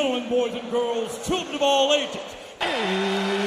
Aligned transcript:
boys 0.00 0.54
and 0.54 0.70
girls, 0.70 1.26
children 1.26 1.56
of 1.56 1.62
all 1.62 1.92
ages. 1.92 3.39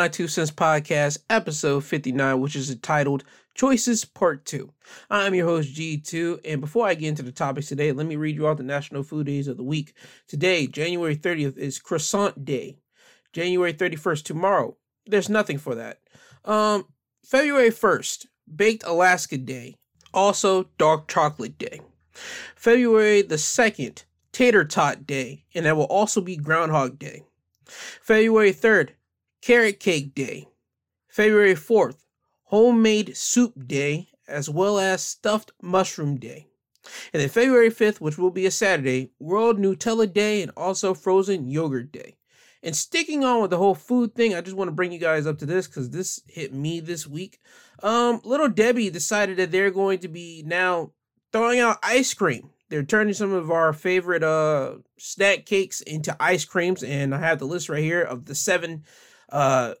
My 0.00 0.08
Two 0.08 0.28
Cents 0.28 0.50
Podcast, 0.50 1.18
episode 1.28 1.84
59, 1.84 2.40
which 2.40 2.56
is 2.56 2.70
entitled 2.70 3.22
Choices 3.52 4.06
Part 4.06 4.46
2. 4.46 4.72
I'm 5.10 5.34
your 5.34 5.46
host, 5.46 5.74
G2, 5.74 6.40
and 6.42 6.62
before 6.62 6.86
I 6.86 6.94
get 6.94 7.08
into 7.08 7.22
the 7.22 7.30
topics 7.30 7.68
today, 7.68 7.92
let 7.92 8.06
me 8.06 8.16
read 8.16 8.34
you 8.34 8.46
all 8.46 8.54
the 8.54 8.62
national 8.62 9.02
food 9.02 9.26
days 9.26 9.46
of 9.46 9.58
the 9.58 9.62
week. 9.62 9.92
Today, 10.26 10.66
January 10.66 11.14
30th, 11.14 11.58
is 11.58 11.78
Croissant 11.78 12.46
Day. 12.46 12.78
January 13.34 13.74
31st, 13.74 14.24
tomorrow, 14.24 14.74
there's 15.04 15.28
nothing 15.28 15.58
for 15.58 15.74
that. 15.74 15.98
Um, 16.46 16.86
February 17.22 17.68
1st, 17.68 18.24
Baked 18.56 18.84
Alaska 18.86 19.36
Day. 19.36 19.76
Also, 20.14 20.70
Dark 20.78 21.08
Chocolate 21.08 21.58
Day. 21.58 21.82
February 22.56 23.20
the 23.20 23.34
2nd, 23.34 24.04
Tater 24.32 24.64
Tot 24.64 25.06
Day, 25.06 25.44
and 25.54 25.66
that 25.66 25.76
will 25.76 25.84
also 25.84 26.22
be 26.22 26.36
Groundhog 26.36 26.98
Day. 26.98 27.24
February 27.66 28.54
3rd, 28.54 28.92
Carrot 29.40 29.80
Cake 29.80 30.14
Day. 30.14 30.46
February 31.08 31.54
4th, 31.54 32.04
Homemade 32.44 33.16
Soup 33.16 33.52
Day, 33.66 34.08
as 34.28 34.48
well 34.48 34.78
as 34.78 35.02
Stuffed 35.02 35.50
Mushroom 35.60 36.18
Day. 36.18 36.46
And 37.12 37.20
then 37.20 37.28
February 37.28 37.70
5th, 37.70 38.00
which 38.00 38.16
will 38.16 38.30
be 38.30 38.46
a 38.46 38.50
Saturday, 38.50 39.10
World 39.18 39.58
Nutella 39.58 40.10
Day 40.10 40.40
and 40.42 40.52
also 40.56 40.94
Frozen 40.94 41.48
Yogurt 41.48 41.90
Day. 41.90 42.16
And 42.62 42.76
sticking 42.76 43.24
on 43.24 43.40
with 43.40 43.50
the 43.50 43.58
whole 43.58 43.74
food 43.74 44.14
thing, 44.14 44.34
I 44.34 44.40
just 44.40 44.56
want 44.56 44.68
to 44.68 44.74
bring 44.74 44.92
you 44.92 44.98
guys 44.98 45.26
up 45.26 45.38
to 45.38 45.46
this 45.46 45.66
because 45.66 45.90
this 45.90 46.20
hit 46.28 46.52
me 46.52 46.78
this 46.78 47.06
week. 47.06 47.40
Um, 47.82 48.20
Little 48.22 48.48
Debbie 48.48 48.90
decided 48.90 49.38
that 49.38 49.50
they're 49.50 49.70
going 49.70 49.98
to 50.00 50.08
be 50.08 50.44
now 50.46 50.92
throwing 51.32 51.60
out 51.60 51.78
ice 51.82 52.12
cream 52.14 52.50
they're 52.70 52.84
turning 52.84 53.12
some 53.12 53.32
of 53.32 53.50
our 53.50 53.72
favorite 53.72 54.22
uh 54.22 54.74
snack 54.96 55.44
cakes 55.44 55.80
into 55.82 56.16
ice 56.18 56.44
creams 56.44 56.82
and 56.82 57.14
i 57.14 57.18
have 57.18 57.38
the 57.38 57.44
list 57.44 57.68
right 57.68 57.82
here 57.82 58.02
of 58.02 58.24
the 58.24 58.34
seven 58.34 58.84
uh 59.30 59.74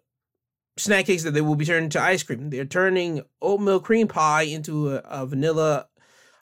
snack 0.76 1.06
cakes 1.06 1.24
that 1.24 1.32
they 1.32 1.40
will 1.40 1.56
be 1.56 1.64
turning 1.64 1.84
into 1.84 2.00
ice 2.00 2.22
cream. 2.22 2.50
They're 2.50 2.64
turning 2.64 3.22
oatmeal 3.42 3.80
cream 3.80 4.08
pie 4.08 4.42
into 4.42 4.90
a, 4.90 5.02
a 5.08 5.26
vanilla 5.26 5.88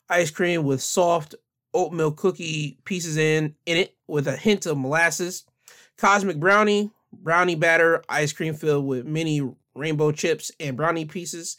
ice 0.09 0.31
cream 0.31 0.63
with 0.63 0.81
soft 0.81 1.35
oatmeal 1.73 2.11
cookie 2.11 2.79
pieces 2.85 3.17
in 3.17 3.55
in 3.65 3.77
it 3.77 3.95
with 4.07 4.27
a 4.27 4.35
hint 4.37 4.65
of 4.65 4.77
molasses. 4.77 5.45
Cosmic 5.97 6.39
brownie 6.39 6.91
brownie 7.11 7.55
batter 7.55 8.03
ice 8.07 8.33
cream 8.33 8.53
filled 8.53 8.85
with 8.85 9.05
mini 9.05 9.41
rainbow 9.75 10.11
chips 10.11 10.51
and 10.59 10.77
brownie 10.77 11.05
pieces. 11.05 11.57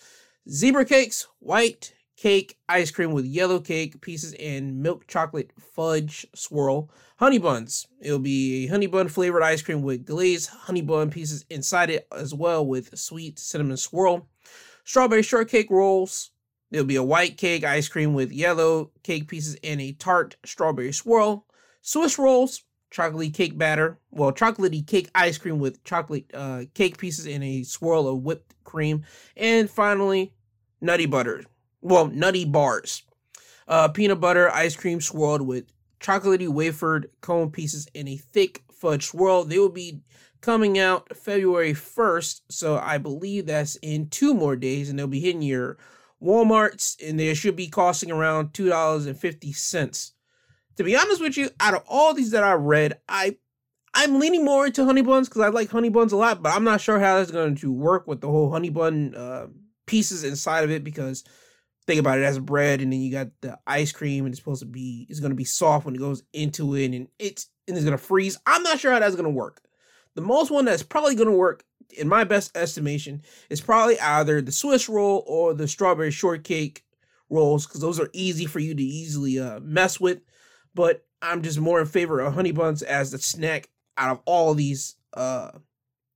Zebra 0.49 0.85
cakes 0.85 1.27
white 1.39 1.93
cake, 2.21 2.59
ice 2.69 2.91
cream 2.91 3.13
with 3.13 3.25
yellow 3.25 3.59
cake 3.59 3.99
pieces, 4.03 4.35
and 4.35 4.83
milk 4.83 5.07
chocolate 5.07 5.51
fudge 5.59 6.27
swirl. 6.35 6.91
Honey 7.17 7.39
buns. 7.39 7.87
It'll 7.99 8.19
be 8.19 8.65
a 8.65 8.67
honey 8.69 8.87
bun 8.87 9.09
flavored 9.09 9.43
ice 9.43 9.63
cream 9.63 9.81
with 9.81 10.05
glazed 10.05 10.51
honey 10.51 10.83
bun 10.83 11.11
pieces 11.11 11.47
inside 11.49 11.89
it, 11.89 12.07
as 12.15 12.35
well 12.35 12.65
with 12.65 12.97
sweet 12.99 13.39
cinnamon 13.39 13.79
swirl. 13.79 14.29
Strawberry 14.85 15.23
shortcake 15.23 15.71
rolls. 15.71 16.31
There'll 16.71 16.87
be 16.87 16.97
a 16.97 17.03
white 17.03 17.39
cake 17.39 17.65
ice 17.65 17.89
cream 17.89 18.13
with 18.13 18.31
yellow 18.31 18.91
cake 19.03 19.27
pieces 19.27 19.57
and 19.65 19.81
a 19.81 19.93
tart 19.93 20.37
strawberry 20.45 20.93
swirl. 20.93 21.47
Swiss 21.81 22.19
rolls, 22.19 22.65
chocolatey 22.93 23.33
cake 23.33 23.57
batter. 23.57 23.99
Well, 24.11 24.33
chocolatey 24.33 24.87
cake 24.87 25.11
ice 25.15 25.39
cream 25.39 25.59
with 25.59 25.83
chocolate 25.85 26.31
uh, 26.35 26.65
cake 26.75 26.99
pieces 26.99 27.27
and 27.27 27.43
a 27.43 27.63
swirl 27.63 28.07
of 28.07 28.23
whipped 28.23 28.55
cream. 28.63 29.05
And 29.39 29.71
finally, 29.71 30.35
nutty 30.83 31.07
butter 31.07 31.45
well, 31.81 32.07
nutty 32.07 32.45
bars. 32.45 33.03
Uh, 33.69 33.89
peanut 33.89 34.21
butter 34.21 34.51
ice 34.51 34.77
cream 34.77 35.01
swirled 35.01 35.43
with 35.43 35.73
chocolatey 36.01 36.49
wafered 36.49 37.11
cone 37.21 37.51
pieces 37.51 37.87
and 37.95 38.09
a 38.09 38.17
thick 38.17 38.63
fudge 38.73 39.07
swirl. 39.07 39.45
They 39.45 39.59
will 39.59 39.69
be 39.69 40.01
coming 40.41 40.79
out 40.79 41.17
February 41.17 41.75
1st, 41.75 42.41
so 42.49 42.79
I 42.79 42.99
believe 42.99 43.47
that's 43.47 43.77
in 43.77 44.09
two 44.09 44.35
more 44.35 44.57
days, 44.57 44.89
and 44.89 44.99
they'll 44.99 45.07
be 45.07 45.21
hitting 45.21 45.43
your 45.43 45.77
Walmarts, 46.23 46.97
and 47.07 47.19
they 47.19 47.33
should 47.35 47.57
be 47.57 47.69
costing 47.69 48.11
around 48.11 48.53
$2.50. 48.53 50.13
To 50.77 50.85
be 50.85 50.97
honest 50.97 51.21
with 51.21 51.37
you, 51.37 51.51
out 51.61 51.75
of 51.75 51.83
all 51.89 52.15
these 52.15 52.31
that 52.31 52.45
I 52.45 52.53
read, 52.53 52.99
I 53.09 53.37
I'm 53.93 54.21
leaning 54.21 54.45
more 54.45 54.67
into 54.67 54.85
honey 54.85 55.03
buns 55.03 55.29
because 55.29 55.43
I 55.43 55.49
like 55.49 55.71
honey 55.71 55.89
buns 55.89 56.13
a 56.13 56.17
lot, 56.17 56.43
but 56.43 56.55
I'm 56.55 56.65
not 56.65 56.81
sure 56.81 57.01
how 57.01 57.17
that's 57.17 57.33
going 57.33 57.57
to 57.57 57.73
work 57.73 58.07
with 58.07 58.21
the 58.21 58.29
whole 58.29 58.51
honey 58.51 58.71
bun 58.71 59.15
uh, 59.17 59.49
pieces 59.87 60.23
inside 60.23 60.63
of 60.63 60.71
it 60.71 60.85
because 60.85 61.25
think 61.87 62.01
about 62.01 62.19
it 62.19 62.25
as 62.25 62.39
bread 62.39 62.81
and 62.81 62.93
then 62.93 63.01
you 63.01 63.11
got 63.11 63.29
the 63.41 63.59
ice 63.67 63.93
cream 63.93 64.25
and 64.25 64.33
it's 64.33 64.41
supposed 64.41 64.61
to 64.61 64.67
be 64.67 65.07
it's 65.09 65.21
going 65.21 65.31
to 65.31 65.37
be 65.37 65.45
soft 65.45 65.85
when 65.85 65.95
it 65.95 65.99
goes 65.99 66.23
into 66.33 66.75
it 66.75 66.93
and 66.93 67.09
it's 67.19 67.49
and 67.67 67.77
it's 67.77 67.85
going 67.85 67.97
to 67.97 68.03
freeze. 68.03 68.39
I'm 68.47 68.63
not 68.63 68.81
sure 68.81 68.93
how 68.93 68.99
that's 68.99 69.15
going 69.15 69.25
to 69.25 69.31
work. 69.31 69.63
The 70.15 70.21
most 70.21 70.51
one 70.51 70.65
that's 70.65 70.83
probably 70.83 71.15
going 71.15 71.29
to 71.29 71.37
work 71.37 71.65
in 71.97 72.09
my 72.09 72.25
best 72.25 72.57
estimation 72.57 73.23
is 73.49 73.61
probably 73.61 73.99
either 74.01 74.41
the 74.41 74.53
swiss 74.53 74.89
roll 74.89 75.25
or 75.27 75.55
the 75.55 75.69
strawberry 75.69 76.11
shortcake 76.11 76.85
rolls 77.29 77.67
because 77.67 77.81
those 77.81 78.01
are 78.01 78.11
easy 78.13 78.47
for 78.47 78.59
you 78.59 78.75
to 78.75 78.83
easily 78.83 79.39
uh, 79.39 79.61
mess 79.61 80.01
with. 80.01 80.21
But 80.75 81.05
i'm 81.23 81.43
just 81.43 81.61
more 81.61 81.81
in 81.81 81.87
favor 81.87 82.21
of 82.21 82.33
honey 82.33 82.53
buns 82.53 82.83
as 82.83 83.11
the 83.11 83.19
snack 83.19 83.69
out 83.99 84.11
of 84.11 84.21
all 84.25 84.55
these 84.55 84.97
uh, 85.15 85.51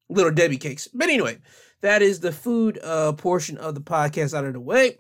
little 0.08 0.32
debbie 0.32 0.56
cakes. 0.56 0.88
But 0.92 1.08
anyway 1.08 1.38
that 1.84 2.00
is 2.00 2.20
the 2.20 2.32
food 2.32 2.78
uh, 2.82 3.12
portion 3.12 3.58
of 3.58 3.74
the 3.74 3.80
podcast 3.80 4.32
out 4.32 4.46
of 4.46 4.54
the 4.54 4.60
way 4.60 4.96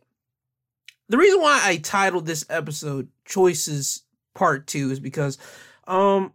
the 1.08 1.18
reason 1.18 1.40
why 1.40 1.60
I 1.62 1.76
titled 1.76 2.26
this 2.26 2.44
episode 2.48 3.08
Choices 3.24 4.02
Part 4.34 4.66
2 4.66 4.90
is 4.90 5.00
because 5.00 5.38
um 5.86 6.32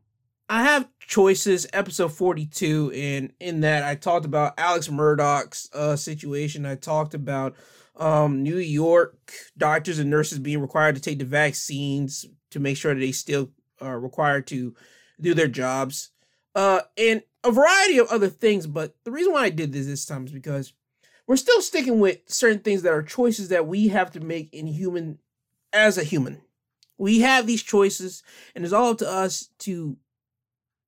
I 0.47 0.63
have 0.63 0.87
choices 0.99 1.67
episode 1.73 2.11
42 2.13 2.91
and 2.95 3.33
in 3.39 3.61
that 3.61 3.83
I 3.83 3.95
talked 3.95 4.25
about 4.25 4.53
Alex 4.57 4.87
Murdaugh's 4.87 5.69
uh 5.73 5.95
situation. 5.95 6.65
I 6.65 6.75
talked 6.75 7.13
about 7.13 7.55
um 7.95 8.43
New 8.43 8.57
York 8.57 9.31
doctors 9.57 9.99
and 9.99 10.09
nurses 10.09 10.39
being 10.39 10.61
required 10.61 10.95
to 10.95 11.01
take 11.01 11.19
the 11.19 11.25
vaccines 11.25 12.25
to 12.51 12.59
make 12.59 12.77
sure 12.77 12.93
that 12.93 12.99
they 12.99 13.11
still 13.11 13.51
are 13.81 13.99
required 13.99 14.47
to 14.47 14.75
do 15.19 15.33
their 15.33 15.47
jobs. 15.47 16.11
Uh 16.55 16.81
and 16.97 17.23
a 17.43 17.51
variety 17.51 17.97
of 17.97 18.07
other 18.09 18.27
things, 18.27 18.67
but 18.67 18.95
the 19.05 19.11
reason 19.11 19.33
why 19.33 19.43
I 19.43 19.49
did 19.49 19.71
this 19.71 19.85
this 19.85 20.05
time 20.05 20.25
is 20.25 20.31
because 20.31 20.73
we're 21.29 21.35
still 21.35 21.61
sticking 21.61 21.99
with 21.99 22.17
certain 22.25 22.57
things 22.57 22.81
that 22.81 22.91
are 22.91 23.03
choices 23.03 23.49
that 23.49 23.67
we 23.67 23.89
have 23.89 24.09
to 24.09 24.19
make 24.19 24.51
in 24.51 24.65
human 24.65 25.19
as 25.71 25.95
a 25.95 26.03
human. 26.03 26.41
We 26.97 27.19
have 27.19 27.45
these 27.45 27.61
choices, 27.61 28.23
and 28.55 28.65
it's 28.65 28.73
all 28.73 28.89
up 28.89 28.97
to 28.97 29.07
us 29.07 29.51
to 29.59 29.95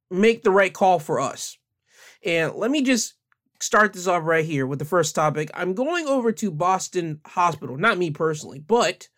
make 0.09 0.41
the 0.41 0.50
right 0.50 0.74
call 0.74 0.97
for 0.97 1.19
us. 1.19 1.59
And 2.25 2.56
let 2.56 2.72
me 2.72 2.81
just 2.81 3.13
start 3.59 3.94
this 3.94 4.07
off 4.07 4.24
right 4.24 4.44
here 4.44 4.66
with 4.66 4.79
the 4.79 4.85
first 4.85 5.13
topic. 5.13 5.52
I'm 5.53 5.75
going 5.75 6.07
over 6.07 6.31
to 6.31 6.50
Boston 6.50 7.22
Hospital, 7.23 7.78
not 7.78 8.00
me 8.00 8.09
personally, 8.09 8.58
but 8.58 9.09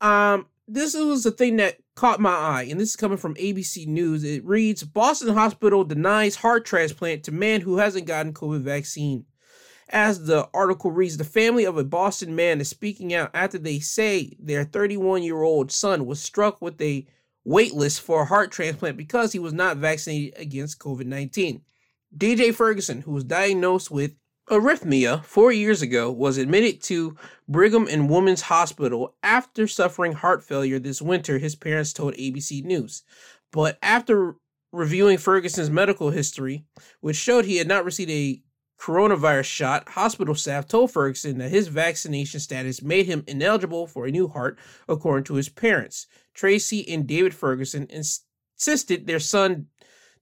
um, 0.00 0.48
this 0.66 0.96
was 0.96 1.22
the 1.22 1.30
thing 1.30 1.54
that 1.58 1.76
caught 1.94 2.18
my 2.18 2.34
eye, 2.34 2.66
and 2.68 2.80
this 2.80 2.90
is 2.90 2.96
coming 2.96 3.16
from 3.16 3.36
ABC 3.36 3.86
News. 3.86 4.24
It 4.24 4.44
reads 4.44 4.82
Boston 4.82 5.34
Hospital 5.34 5.84
denies 5.84 6.34
heart 6.34 6.64
transplant 6.64 7.22
to 7.22 7.32
man 7.32 7.60
who 7.60 7.76
hasn't 7.76 8.08
gotten 8.08 8.34
COVID 8.34 8.62
vaccine. 8.62 9.24
As 9.88 10.24
the 10.24 10.48
article 10.54 10.90
reads, 10.90 11.16
the 11.16 11.24
family 11.24 11.64
of 11.64 11.76
a 11.76 11.84
Boston 11.84 12.34
man 12.34 12.60
is 12.60 12.68
speaking 12.68 13.12
out 13.12 13.30
after 13.34 13.58
they 13.58 13.78
say 13.78 14.36
their 14.38 14.64
31 14.64 15.22
year 15.22 15.42
old 15.42 15.70
son 15.70 16.06
was 16.06 16.20
struck 16.20 16.62
with 16.62 16.80
a 16.80 17.06
waitlist 17.46 18.00
for 18.00 18.22
a 18.22 18.26
heart 18.26 18.50
transplant 18.50 18.96
because 18.96 19.32
he 19.32 19.38
was 19.38 19.52
not 19.52 19.76
vaccinated 19.76 20.38
against 20.40 20.78
COVID 20.78 21.06
19. 21.06 21.62
DJ 22.16 22.54
Ferguson, 22.54 23.02
who 23.02 23.12
was 23.12 23.24
diagnosed 23.24 23.90
with 23.90 24.14
arrhythmia 24.48 25.24
four 25.24 25.52
years 25.52 25.82
ago, 25.82 26.10
was 26.10 26.38
admitted 26.38 26.82
to 26.82 27.16
Brigham 27.48 27.86
and 27.88 28.08
Women's 28.08 28.42
Hospital 28.42 29.14
after 29.22 29.66
suffering 29.66 30.12
heart 30.12 30.44
failure 30.44 30.78
this 30.78 31.02
winter, 31.02 31.38
his 31.38 31.54
parents 31.54 31.92
told 31.92 32.14
ABC 32.14 32.64
News. 32.64 33.02
But 33.52 33.78
after 33.82 34.36
reviewing 34.72 35.18
Ferguson's 35.18 35.70
medical 35.70 36.10
history, 36.10 36.64
which 37.00 37.16
showed 37.16 37.44
he 37.44 37.56
had 37.56 37.68
not 37.68 37.84
received 37.84 38.10
a 38.10 38.42
coronavirus 38.84 39.46
shot, 39.46 39.88
hospital 39.88 40.34
staff 40.34 40.68
told 40.68 40.90
Ferguson 40.90 41.38
that 41.38 41.50
his 41.50 41.68
vaccination 41.68 42.38
status 42.38 42.82
made 42.82 43.06
him 43.06 43.24
ineligible 43.26 43.86
for 43.86 44.04
a 44.04 44.10
new 44.10 44.28
heart, 44.28 44.58
according 44.86 45.24
to 45.24 45.36
his 45.36 45.48
parents. 45.48 46.06
Tracy 46.34 46.86
and 46.86 47.06
David 47.06 47.32
Ferguson 47.32 47.88
insisted 47.88 49.06
their 49.06 49.18
son 49.18 49.68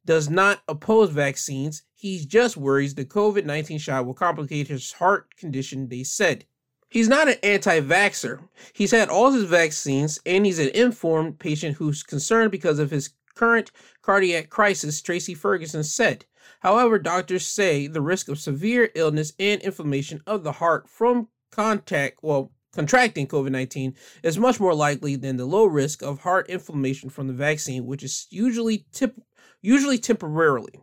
does 0.05 0.31
not 0.31 0.62
oppose 0.69 1.11
vaccines. 1.11 1.82
He 1.93 2.25
just 2.25 2.56
worries 2.56 2.94
the 2.94 3.05
COVID 3.05 3.44
19 3.44 3.81
shot 3.81 4.06
will 4.06 4.14
complicate 4.14 4.69
his 4.69 4.93
heart 4.93 5.37
condition, 5.37 5.88
they 5.88 6.05
said. 6.05 6.44
He's 6.88 7.09
not 7.09 7.26
an 7.26 7.38
anti 7.43 7.81
vaxxer. 7.81 8.49
He's 8.75 8.93
had 8.93 9.09
all 9.09 9.32
his 9.32 9.44
vaccines, 9.44 10.20
and 10.25 10.47
he's 10.47 10.61
an 10.61 10.69
informed 10.69 11.41
patient 11.41 11.79
who's 11.79 12.05
concerned 12.05 12.53
because 12.53 12.79
of 12.79 12.93
his 12.93 13.11
current 13.35 13.73
cardiac 14.03 14.50
crisis, 14.50 15.03
Tracy 15.03 15.35
Ferguson 15.35 15.82
said. 15.82 16.26
However, 16.60 16.99
doctors 16.99 17.46
say 17.46 17.87
the 17.87 18.00
risk 18.00 18.28
of 18.28 18.38
severe 18.38 18.90
illness 18.94 19.32
and 19.38 19.60
inflammation 19.62 20.20
of 20.26 20.44
the 20.44 20.52
heart 20.52 20.88
from 20.88 21.28
contact, 21.50 22.19
well, 22.22 22.52
contracting 22.72 23.26
COVID 23.26 23.50
19 23.50 23.94
is 24.22 24.38
much 24.38 24.58
more 24.58 24.75
likely 24.75 25.16
than 25.16 25.37
the 25.37 25.44
low 25.44 25.66
risk 25.66 26.02
of 26.02 26.20
heart 26.20 26.49
inflammation 26.49 27.10
from 27.10 27.26
the 27.26 27.32
vaccine, 27.32 27.87
which 27.87 28.02
is 28.02 28.26
usually, 28.31 28.87
tip- 28.93 29.20
usually 29.60 29.99
temporarily. 29.99 30.81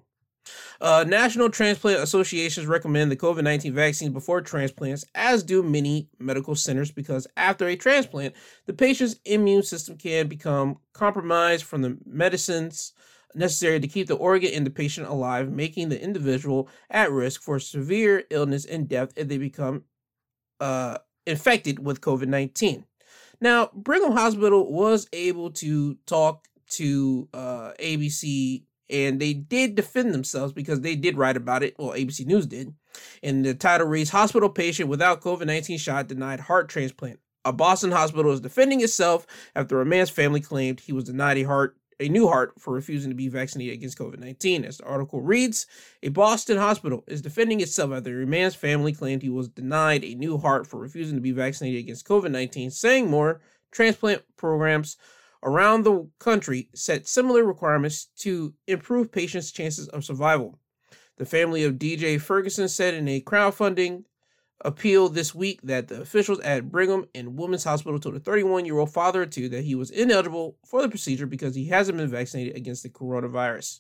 Uh, 0.82 1.04
National 1.08 1.50
Transplant 1.50 2.00
Associations 2.00 2.66
recommend 2.66 3.12
the 3.12 3.16
COVID 3.16 3.44
19 3.44 3.74
vaccine 3.74 4.14
before 4.14 4.42
transplants, 4.42 5.06
as 5.14 5.44
do 5.44 5.62
many 5.62 6.10
medical 6.20 6.56
centers, 6.56 6.92
because 6.92 7.28
after 7.36 7.68
a 7.68 7.76
transplant, 7.76 8.34
the 8.66 8.74
patient's 8.74 9.20
immune 9.26 9.64
system 9.64 9.98
can 9.98 10.28
become 10.28 10.78
compromised 10.94 11.66
from 11.66 11.82
the 11.82 11.98
medicines 12.06 12.94
necessary 13.36 13.80
to 13.80 13.88
keep 13.88 14.08
the 14.08 14.16
organ 14.16 14.52
and 14.54 14.66
the 14.66 14.72
patient 14.72 15.08
alive, 15.08 15.52
making 15.52 15.90
the 15.90 16.02
individual 16.02 16.70
at 16.90 17.12
risk 17.12 17.42
for 17.42 17.60
severe 17.60 18.24
illness 18.30 18.66
and 18.66 18.88
death 18.88 19.14
if 19.16 19.28
they 19.28 19.38
become 19.38 19.84
uh, 20.60 20.98
infected 21.26 21.86
with 21.86 22.02
COVID 22.02 22.28
19. 22.28 22.86
Now, 23.42 23.70
Brigham 23.74 24.12
Hospital 24.12 24.72
was 24.72 25.08
able 25.14 25.52
to 25.52 25.96
talk 26.06 26.48
to 26.72 27.30
uh, 27.34 27.72
ABC 27.80 28.64
and 28.90 29.20
they 29.20 29.34
did 29.34 29.76
defend 29.76 30.14
themselves 30.14 30.52
because 30.52 30.82
they 30.82 30.96
did 30.96 31.18
write 31.18 31.38
about 31.38 31.64
it. 31.64 31.76
Well, 31.78 31.92
ABC 31.92 32.26
News 32.26 32.48
did. 32.48 32.74
And 33.22 33.46
the 33.46 33.54
title 33.54 33.88
reads 33.88 34.10
Hospital 34.10 34.50
patient 34.50 34.90
without 34.90 35.22
COVID 35.22 35.46
19 35.46 35.78
shot 35.78 36.08
denied 36.08 36.40
heart 36.40 36.70
transplant. 36.70 37.20
A 37.46 37.54
Boston 37.54 37.92
hospital 37.92 38.34
is 38.34 38.42
defending 38.42 38.82
itself 38.82 39.26
after 39.56 39.80
a 39.80 39.86
man's 39.86 40.10
family 40.10 40.42
claimed 40.42 40.82
he 40.82 40.92
was 40.92 41.06
denied 41.06 41.38
a 41.38 41.44
heart 41.44 41.78
a 42.00 42.10
new 42.10 42.28
heart 42.28 42.54
for 42.60 42.74
refusing 42.74 43.12
to 43.12 43.16
be 43.16 43.28
vaccinated 43.28 43.74
against 43.74 43.98
COVID 43.98 44.20
19. 44.20 44.66
As 44.66 44.78
the 44.78 44.86
article 44.86 45.22
reads, 45.22 45.68
a 46.02 46.10
Boston 46.10 46.58
hospital 46.58 47.04
is 47.08 47.22
defending 47.22 47.60
itself 47.62 47.92
after 47.92 48.22
a 48.22 48.26
man's 48.26 48.56
family 48.56 48.94
claimed 48.94 49.22
he 49.22 49.30
was 49.30 49.50
denied 49.50 50.04
a 50.04 50.16
new 50.16 50.38
heart 50.38 50.66
for 50.66 50.80
refusing 50.80 51.16
to 51.16 51.22
be 51.22 51.32
vaccinated 51.32 51.80
against 51.80 52.08
COVID 52.08 52.32
19, 52.32 52.72
saying 52.72 53.10
more 53.10 53.42
transplant 53.72 54.24
programs 54.38 54.98
around 55.44 55.84
the 55.84 56.08
country 56.20 56.70
set 56.74 57.08
similar 57.08 57.44
requirements 57.44 58.08
to 58.18 58.54
improve 58.68 59.12
patients' 59.12 59.52
chances 59.52 59.88
of 59.90 60.04
survival. 60.04 60.60
The 61.18 61.26
family 61.26 61.64
of 61.64 61.76
DJ 61.76 62.20
Ferguson 62.20 62.70
said 62.70 62.94
in 62.94 63.08
a 63.08 63.22
crowdfunding 63.22 64.06
appeal 64.62 65.10
this 65.10 65.34
week 65.34 65.62
that 65.64 65.88
the 65.88 66.02
officials 66.02 66.40
at 66.42 66.72
Brigham 66.72 67.06
and 67.16 67.38
Women's 67.38 67.64
Hospital 67.64 68.00
told 68.00 68.16
a 68.16 68.20
31 68.20 68.66
year 68.66 68.78
old 68.78 68.92
father 68.92 69.24
of 69.24 69.30
two 69.30 69.50
that 69.50 69.64
he 69.64 69.76
was 69.76 69.92
ineligible 69.92 70.58
for 70.66 70.82
the 70.82 70.90
procedure 70.90 71.26
because 71.26 71.56
he 71.56 71.68
hasn't 71.68 71.98
been 71.98 72.10
vaccinated 72.10 72.56
against 72.56 72.84
the 72.84 72.90
coronavirus. 72.90 73.80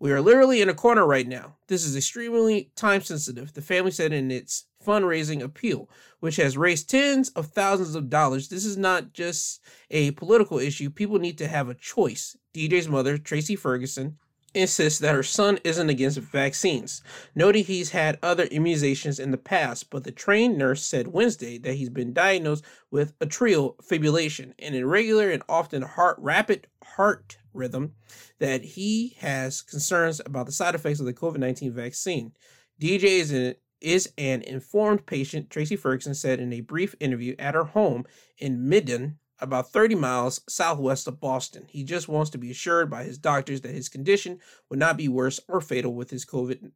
We 0.00 0.12
are 0.12 0.20
literally 0.20 0.62
in 0.62 0.68
a 0.68 0.74
corner 0.74 1.04
right 1.04 1.26
now. 1.26 1.56
This 1.66 1.84
is 1.84 1.96
extremely 1.96 2.70
time 2.76 3.02
sensitive, 3.02 3.52
the 3.52 3.62
family 3.62 3.90
said 3.90 4.12
in 4.12 4.30
its 4.30 4.66
fundraising 4.84 5.42
appeal, 5.42 5.90
which 6.20 6.36
has 6.36 6.56
raised 6.56 6.88
tens 6.88 7.30
of 7.30 7.46
thousands 7.46 7.96
of 7.96 8.08
dollars. 8.08 8.48
This 8.48 8.64
is 8.64 8.76
not 8.76 9.12
just 9.12 9.60
a 9.90 10.12
political 10.12 10.60
issue. 10.60 10.88
People 10.88 11.18
need 11.18 11.36
to 11.38 11.48
have 11.48 11.68
a 11.68 11.74
choice. 11.74 12.36
DJ's 12.54 12.88
mother, 12.88 13.18
Tracy 13.18 13.56
Ferguson, 13.56 14.18
insists 14.54 14.98
that 15.00 15.14
her 15.14 15.22
son 15.22 15.58
isn't 15.64 15.88
against 15.88 16.18
vaccines, 16.18 17.02
noting 17.34 17.64
he's 17.64 17.90
had 17.90 18.18
other 18.22 18.46
immunizations 18.46 19.20
in 19.20 19.30
the 19.30 19.38
past, 19.38 19.90
but 19.90 20.04
the 20.04 20.12
trained 20.12 20.56
nurse 20.56 20.84
said 20.84 21.08
Wednesday 21.08 21.58
that 21.58 21.74
he's 21.74 21.90
been 21.90 22.12
diagnosed 22.12 22.64
with 22.90 23.18
atrial 23.18 23.76
fibrillation, 23.76 24.52
an 24.58 24.74
irregular 24.74 25.30
and 25.30 25.42
often 25.48 25.82
heart 25.82 26.16
rapid 26.18 26.66
heart 26.82 27.38
rhythm 27.52 27.92
that 28.38 28.62
he 28.62 29.16
has 29.18 29.62
concerns 29.62 30.20
about 30.24 30.46
the 30.46 30.52
side 30.52 30.74
effects 30.74 31.00
of 31.00 31.06
the 31.06 31.14
COVID-19 31.14 31.72
vaccine. 31.72 32.32
DJ 32.80 33.04
is 33.04 33.32
an, 33.32 33.54
is 33.80 34.12
an 34.16 34.42
informed 34.42 35.06
patient, 35.06 35.50
Tracy 35.50 35.76
Ferguson 35.76 36.14
said 36.14 36.40
in 36.40 36.52
a 36.52 36.60
brief 36.60 36.94
interview 37.00 37.34
at 37.38 37.54
her 37.54 37.64
home 37.64 38.04
in 38.38 38.68
Mendon, 38.68 39.18
about 39.40 39.70
30 39.70 39.94
miles 39.94 40.40
southwest 40.48 41.06
of 41.06 41.20
Boston. 41.20 41.64
He 41.68 41.84
just 41.84 42.08
wants 42.08 42.30
to 42.30 42.38
be 42.38 42.50
assured 42.50 42.90
by 42.90 43.04
his 43.04 43.18
doctors 43.18 43.60
that 43.62 43.74
his 43.74 43.88
condition 43.88 44.40
would 44.68 44.78
not 44.78 44.96
be 44.96 45.08
worse 45.08 45.40
or 45.48 45.60
fatal 45.60 45.94
with 45.94 46.10
his 46.10 46.24
COVID 46.24 46.70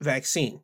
vaccine. 0.00 0.60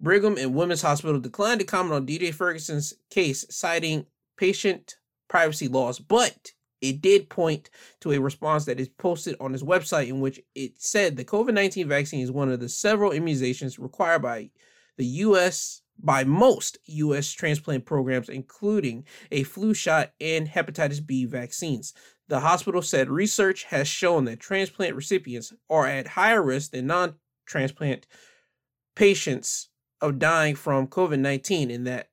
Brigham 0.00 0.36
and 0.36 0.54
Women's 0.54 0.82
Hospital 0.82 1.20
declined 1.20 1.60
to 1.60 1.66
comment 1.66 1.94
on 1.94 2.06
DJ 2.06 2.32
Ferguson's 2.32 2.94
case, 3.10 3.44
citing 3.50 4.06
patient 4.36 4.96
privacy 5.28 5.68
laws, 5.68 5.98
but 5.98 6.52
it 6.80 7.00
did 7.00 7.28
point 7.28 7.70
to 8.00 8.12
a 8.12 8.20
response 8.20 8.64
that 8.66 8.78
is 8.78 8.88
posted 8.88 9.34
on 9.40 9.52
his 9.52 9.64
website 9.64 10.08
in 10.08 10.20
which 10.20 10.40
it 10.54 10.80
said 10.80 11.16
the 11.16 11.24
COVID 11.24 11.52
19 11.52 11.88
vaccine 11.88 12.20
is 12.20 12.30
one 12.30 12.50
of 12.50 12.60
the 12.60 12.68
several 12.68 13.10
immunizations 13.10 13.80
required 13.80 14.22
by 14.22 14.50
the 14.96 15.06
U.S 15.06 15.82
by 15.98 16.24
most 16.24 16.78
U.S. 16.86 17.32
transplant 17.32 17.84
programs, 17.84 18.28
including 18.28 19.04
a 19.30 19.42
flu 19.42 19.74
shot 19.74 20.12
and 20.20 20.48
hepatitis 20.48 21.04
B 21.04 21.24
vaccines. 21.24 21.92
The 22.28 22.40
hospital 22.40 22.82
said 22.82 23.08
research 23.08 23.64
has 23.64 23.88
shown 23.88 24.24
that 24.26 24.40
transplant 24.40 24.94
recipients 24.94 25.52
are 25.70 25.86
at 25.86 26.08
higher 26.08 26.42
risk 26.42 26.72
than 26.72 26.86
non 26.86 27.14
transplant 27.46 28.06
patients 28.94 29.68
of 30.00 30.18
dying 30.18 30.54
from 30.54 30.86
COVID 30.86 31.18
19, 31.18 31.70
and 31.70 31.86
that 31.86 32.10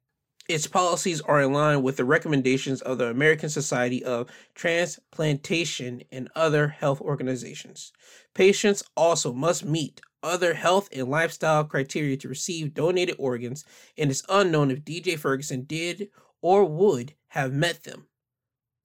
its 0.47 0.67
policies 0.67 1.21
are 1.21 1.41
in 1.41 1.53
line 1.53 1.81
with 1.81 1.97
the 1.97 2.05
recommendations 2.05 2.81
of 2.81 2.99
the 2.99 3.07
American 3.07 3.49
Society 3.49 4.03
of 4.03 4.29
Transplantation 4.53 6.03
and 6.11 6.29
other 6.35 6.67
health 6.67 7.01
organizations. 7.01 7.91
Patients 8.35 8.83
also 8.95 9.33
must 9.33 9.65
meet 9.65 10.01
other 10.25 10.53
health 10.55 10.89
and 10.91 11.09
lifestyle 11.09 11.63
criteria 11.63 12.17
to 12.17 12.27
receive 12.27 12.73
donated 12.73 13.15
organs, 13.17 13.63
and 13.97 14.09
it's 14.09 14.25
unknown 14.27 14.71
if 14.71 14.83
DJ 14.83 15.17
Ferguson 15.17 15.63
did 15.63 16.09
or 16.41 16.65
would 16.65 17.13
have 17.27 17.53
met 17.53 17.83
them. 17.83 18.07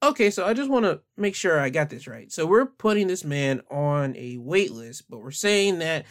Okay, 0.02 0.30
so 0.30 0.46
I 0.46 0.54
just 0.54 0.70
want 0.70 0.86
to 0.86 1.00
make 1.16 1.34
sure 1.34 1.60
I 1.60 1.68
got 1.68 1.90
this 1.90 2.06
right. 2.06 2.32
So 2.32 2.46
we're 2.46 2.66
putting 2.66 3.06
this 3.06 3.24
man 3.24 3.60
on 3.70 4.16
a 4.16 4.38
wait 4.38 4.70
list, 4.70 5.10
but 5.10 5.20
we're 5.20 5.30
saying 5.30 5.80
that 5.80 6.06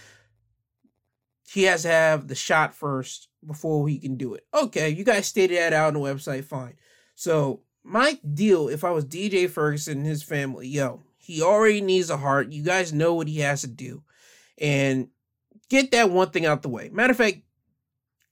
he 1.52 1.64
has 1.64 1.82
to 1.82 1.88
have 1.88 2.28
the 2.28 2.36
shot 2.36 2.76
first 2.76 3.30
before 3.46 3.88
he 3.88 3.98
can 3.98 4.16
do 4.16 4.36
it. 4.36 4.46
Okay, 4.54 4.90
you 4.90 5.04
guys 5.04 5.26
stated 5.26 5.58
that 5.58 5.74
out 5.74 5.88
on 5.88 5.94
the 5.96 6.00
website, 6.00 6.44
fine. 6.44 6.76
So 7.16 7.62
my 7.84 8.20
deal, 8.34 8.70
if 8.70 8.84
I 8.84 8.92
was 8.92 9.06
DJ 9.06 9.50
Ferguson 9.50 10.00
and 10.00 10.08
his 10.08 10.22
family, 10.22 10.68
yo, 10.68 11.02
he 11.18 11.42
already 11.42 11.82
needs 11.82 12.12
a 12.12 12.18
heart. 12.18 12.52
You 12.52 12.64
guys 12.64 12.94
know 12.94 13.16
what 13.16 13.28
he 13.28 13.40
has 13.40 13.62
to 13.62 13.68
do. 13.68 14.04
And 14.60 15.08
get 15.70 15.92
that 15.92 16.10
one 16.10 16.30
thing 16.32 16.46
out 16.46 16.62
the 16.62 16.70
way. 16.70 16.90
Matter 16.90 17.12
of 17.12 17.18
fact, 17.18 17.40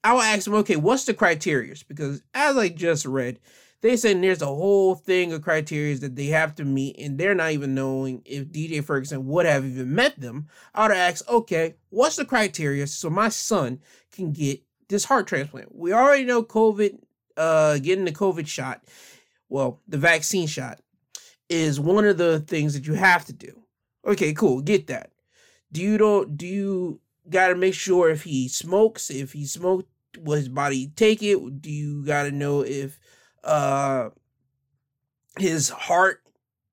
I 0.04 0.14
will 0.14 0.22
ask 0.22 0.46
them, 0.46 0.56
okay, 0.56 0.76
what's 0.76 1.06
the 1.06 1.14
criteria? 1.14 1.76
Because 1.88 2.22
as 2.34 2.58
I 2.58 2.70
just 2.70 3.06
read, 3.06 3.40
they 3.82 3.96
said 3.96 4.22
there's 4.22 4.42
a 4.42 4.48
whole 4.48 4.96
thing 4.96 5.32
of 5.34 5.42
criteria 5.42 5.96
that 5.98 6.16
they 6.16 6.28
have 6.28 6.56
to 6.56 6.66
meet, 6.66 6.98
and 7.00 7.18
they're 7.18 7.36
not 7.36 7.52
even 7.52 7.76
knowing 7.76 8.22
if 8.26 8.46
DJ 8.46 8.84
Ferguson 8.84 9.28
would 9.28 9.46
have 9.46 9.66
even 9.66 9.94
met 9.94 10.20
them. 10.20 10.48
I 10.74 10.88
would 10.88 10.98
ask, 10.98 11.28
okay, 11.30 11.76
what's 11.90 12.16
the 12.16 12.26
criteria 12.26 12.88
so 12.88 13.10
my 13.10 13.30
son 13.30 13.80
can 14.12 14.32
get 14.32 14.62
this 14.90 15.06
heart 15.06 15.28
transplant? 15.28 15.76
We 15.76 15.94
already 15.94 16.24
know 16.24 16.42
COVID, 16.42 16.98
uh, 17.36 17.78
getting 17.80 18.06
the 18.06 18.12
COVID 18.12 18.48
shot, 18.48 18.84
well, 19.50 19.82
the 19.88 19.98
vaccine 19.98 20.48
shot, 20.48 20.80
is 21.50 21.80
one 21.80 22.06
of 22.06 22.18
the 22.18 22.40
things 22.40 22.74
that 22.74 22.88
you 22.88 22.96
have 22.96 23.26
to 23.26 23.34
do. 23.34 23.62
Okay, 24.06 24.34
cool, 24.34 24.62
get 24.62 24.88
that. 24.88 25.12
Do 25.72 25.82
you 25.82 25.98
don't 25.98 26.38
do 26.38 26.48
you 26.48 27.02
got 27.30 27.50
to 27.50 27.56
make 27.56 27.74
sure 27.74 28.10
if 28.10 28.24
he 28.24 28.48
smokes, 28.48 29.10
if 29.10 29.34
he 29.34 29.46
smoked, 29.46 29.88
will 30.20 30.38
his 30.38 30.50
body 30.50 30.92
take 30.96 31.22
it? 31.22 31.62
Do 31.62 31.70
you 31.72 32.06
got 32.06 32.24
to 32.24 32.32
know 32.32 32.62
if 32.62 33.00
uh 33.44 34.10
his 35.38 35.70
heart 35.70 36.24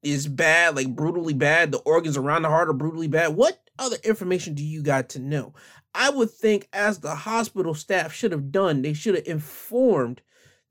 is 0.02 0.26
bad, 0.26 0.76
like 0.76 0.94
brutally 0.94 1.34
bad, 1.34 1.72
the 1.72 1.78
organs 1.78 2.16
around 2.16 2.42
the 2.42 2.48
heart 2.48 2.68
are 2.68 2.74
brutally 2.74 3.08
bad? 3.08 3.34
What 3.34 3.60
other 3.78 3.96
information 4.04 4.54
do 4.54 4.64
you 4.64 4.82
got 4.82 5.08
to 5.10 5.18
know? 5.18 5.54
I 5.94 6.10
would 6.10 6.30
think 6.30 6.68
as 6.72 6.98
the 6.98 7.14
hospital 7.14 7.74
staff 7.74 8.12
should 8.12 8.32
have 8.32 8.50
done, 8.50 8.82
they 8.82 8.94
should 8.94 9.14
have 9.14 9.26
informed 9.26 10.22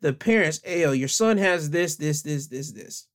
the 0.02 0.14
parents, 0.14 0.60
hey, 0.64 0.82
yo, 0.82 0.92
your 0.92 1.08
son 1.08 1.38
has 1.38 1.70
this, 1.70 1.96
this, 1.96 2.22
this, 2.24 2.48
this, 2.48 2.72
this 2.72 3.08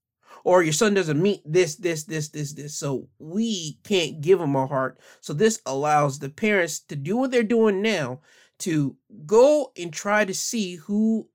or 0.48 0.62
your 0.62 0.72
son 0.72 0.94
doesn't 0.94 1.20
meet 1.20 1.42
this, 1.44 1.76
this, 1.76 2.04
this, 2.04 2.30
this, 2.30 2.54
this. 2.54 2.74
So 2.74 3.06
we 3.18 3.78
can't 3.84 4.22
give 4.22 4.40
him 4.40 4.56
a 4.56 4.66
heart. 4.66 4.98
So 5.20 5.34
this 5.34 5.60
allows 5.66 6.18
the 6.18 6.30
parents 6.30 6.80
to 6.88 6.96
do 6.96 7.18
what 7.18 7.30
they're 7.30 7.42
doing 7.42 7.82
now 7.82 8.22
to 8.60 8.96
go 9.26 9.72
and 9.76 9.92
try 9.92 10.24
to 10.24 10.32
see 10.32 10.76
who 10.76 11.28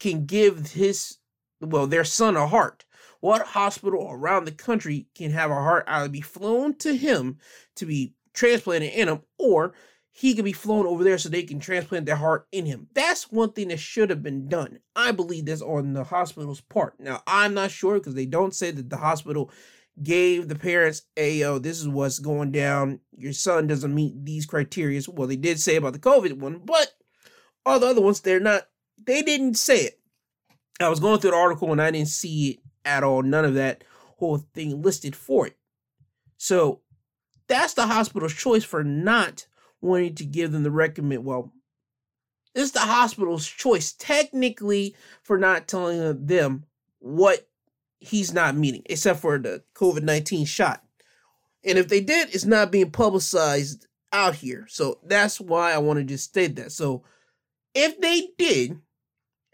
can 0.00 0.26
give 0.26 0.72
his, 0.72 1.18
well, 1.60 1.86
their 1.86 2.02
son 2.02 2.36
a 2.36 2.48
heart. 2.48 2.84
What 3.20 3.46
hospital 3.46 4.08
around 4.10 4.46
the 4.46 4.52
country 4.52 5.06
can 5.14 5.30
have 5.30 5.52
a 5.52 5.54
heart 5.54 5.84
either 5.86 6.08
be 6.08 6.20
flown 6.20 6.76
to 6.78 6.96
him 6.96 7.38
to 7.76 7.86
be 7.86 8.14
transplanted 8.34 8.92
in 8.92 9.06
him 9.06 9.20
or 9.38 9.74
he 10.20 10.34
could 10.34 10.44
be 10.44 10.52
flown 10.52 10.84
over 10.84 11.02
there 11.02 11.16
so 11.16 11.30
they 11.30 11.44
can 11.44 11.58
transplant 11.58 12.04
their 12.04 12.14
heart 12.14 12.46
in 12.52 12.66
him. 12.66 12.88
That's 12.92 13.32
one 13.32 13.52
thing 13.52 13.68
that 13.68 13.78
should 13.78 14.10
have 14.10 14.22
been 14.22 14.48
done. 14.48 14.80
I 14.94 15.12
believe 15.12 15.46
that's 15.46 15.62
on 15.62 15.94
the 15.94 16.04
hospital's 16.04 16.60
part. 16.60 17.00
Now, 17.00 17.22
I'm 17.26 17.54
not 17.54 17.70
sure 17.70 17.94
because 17.94 18.12
they 18.12 18.26
don't 18.26 18.54
say 18.54 18.70
that 18.70 18.90
the 18.90 18.98
hospital 18.98 19.50
gave 20.02 20.46
the 20.46 20.56
parents, 20.56 21.04
hey, 21.16 21.36
yo, 21.36 21.58
this 21.58 21.80
is 21.80 21.88
what's 21.88 22.18
going 22.18 22.52
down. 22.52 23.00
Your 23.16 23.32
son 23.32 23.66
doesn't 23.66 23.94
meet 23.94 24.22
these 24.26 24.44
criteria. 24.44 25.00
Well, 25.08 25.26
they 25.26 25.36
did 25.36 25.58
say 25.58 25.76
about 25.76 25.94
the 25.94 25.98
COVID 25.98 26.34
one, 26.34 26.60
but 26.66 26.88
all 27.64 27.80
the 27.80 27.86
other 27.86 28.02
ones, 28.02 28.20
they're 28.20 28.40
not, 28.40 28.64
they 29.02 29.22
didn't 29.22 29.54
say 29.54 29.78
it. 29.84 30.00
I 30.80 30.90
was 30.90 31.00
going 31.00 31.20
through 31.20 31.30
the 31.30 31.36
article 31.38 31.72
and 31.72 31.80
I 31.80 31.90
didn't 31.90 32.08
see 32.08 32.50
it 32.50 32.58
at 32.84 33.02
all. 33.02 33.22
None 33.22 33.46
of 33.46 33.54
that 33.54 33.84
whole 34.18 34.36
thing 34.36 34.82
listed 34.82 35.16
for 35.16 35.46
it. 35.46 35.56
So 36.36 36.82
that's 37.48 37.72
the 37.72 37.86
hospital's 37.86 38.34
choice 38.34 38.64
for 38.64 38.84
not 38.84 39.46
wanting 39.80 40.14
to 40.16 40.24
give 40.24 40.52
them 40.52 40.62
the 40.62 40.70
recommend. 40.70 41.24
Well, 41.24 41.52
it's 42.54 42.72
the 42.72 42.80
hospital's 42.80 43.46
choice 43.46 43.92
technically 43.92 44.94
for 45.22 45.38
not 45.38 45.68
telling 45.68 46.26
them 46.26 46.64
what 46.98 47.48
he's 48.00 48.32
not 48.32 48.56
meeting, 48.56 48.82
except 48.86 49.20
for 49.20 49.38
the 49.38 49.62
COVID 49.74 50.02
19 50.02 50.46
shot. 50.46 50.82
And 51.64 51.78
if 51.78 51.88
they 51.88 52.00
did, 52.00 52.34
it's 52.34 52.46
not 52.46 52.72
being 52.72 52.90
publicized 52.90 53.86
out 54.12 54.34
here. 54.34 54.66
So 54.68 54.98
that's 55.04 55.40
why 55.40 55.72
I 55.72 55.78
wanted 55.78 56.08
to 56.08 56.14
just 56.14 56.30
state 56.30 56.56
that. 56.56 56.72
So 56.72 57.04
if 57.74 58.00
they 58.00 58.28
did, 58.38 58.80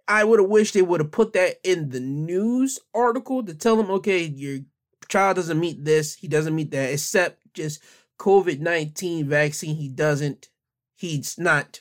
I 0.08 0.24
would 0.24 0.40
have 0.40 0.48
wished 0.48 0.74
they 0.74 0.82
would 0.82 1.00
have 1.00 1.10
put 1.10 1.32
that 1.32 1.56
in 1.64 1.90
the 1.90 2.00
news 2.00 2.78
article 2.94 3.42
to 3.44 3.54
tell 3.54 3.76
them, 3.76 3.90
okay, 3.90 4.22
your 4.22 4.60
child 5.08 5.36
doesn't 5.36 5.58
meet 5.58 5.84
this, 5.84 6.14
he 6.14 6.28
doesn't 6.28 6.54
meet 6.54 6.70
that, 6.70 6.92
except 6.92 7.40
just 7.54 7.82
COVID 8.18 8.60
19 8.60 9.28
vaccine. 9.28 9.76
He 9.76 9.88
doesn't, 9.88 10.48
he's 10.94 11.38
not, 11.38 11.80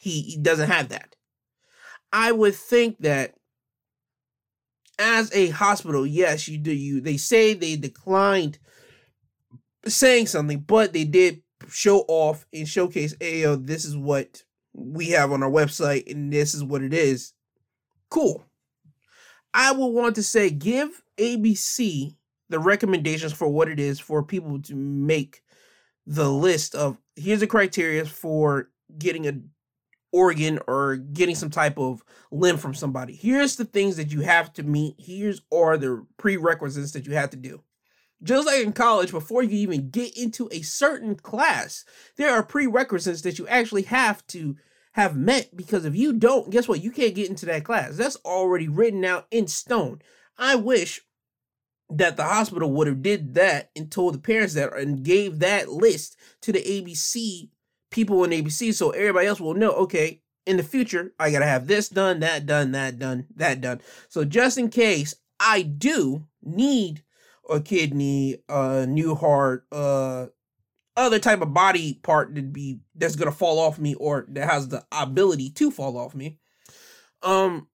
he, 0.00 0.22
he 0.22 0.38
doesn't 0.38 0.70
have 0.70 0.88
that. 0.90 1.16
I 2.12 2.32
would 2.32 2.54
think 2.54 2.98
that 3.00 3.34
as 4.98 5.32
a 5.34 5.50
hospital, 5.50 6.06
yes, 6.06 6.48
you 6.48 6.58
do. 6.58 6.72
You 6.72 7.00
they 7.00 7.16
say 7.16 7.54
they 7.54 7.76
declined 7.76 8.58
saying 9.86 10.26
something, 10.26 10.60
but 10.60 10.92
they 10.92 11.04
did 11.04 11.42
show 11.70 12.04
off 12.08 12.46
and 12.52 12.68
showcase, 12.68 13.14
hey, 13.20 13.54
this 13.56 13.84
is 13.84 13.96
what 13.96 14.42
we 14.72 15.10
have 15.10 15.32
on 15.32 15.42
our 15.42 15.50
website, 15.50 16.10
and 16.10 16.32
this 16.32 16.54
is 16.54 16.64
what 16.64 16.82
it 16.82 16.92
is. 16.92 17.32
Cool. 18.10 18.44
I 19.54 19.72
would 19.72 19.88
want 19.88 20.16
to 20.16 20.22
say 20.22 20.50
give 20.50 21.02
ABC 21.16 22.14
the 22.48 22.58
recommendations 22.58 23.32
for 23.32 23.48
what 23.48 23.68
it 23.68 23.78
is 23.78 24.00
for 24.00 24.22
people 24.22 24.60
to 24.62 24.74
make 24.74 25.42
the 26.08 26.30
list 26.32 26.74
of 26.74 26.96
here's 27.16 27.40
the 27.40 27.46
criteria 27.46 28.02
for 28.06 28.70
getting 28.98 29.28
a 29.28 29.34
organ 30.10 30.58
or 30.66 30.96
getting 30.96 31.34
some 31.34 31.50
type 31.50 31.78
of 31.78 32.02
limb 32.30 32.56
from 32.56 32.72
somebody. 32.72 33.14
Here's 33.14 33.56
the 33.56 33.66
things 33.66 33.98
that 33.98 34.10
you 34.10 34.22
have 34.22 34.50
to 34.54 34.62
meet. 34.62 34.94
Here's 34.98 35.42
are 35.52 35.76
the 35.76 36.06
prerequisites 36.16 36.92
that 36.92 37.06
you 37.06 37.12
have 37.12 37.28
to 37.30 37.36
do. 37.36 37.62
Just 38.22 38.46
like 38.46 38.64
in 38.64 38.72
college, 38.72 39.10
before 39.10 39.42
you 39.42 39.58
even 39.58 39.90
get 39.90 40.16
into 40.16 40.48
a 40.50 40.62
certain 40.62 41.14
class, 41.14 41.84
there 42.16 42.30
are 42.30 42.42
prerequisites 42.42 43.20
that 43.20 43.38
you 43.38 43.46
actually 43.46 43.82
have 43.82 44.26
to 44.28 44.56
have 44.92 45.14
met 45.14 45.54
because 45.54 45.84
if 45.84 45.94
you 45.94 46.14
don't, 46.14 46.50
guess 46.50 46.66
what? 46.66 46.82
You 46.82 46.90
can't 46.90 47.14
get 47.14 47.28
into 47.28 47.44
that 47.46 47.64
class. 47.64 47.96
That's 47.96 48.16
already 48.24 48.66
written 48.66 49.04
out 49.04 49.26
in 49.30 49.46
stone. 49.46 50.00
I 50.38 50.56
wish 50.56 51.02
that 51.90 52.16
the 52.16 52.24
hospital 52.24 52.70
would 52.72 52.86
have 52.86 53.02
did 53.02 53.34
that 53.34 53.70
and 53.74 53.90
told 53.90 54.14
the 54.14 54.18
parents 54.18 54.54
that 54.54 54.76
and 54.76 55.02
gave 55.02 55.38
that 55.38 55.68
list 55.70 56.16
to 56.42 56.52
the 56.52 56.60
ABC 56.60 57.48
people 57.90 58.24
in 58.24 58.30
ABC 58.30 58.74
so 58.74 58.90
everybody 58.90 59.26
else 59.26 59.40
will 59.40 59.54
know, 59.54 59.72
okay, 59.72 60.22
in 60.46 60.56
the 60.56 60.62
future, 60.62 61.12
I 61.18 61.30
gotta 61.30 61.46
have 61.46 61.66
this 61.66 61.88
done, 61.88 62.20
that 62.20 62.46
done, 62.46 62.72
that 62.72 62.98
done, 62.98 63.26
that 63.36 63.60
done. 63.60 63.80
So 64.08 64.24
just 64.24 64.58
in 64.58 64.70
case 64.70 65.14
I 65.38 65.62
do 65.62 66.26
need 66.42 67.02
a 67.48 67.60
kidney, 67.60 68.38
a 68.48 68.86
new 68.86 69.14
heart, 69.14 69.66
uh 69.72 70.26
other 70.96 71.20
type 71.20 71.40
of 71.42 71.54
body 71.54 72.00
part 72.02 72.34
that 72.34 72.52
be 72.52 72.80
that's 72.94 73.14
gonna 73.14 73.30
fall 73.30 73.58
off 73.58 73.78
me 73.78 73.94
or 73.94 74.26
that 74.30 74.50
has 74.50 74.68
the 74.68 74.84
ability 74.90 75.50
to 75.50 75.70
fall 75.70 75.96
off 75.96 76.14
me. 76.14 76.38
Um 77.22 77.68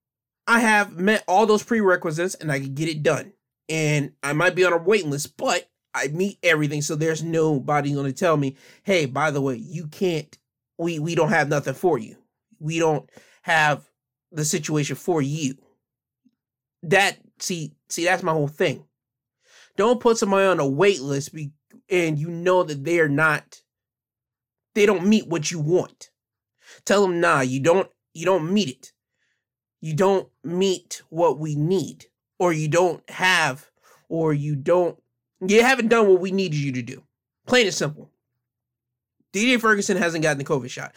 I 0.46 0.60
have 0.60 0.98
met 0.98 1.24
all 1.26 1.46
those 1.46 1.62
prerequisites 1.62 2.34
and 2.34 2.52
I 2.52 2.60
can 2.60 2.74
get 2.74 2.88
it 2.88 3.02
done. 3.02 3.32
And 3.68 4.12
I 4.22 4.32
might 4.32 4.54
be 4.54 4.64
on 4.64 4.72
a 4.72 4.78
wait 4.78 5.06
list, 5.06 5.36
but 5.36 5.68
I 5.94 6.08
meet 6.08 6.38
everything, 6.42 6.82
so 6.82 6.96
there's 6.96 7.22
nobody 7.22 7.92
going 7.92 8.06
to 8.06 8.12
tell 8.12 8.36
me, 8.36 8.56
"Hey, 8.82 9.06
by 9.06 9.30
the 9.30 9.40
way, 9.40 9.56
you 9.56 9.86
can't. 9.86 10.36
We 10.76 10.98
we 10.98 11.14
don't 11.14 11.30
have 11.30 11.48
nothing 11.48 11.74
for 11.74 11.98
you. 11.98 12.16
We 12.58 12.78
don't 12.78 13.08
have 13.42 13.88
the 14.32 14.44
situation 14.44 14.96
for 14.96 15.22
you." 15.22 15.56
That 16.82 17.18
see 17.38 17.74
see 17.88 18.04
that's 18.04 18.22
my 18.22 18.32
whole 18.32 18.48
thing. 18.48 18.84
Don't 19.76 20.00
put 20.00 20.18
somebody 20.18 20.46
on 20.46 20.60
a 20.60 20.68
wait 20.68 21.00
list 21.00 21.34
be, 21.34 21.52
and 21.88 22.18
you 22.18 22.28
know 22.28 22.62
that 22.64 22.84
they're 22.84 23.08
not. 23.08 23.62
They 24.74 24.86
don't 24.86 25.06
meet 25.06 25.28
what 25.28 25.50
you 25.50 25.60
want. 25.60 26.10
Tell 26.84 27.02
them, 27.02 27.20
nah, 27.20 27.40
you 27.40 27.60
don't. 27.60 27.88
You 28.12 28.26
don't 28.26 28.52
meet 28.52 28.68
it. 28.68 28.92
You 29.80 29.94
don't 29.94 30.28
meet 30.42 31.02
what 31.10 31.38
we 31.38 31.54
need, 31.54 32.06
or 32.38 32.52
you 32.52 32.68
don't 32.68 33.08
have, 33.10 33.70
or 34.08 34.32
you 34.32 34.56
don't 34.56 34.98
you 35.46 35.62
haven't 35.62 35.88
done 35.88 36.08
what 36.08 36.20
we 36.20 36.30
needed 36.30 36.56
you 36.56 36.72
to 36.72 36.82
do. 36.82 37.02
Plain 37.46 37.66
and 37.66 37.74
simple. 37.74 38.10
DJ 39.32 39.60
Ferguson 39.60 39.96
hasn't 39.96 40.22
gotten 40.22 40.38
the 40.38 40.44
COVID 40.44 40.70
shot. 40.70 40.94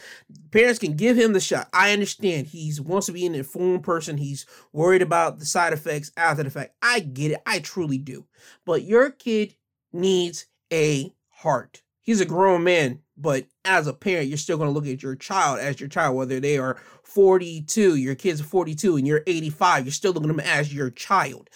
Parents 0.51 0.77
can 0.77 0.96
give 0.96 1.17
him 1.17 1.34
the 1.34 1.39
shot. 1.39 1.70
I 1.74 1.91
understand 1.91 2.46
he 2.46 2.72
wants 2.79 3.08
to 3.08 3.12
be 3.12 3.25
an 3.25 3.34
informed 3.34 3.84
person. 3.84 4.17
He's 4.17 4.46
worried 4.72 5.01
about 5.01 5.39
the 5.39 5.46
side 5.46 5.74
effects 5.74 6.12
after 6.15 6.44
the 6.44 6.51
fact. 6.51 6.75
I 6.82 7.00
get 7.00 7.32
it. 7.32 7.41
I 7.48 7.60
truly 7.60 7.98
do. 7.98 8.27
But 8.63 8.84
your 8.84 9.10
kid 9.10 9.56
needs 9.91 10.46
a 10.72 11.15
heart. 11.29 11.82
He's 12.03 12.22
a 12.22 12.25
grown 12.25 12.63
man, 12.63 13.00
but 13.17 13.45
as 13.65 13.88
a 13.88 13.93
parent, 13.93 14.27
you're 14.27 14.38
still 14.38 14.57
going 14.57 14.69
to 14.69 14.74
look 14.74 14.88
at 14.88 15.03
your 15.03 15.15
child 15.15 15.59
as 15.59 15.79
your 15.79 15.89
child, 15.89 16.15
whether 16.15 16.39
they 16.39 16.57
are 16.57 16.77
42, 17.03 17.95
your 17.95 18.15
kid's 18.15 18.41
are 18.41 18.45
42, 18.45 18.97
and 18.97 19.07
you're 19.07 19.24
85, 19.25 19.86
you're 19.86 19.91
still 19.91 20.13
looking 20.13 20.29
at 20.29 20.38
them 20.38 20.45
as 20.45 20.74
your 20.74 20.89
child. 20.89 21.50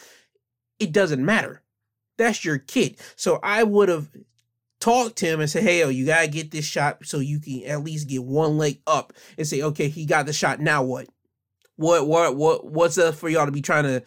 It 0.79 0.91
doesn't 0.91 1.23
matter 1.23 1.61
that's 2.21 2.45
your 2.45 2.59
kid. 2.59 2.97
So 3.15 3.39
I 3.43 3.63
would 3.63 3.89
have 3.89 4.09
talked 4.79 5.17
to 5.17 5.25
him 5.25 5.39
and 5.39 5.49
said, 5.49 5.63
hey, 5.63 5.79
yo, 5.79 5.89
you 5.89 6.05
gotta 6.05 6.27
get 6.27 6.51
this 6.51 6.65
shot 6.65 7.05
so 7.05 7.19
you 7.19 7.39
can 7.39 7.63
at 7.63 7.83
least 7.83 8.07
get 8.07 8.23
one 8.23 8.57
leg 8.57 8.81
up 8.87 9.13
and 9.37 9.47
say, 9.47 9.61
okay, 9.61 9.89
he 9.89 10.05
got 10.05 10.25
the 10.25 10.33
shot. 10.33 10.59
Now 10.59 10.83
what? 10.83 11.07
What 11.77 12.07
what 12.07 12.35
what 12.35 12.65
what's 12.65 12.97
up 12.97 13.15
for 13.15 13.27
y'all 13.27 13.47
to 13.47 13.51
be 13.51 13.61
trying 13.61 13.85
to 13.85 14.03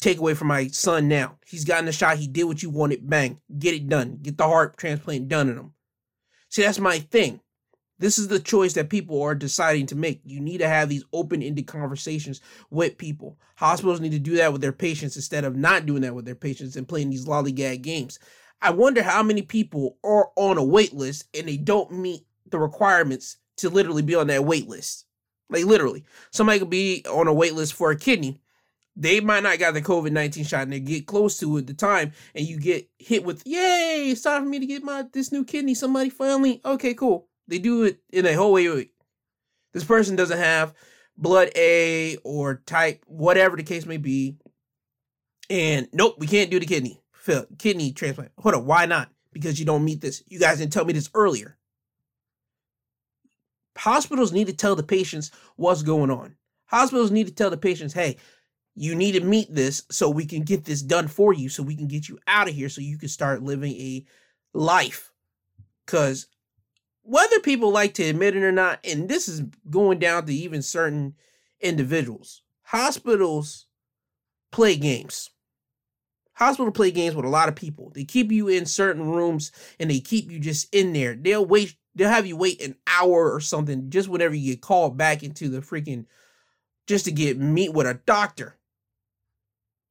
take 0.00 0.18
away 0.18 0.34
from 0.34 0.48
my 0.48 0.68
son 0.68 1.08
now? 1.08 1.38
He's 1.44 1.64
gotten 1.64 1.86
the 1.86 1.92
shot, 1.92 2.18
he 2.18 2.28
did 2.28 2.44
what 2.44 2.62
you 2.62 2.70
wanted, 2.70 3.08
bang, 3.08 3.40
get 3.58 3.74
it 3.74 3.88
done. 3.88 4.18
Get 4.22 4.38
the 4.38 4.44
heart 4.44 4.76
transplant 4.76 5.28
done 5.28 5.48
in 5.48 5.56
him. 5.56 5.72
See, 6.56 6.62
that's 6.62 6.78
my 6.78 7.00
thing. 7.00 7.40
This 7.98 8.18
is 8.18 8.28
the 8.28 8.40
choice 8.40 8.72
that 8.72 8.88
people 8.88 9.20
are 9.20 9.34
deciding 9.34 9.84
to 9.88 9.94
make. 9.94 10.22
You 10.24 10.40
need 10.40 10.56
to 10.58 10.68
have 10.68 10.88
these 10.88 11.04
open 11.12 11.42
ended 11.42 11.66
conversations 11.66 12.40
with 12.70 12.96
people. 12.96 13.38
Hospitals 13.56 14.00
need 14.00 14.12
to 14.12 14.18
do 14.18 14.36
that 14.36 14.54
with 14.54 14.62
their 14.62 14.72
patients 14.72 15.16
instead 15.16 15.44
of 15.44 15.54
not 15.54 15.84
doing 15.84 16.00
that 16.00 16.14
with 16.14 16.24
their 16.24 16.34
patients 16.34 16.74
and 16.74 16.88
playing 16.88 17.10
these 17.10 17.26
lollygag 17.26 17.82
games. 17.82 18.18
I 18.62 18.70
wonder 18.70 19.02
how 19.02 19.22
many 19.22 19.42
people 19.42 19.98
are 20.02 20.30
on 20.36 20.56
a 20.56 20.64
wait 20.64 20.94
list 20.94 21.24
and 21.34 21.46
they 21.46 21.58
don't 21.58 21.92
meet 21.92 22.22
the 22.48 22.58
requirements 22.58 23.36
to 23.58 23.68
literally 23.68 24.00
be 24.00 24.14
on 24.14 24.28
that 24.28 24.46
wait 24.46 24.66
list. 24.66 25.04
Like 25.50 25.66
literally, 25.66 26.04
somebody 26.30 26.58
could 26.58 26.70
be 26.70 27.04
on 27.04 27.28
a 27.28 27.34
wait 27.34 27.52
list 27.52 27.74
for 27.74 27.90
a 27.90 27.98
kidney. 27.98 28.40
They 28.98 29.20
might 29.20 29.42
not 29.42 29.58
got 29.58 29.74
the 29.74 29.82
COVID 29.82 30.10
nineteen 30.12 30.44
shot 30.44 30.62
and 30.62 30.72
they 30.72 30.80
get 30.80 31.06
close 31.06 31.38
to 31.38 31.56
it 31.56 31.60
at 31.60 31.66
the 31.66 31.74
time, 31.74 32.12
and 32.34 32.46
you 32.46 32.58
get 32.58 32.88
hit 32.98 33.24
with, 33.24 33.42
"Yay! 33.46 34.10
It's 34.10 34.22
time 34.22 34.44
for 34.44 34.48
me 34.48 34.58
to 34.58 34.66
get 34.66 34.82
my 34.82 35.04
this 35.12 35.30
new 35.30 35.44
kidney." 35.44 35.74
Somebody 35.74 36.08
finally, 36.08 36.60
okay, 36.64 36.94
cool. 36.94 37.28
They 37.46 37.58
do 37.58 37.84
it 37.84 38.00
in 38.10 38.24
a 38.24 38.32
whole 38.32 38.54
way. 38.54 38.90
This 39.72 39.84
person 39.84 40.16
doesn't 40.16 40.38
have 40.38 40.74
blood 41.18 41.50
A 41.56 42.16
or 42.24 42.62
type, 42.66 43.04
whatever 43.06 43.56
the 43.56 43.62
case 43.62 43.84
may 43.84 43.98
be. 43.98 44.38
And 45.50 45.88
nope, 45.92 46.16
we 46.18 46.26
can't 46.26 46.50
do 46.50 46.58
the 46.58 46.66
kidney. 46.66 47.02
Kidney 47.58 47.92
transplant. 47.92 48.32
Hold 48.38 48.54
on, 48.54 48.66
why 48.66 48.86
not? 48.86 49.10
Because 49.32 49.58
you 49.60 49.66
don't 49.66 49.84
meet 49.84 50.00
this. 50.00 50.22
You 50.26 50.38
guys 50.38 50.58
didn't 50.58 50.72
tell 50.72 50.84
me 50.84 50.94
this 50.94 51.10
earlier. 51.12 51.58
Hospitals 53.76 54.32
need 54.32 54.46
to 54.46 54.54
tell 54.54 54.74
the 54.74 54.82
patients 54.82 55.30
what's 55.56 55.82
going 55.82 56.10
on. 56.10 56.36
Hospitals 56.66 57.10
need 57.10 57.26
to 57.26 57.34
tell 57.34 57.50
the 57.50 57.56
patients, 57.56 57.92
hey, 57.92 58.16
you 58.76 58.94
need 58.94 59.12
to 59.12 59.20
meet 59.20 59.52
this 59.52 59.82
so 59.90 60.08
we 60.08 60.26
can 60.26 60.42
get 60.42 60.64
this 60.64 60.82
done 60.82 61.08
for 61.08 61.32
you, 61.32 61.48
so 61.48 61.62
we 61.62 61.74
can 61.74 61.88
get 61.88 62.08
you 62.08 62.18
out 62.26 62.48
of 62.48 62.54
here 62.54 62.68
so 62.68 62.80
you 62.80 62.98
can 62.98 63.08
start 63.08 63.42
living 63.42 63.72
a 63.72 64.04
life. 64.52 65.12
Because 65.84 66.26
whether 67.02 67.40
people 67.40 67.70
like 67.70 67.94
to 67.94 68.04
admit 68.04 68.36
it 68.36 68.42
or 68.42 68.52
not, 68.52 68.80
and 68.84 69.08
this 69.08 69.28
is 69.28 69.42
going 69.70 69.98
down 69.98 70.26
to 70.26 70.34
even 70.34 70.62
certain 70.62 71.14
individuals, 71.60 72.42
hospitals 72.62 73.66
play 74.52 74.76
games. 74.76 75.30
Hospital 76.34 76.70
play 76.70 76.90
games 76.90 77.14
with 77.14 77.24
a 77.24 77.30
lot 77.30 77.48
of 77.48 77.56
people. 77.56 77.90
They 77.94 78.04
keep 78.04 78.30
you 78.30 78.48
in 78.48 78.66
certain 78.66 79.08
rooms 79.08 79.52
and 79.80 79.90
they 79.90 80.00
keep 80.00 80.30
you 80.30 80.38
just 80.38 80.72
in 80.74 80.92
there. 80.92 81.14
They'll 81.14 81.46
wait 81.46 81.76
They'll 81.96 82.10
have 82.10 82.26
you 82.26 82.36
wait 82.36 82.60
an 82.60 82.76
hour 82.86 83.32
or 83.32 83.40
something 83.40 83.88
just 83.88 84.08
whenever 84.08 84.34
you 84.34 84.52
get 84.52 84.60
called 84.60 84.98
back 84.98 85.22
into 85.22 85.48
the 85.48 85.60
freaking 85.60 86.04
just 86.86 87.06
to 87.06 87.10
get 87.10 87.38
meet 87.38 87.72
with 87.72 87.86
a 87.86 87.94
doctor. 88.06 88.56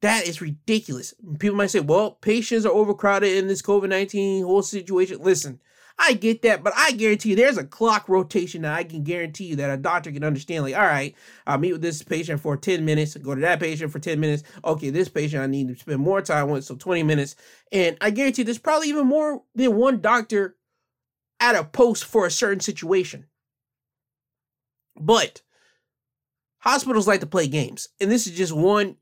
That 0.02 0.28
is 0.28 0.42
ridiculous. 0.42 1.14
People 1.40 1.58
might 1.58 1.72
say, 1.72 1.80
well, 1.80 2.12
patients 2.12 2.66
are 2.66 2.74
overcrowded 2.74 3.38
in 3.38 3.48
this 3.48 3.62
COVID 3.62 3.90
19 3.90 4.44
whole 4.44 4.62
situation. 4.62 5.20
Listen, 5.22 5.60
I 5.98 6.14
get 6.14 6.42
that, 6.42 6.62
but 6.62 6.74
I 6.76 6.92
guarantee 6.92 7.30
you 7.30 7.36
there's 7.36 7.58
a 7.58 7.64
clock 7.64 8.10
rotation 8.10 8.64
that 8.64 8.74
I 8.78 8.84
can 8.84 9.04
guarantee 9.04 9.46
you 9.46 9.56
that 9.56 9.70
a 9.70 9.78
doctor 9.78 10.12
can 10.12 10.26
understand. 10.26 10.64
Like, 10.64 10.76
all 10.76 10.82
right, 10.82 11.16
I'll 11.48 11.58
meet 11.58 11.72
with 11.72 11.82
this 11.82 12.04
patient 12.04 12.42
for 12.42 12.58
10 12.58 12.84
minutes, 12.84 13.16
go 13.16 13.34
to 13.34 13.42
that 13.42 13.62
patient 13.62 13.92
for 13.92 14.00
10 14.00 14.20
minutes. 14.20 14.44
Okay, 14.64 14.90
this 14.90 15.08
patient 15.08 15.42
I 15.42 15.48
need 15.48 15.70
to 15.70 15.76
spend 15.78 16.00
more 16.00 16.22
time 16.22 16.50
with, 16.50 16.66
so 16.66 16.76
20 16.76 17.04
minutes. 17.04 17.36
And 17.72 17.98
I 18.02 18.10
guarantee 18.10 18.44
there's 18.44 18.58
probably 18.58 18.90
even 18.90 19.08
more 19.08 19.44
than 19.56 19.76
one 19.76 20.02
doctor 20.02 20.58
at 21.40 21.56
a 21.56 21.64
post 21.64 22.04
for 22.04 22.26
a 22.26 22.32
certain 22.32 22.60
situation. 22.60 23.28
But 25.00 25.42
hospitals 26.60 27.08
like 27.08 27.22
to 27.22 27.26
play 27.26 27.48
games. 27.48 27.88
And 28.02 28.12
this 28.12 28.28
is 28.28 28.36
just 28.36 28.54
one 28.54 28.98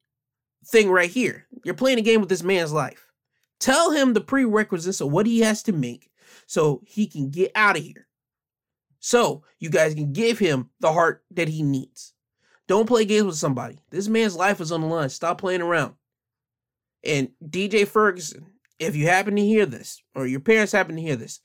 thing 0.66 0.90
right 0.90 1.10
here. 1.10 1.48
You're 1.64 1.74
playing 1.74 2.00
a 2.00 2.04
game 2.04 2.20
with 2.20 2.30
this 2.30 2.44
man's 2.44 2.74
life. 2.74 3.08
Tell 3.60 3.92
him 3.92 4.14
the 4.14 4.22
prerequisites 4.22 5.02
of 5.02 5.12
what 5.12 5.26
he 5.26 5.40
has 5.40 5.64
to 5.64 5.72
make 5.72 6.10
so 6.48 6.82
he 6.86 7.08
can 7.08 7.30
get 7.30 7.52
out 7.56 7.78
of 7.78 7.84
here. 7.84 8.08
So 9.00 9.44
you 9.60 9.70
guys 9.70 9.94
can 9.94 10.14
give 10.14 10.40
him 10.40 10.70
the 10.80 10.92
heart 10.92 11.24
that 11.32 11.50
he 11.50 11.64
needs. 11.64 12.14
Don't 12.68 12.88
play 12.88 13.06
games 13.06 13.26
with 13.26 13.36
somebody. 13.36 13.80
This 13.90 14.08
man's 14.08 14.36
life 14.36 14.62
is 14.62 14.72
on 14.72 14.82
the 14.82 14.88
line. 14.88 15.10
Stop 15.10 15.38
playing 15.38 15.62
around. 15.62 15.96
And 17.04 17.30
DJ 17.46 17.86
Ferguson, 17.86 18.46
if 18.80 18.96
you 18.96 19.08
happen 19.08 19.36
to 19.36 19.46
hear 19.46 19.66
this, 19.66 20.02
or 20.16 20.26
your 20.26 20.40
parents 20.40 20.72
happen 20.72 20.96
to 20.96 21.02
hear 21.02 21.18
this, 21.18 21.42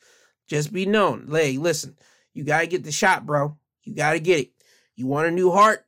just 0.46 0.72
be 0.72 0.87
known. 0.87 1.28
Hey, 1.30 1.56
listen, 1.56 1.96
you 2.32 2.44
gotta 2.44 2.66
get 2.66 2.84
the 2.84 2.92
shot, 2.92 3.26
bro. 3.26 3.56
You 3.82 3.94
gotta 3.94 4.20
get 4.20 4.40
it. 4.40 4.52
You 4.94 5.06
want 5.06 5.28
a 5.28 5.32
new 5.32 5.50
heart? 5.50 5.84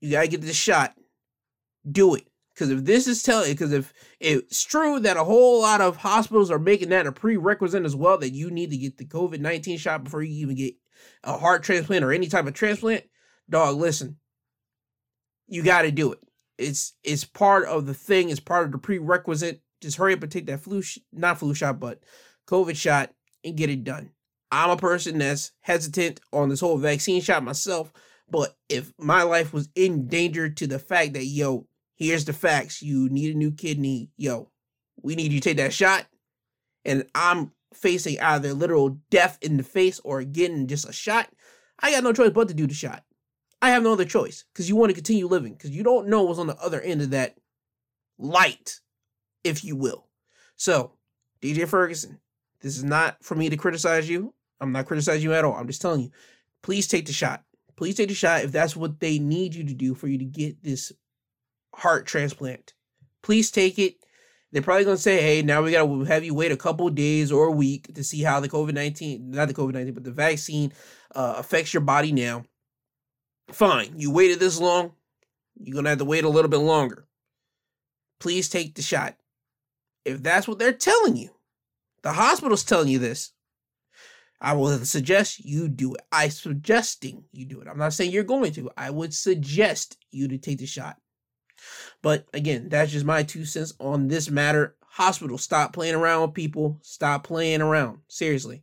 You 0.00 0.10
gotta 0.10 0.28
get 0.28 0.40
the 0.40 0.52
shot. 0.52 0.94
Do 1.90 2.16
it. 2.16 2.26
Because 2.54 2.70
if 2.70 2.84
this 2.84 3.08
is 3.08 3.22
telling, 3.22 3.50
because 3.50 3.72
if 3.72 3.92
it's 4.20 4.62
true 4.62 5.00
that 5.00 5.16
a 5.16 5.24
whole 5.24 5.60
lot 5.60 5.80
of 5.80 5.96
hospitals 5.96 6.50
are 6.50 6.58
making 6.58 6.90
that 6.90 7.06
a 7.06 7.12
prerequisite 7.12 7.84
as 7.84 7.96
well, 7.96 8.16
that 8.18 8.30
you 8.30 8.50
need 8.50 8.70
to 8.70 8.76
get 8.76 8.96
the 8.96 9.04
COVID 9.04 9.40
19 9.40 9.76
shot 9.76 10.04
before 10.04 10.22
you 10.22 10.34
even 10.42 10.54
get 10.54 10.74
a 11.24 11.36
heart 11.36 11.64
transplant 11.64 12.04
or 12.04 12.12
any 12.12 12.28
type 12.28 12.46
of 12.46 12.54
transplant, 12.54 13.04
dog, 13.50 13.76
listen, 13.76 14.18
you 15.48 15.62
got 15.62 15.82
to 15.82 15.90
do 15.90 16.12
it. 16.12 16.20
It's 16.56 16.92
it's 17.02 17.24
part 17.24 17.66
of 17.66 17.86
the 17.86 17.94
thing. 17.94 18.30
It's 18.30 18.40
part 18.40 18.66
of 18.66 18.72
the 18.72 18.78
prerequisite. 18.78 19.60
Just 19.80 19.96
hurry 19.96 20.14
up 20.14 20.22
and 20.22 20.30
take 20.30 20.46
that 20.46 20.60
flu, 20.60 20.82
sh- 20.82 20.98
not 21.12 21.38
flu 21.38 21.52
shot, 21.52 21.80
but 21.80 22.00
COVID 22.46 22.76
shot 22.76 23.10
and 23.42 23.56
get 23.56 23.70
it 23.70 23.84
done. 23.84 24.10
I'm 24.52 24.70
a 24.70 24.76
person 24.76 25.18
that's 25.18 25.50
hesitant 25.60 26.20
on 26.32 26.48
this 26.48 26.60
whole 26.60 26.78
vaccine 26.78 27.20
shot 27.20 27.42
myself, 27.42 27.92
but 28.30 28.56
if 28.68 28.92
my 28.98 29.24
life 29.24 29.52
was 29.52 29.68
in 29.74 30.06
danger 30.06 30.48
to 30.48 30.66
the 30.68 30.78
fact 30.78 31.14
that 31.14 31.24
yo, 31.24 31.66
here's 31.96 32.24
the 32.24 32.32
facts. 32.32 32.82
You 32.82 33.08
need 33.08 33.34
a 33.34 33.38
new 33.38 33.52
kidney. 33.52 34.10
Yo, 34.16 34.50
we 35.02 35.14
need 35.14 35.32
you 35.32 35.40
to 35.40 35.48
take 35.48 35.56
that 35.58 35.72
shot. 35.72 36.06
And 36.84 37.06
I'm 37.14 37.52
facing 37.72 38.20
either 38.20 38.52
literal 38.54 38.98
death 39.10 39.38
in 39.42 39.56
the 39.56 39.62
face 39.62 40.00
or 40.04 40.22
getting 40.22 40.66
just 40.66 40.88
a 40.88 40.92
shot. 40.92 41.28
I 41.80 41.90
got 41.90 42.04
no 42.04 42.12
choice 42.12 42.30
but 42.30 42.48
to 42.48 42.54
do 42.54 42.66
the 42.66 42.74
shot. 42.74 43.02
I 43.60 43.70
have 43.70 43.82
no 43.82 43.92
other 43.92 44.04
choice 44.04 44.44
because 44.52 44.68
you 44.68 44.76
want 44.76 44.90
to 44.90 44.94
continue 44.94 45.26
living 45.26 45.54
because 45.54 45.70
you 45.70 45.82
don't 45.82 46.08
know 46.08 46.22
what's 46.22 46.38
on 46.38 46.46
the 46.46 46.56
other 46.56 46.80
end 46.80 47.02
of 47.02 47.10
that 47.10 47.34
light, 48.18 48.80
if 49.42 49.64
you 49.64 49.74
will. 49.76 50.06
So, 50.56 50.92
DJ 51.40 51.66
Ferguson, 51.66 52.20
this 52.60 52.76
is 52.76 52.84
not 52.84 53.16
for 53.22 53.34
me 53.34 53.48
to 53.48 53.56
criticize 53.56 54.08
you. 54.08 54.34
I'm 54.60 54.72
not 54.72 54.86
criticizing 54.86 55.22
you 55.22 55.34
at 55.34 55.44
all. 55.44 55.54
I'm 55.54 55.66
just 55.66 55.82
telling 55.82 56.02
you, 56.02 56.10
please 56.62 56.86
take 56.86 57.06
the 57.06 57.12
shot. 57.12 57.42
Please 57.76 57.96
take 57.96 58.08
the 58.08 58.14
shot 58.14 58.44
if 58.44 58.52
that's 58.52 58.76
what 58.76 59.00
they 59.00 59.18
need 59.18 59.54
you 59.54 59.64
to 59.64 59.74
do 59.74 59.94
for 59.94 60.08
you 60.08 60.18
to 60.18 60.24
get 60.24 60.62
this 60.62 60.92
heart 61.76 62.06
transplant. 62.06 62.74
Please 63.22 63.50
take 63.50 63.78
it. 63.78 63.96
They're 64.52 64.62
probably 64.62 64.84
gonna 64.84 64.96
say, 64.96 65.20
"Hey, 65.20 65.42
now 65.42 65.62
we 65.62 65.72
gotta 65.72 66.04
have 66.04 66.24
you 66.24 66.34
wait 66.34 66.52
a 66.52 66.56
couple 66.56 66.88
days 66.90 67.32
or 67.32 67.46
a 67.46 67.52
week 67.52 67.92
to 67.94 68.04
see 68.04 68.22
how 68.22 68.38
the 68.40 68.48
COVID 68.48 68.74
nineteen, 68.74 69.30
not 69.32 69.48
the 69.48 69.54
COVID 69.54 69.72
nineteen, 69.72 69.94
but 69.94 70.04
the 70.04 70.12
vaccine 70.12 70.72
uh, 71.14 71.34
affects 71.38 71.74
your 71.74 71.80
body." 71.80 72.12
Now, 72.12 72.44
fine, 73.50 73.98
you 73.98 74.12
waited 74.12 74.38
this 74.38 74.60
long. 74.60 74.92
You're 75.56 75.74
gonna 75.74 75.88
have 75.88 75.98
to 75.98 76.04
wait 76.04 76.24
a 76.24 76.28
little 76.28 76.50
bit 76.50 76.58
longer. 76.58 77.08
Please 78.20 78.48
take 78.48 78.74
the 78.74 78.82
shot. 78.82 79.16
If 80.04 80.22
that's 80.22 80.46
what 80.46 80.58
they're 80.58 80.72
telling 80.72 81.16
you, 81.16 81.30
the 82.02 82.12
hospital's 82.12 82.64
telling 82.64 82.88
you 82.88 82.98
this. 82.98 83.32
I 84.40 84.52
will 84.52 84.84
suggest 84.84 85.44
you 85.44 85.68
do 85.68 85.94
it. 85.94 86.02
I 86.12 86.28
suggesting 86.28 87.24
you 87.32 87.46
do 87.46 87.60
it. 87.60 87.68
I'm 87.68 87.78
not 87.78 87.94
saying 87.94 88.10
you're 88.10 88.24
going 88.24 88.52
to. 88.52 88.70
I 88.76 88.90
would 88.90 89.14
suggest 89.14 89.96
you 90.10 90.28
to 90.28 90.38
take 90.38 90.58
the 90.58 90.66
shot. 90.66 90.98
But 92.02 92.26
again, 92.34 92.68
that's 92.68 92.92
just 92.92 93.04
my 93.04 93.22
two 93.22 93.44
cents 93.44 93.74
on 93.78 94.08
this 94.08 94.30
matter. 94.30 94.76
Hospital, 94.82 95.38
stop 95.38 95.72
playing 95.72 95.94
around 95.94 96.22
with 96.22 96.34
people. 96.34 96.78
Stop 96.82 97.24
playing 97.24 97.60
around. 97.60 97.98
Seriously. 98.08 98.62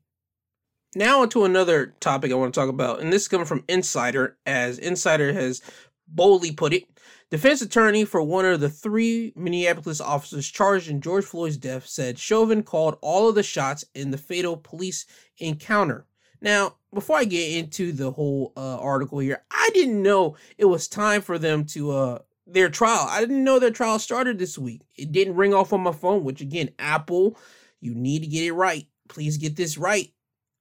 Now 0.96 1.22
onto 1.22 1.46
another 1.46 1.96
topic 2.02 2.32
I 2.32 2.36
want 2.36 2.54
to 2.54 2.60
talk 2.60 2.70
about, 2.70 3.00
and 3.00 3.14
this 3.14 3.24
is 3.24 3.28
coming 3.30 3.46
from 3.46 3.64
Insider, 3.70 4.38
as 4.46 4.78
Insider 4.78 5.32
has 5.32 5.62
boldly 6.08 6.52
put 6.52 6.74
it. 6.74 6.84
Defense 7.30 7.62
attorney 7.62 8.04
for 8.04 8.22
one 8.22 8.44
of 8.44 8.60
the 8.60 8.70
three 8.70 9.32
Minneapolis 9.38 10.02
officers 10.02 10.50
charged 10.50 10.90
in 10.90 11.00
George 11.00 11.24
Floyd's 11.24 11.56
death 11.56 11.88
said 11.88 12.20
Chauvin 12.20 12.62
called 12.62 12.98
all 13.02 13.30
of 13.30 13.36
the 13.36 13.44
shots 13.44 13.86
in 13.96 14.12
the 14.12 14.18
fatal 14.18 14.58
police 14.58 15.06
encounter. 15.38 16.06
Now, 16.42 16.76
before 16.94 17.18
I 17.18 17.24
get 17.24 17.58
into 17.58 17.94
the 17.94 18.12
whole 18.12 18.52
uh, 18.58 18.78
article 18.80 19.20
here, 19.20 19.44
I 19.50 19.70
didn't 19.74 20.02
know 20.04 20.36
it 20.58 20.66
was 20.66 20.90
time 20.90 21.22
for 21.22 21.40
them 21.40 21.64
to 21.68 21.92
uh, 21.92 22.20
their 22.54 22.70
trial. 22.70 23.08
I 23.10 23.22
didn't 23.22 23.44
know 23.44 23.60
their 23.60 23.72
trial 23.72 24.00
started 24.00 24.40
this 24.40 24.58
week. 24.58 24.82
It 24.96 25.12
didn't 25.12 25.36
ring 25.36 25.54
off 25.54 25.74
on 25.74 25.82
my 25.82 25.92
phone, 25.92 26.24
which 26.24 26.42
again, 26.42 26.70
Apple, 26.80 27.38
you 27.80 27.94
need 27.94 28.22
to 28.22 28.28
get 28.28 28.44
it 28.44 28.54
right. 28.54 28.88
Please 29.10 29.38
get 29.38 29.56
this 29.56 29.78
right. 29.78 30.12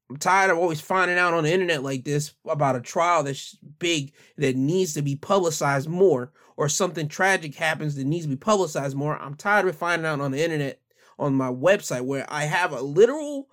I'm 0.09 0.17
tired 0.17 0.51
of 0.51 0.59
always 0.59 0.81
finding 0.81 1.19
out 1.19 1.35
on 1.35 1.45
the 1.45 1.53
internet 1.53 1.85
like 1.85 2.05
this 2.05 2.35
about 2.49 2.75
a 2.75 2.81
trial 2.81 3.23
that's 3.23 3.57
big 3.79 4.13
that 4.39 4.57
needs 4.57 4.95
to 4.95 5.03
be 5.03 5.15
publicized 5.15 5.89
more 5.89 6.33
or 6.57 6.69
something 6.69 7.07
tragic 7.07 7.55
happens 7.55 7.95
that 7.95 8.05
needs 8.05 8.25
to 8.25 8.31
be 8.31 8.37
publicized 8.37 8.97
more. 8.97 9.17
I'm 9.17 9.35
tired 9.35 9.69
of 9.69 9.77
finding 9.77 10.07
out 10.07 10.21
on 10.21 10.33
the 10.33 10.43
internet 10.43 10.81
on 11.19 11.35
my 11.35 11.49
website 11.49 12.03
where 12.03 12.27
I 12.29 12.45
have 12.45 12.73
a 12.73 12.81
literal 12.81 13.49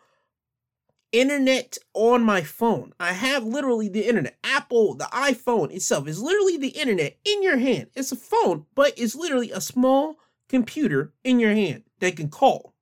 internet 1.12 1.78
on 1.94 2.24
my 2.24 2.42
phone. 2.42 2.94
I 3.00 3.14
have 3.14 3.44
literally 3.44 3.90
the 3.90 4.08
internet. 4.08 4.38
Apple, 4.44 4.96
the 4.96 5.06
iPhone 5.06 5.72
itself 5.72 6.08
is 6.08 6.22
literally 6.22 6.58
the 6.58 6.70
internet 6.70 7.18
in 7.26 7.44
your 7.44 7.58
hand. 7.58 7.88
It's 7.96 8.12
a 8.12 8.16
phone, 8.16 8.66
but 8.76 8.94
it's 8.98 9.16
literally 9.16 9.52
a 9.52 9.62
small 9.62 10.16
computer 10.50 11.14
in 11.24 11.40
your 11.40 11.54
hand 11.54 11.84
that 12.00 12.16
can 12.16 12.30
call 12.30 12.74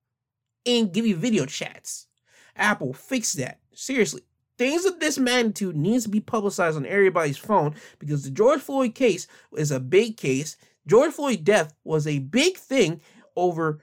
and 0.64 0.92
give 0.92 1.06
you 1.06 1.16
video 1.16 1.46
chats. 1.46 2.06
Apple, 2.56 2.92
fix 2.92 3.32
that. 3.34 3.60
Seriously. 3.72 4.22
Things 4.58 4.86
of 4.86 5.00
this 5.00 5.18
magnitude 5.18 5.76
needs 5.76 6.04
to 6.04 6.10
be 6.10 6.20
publicized 6.20 6.76
on 6.76 6.86
everybody's 6.86 7.36
phone 7.36 7.74
because 7.98 8.24
the 8.24 8.30
George 8.30 8.60
Floyd 8.60 8.94
case 8.94 9.26
is 9.54 9.70
a 9.70 9.78
big 9.78 10.16
case. 10.16 10.56
George 10.86 11.12
Floyd 11.12 11.44
death 11.44 11.74
was 11.84 12.06
a 12.06 12.20
big 12.20 12.56
thing 12.56 13.02
over 13.36 13.80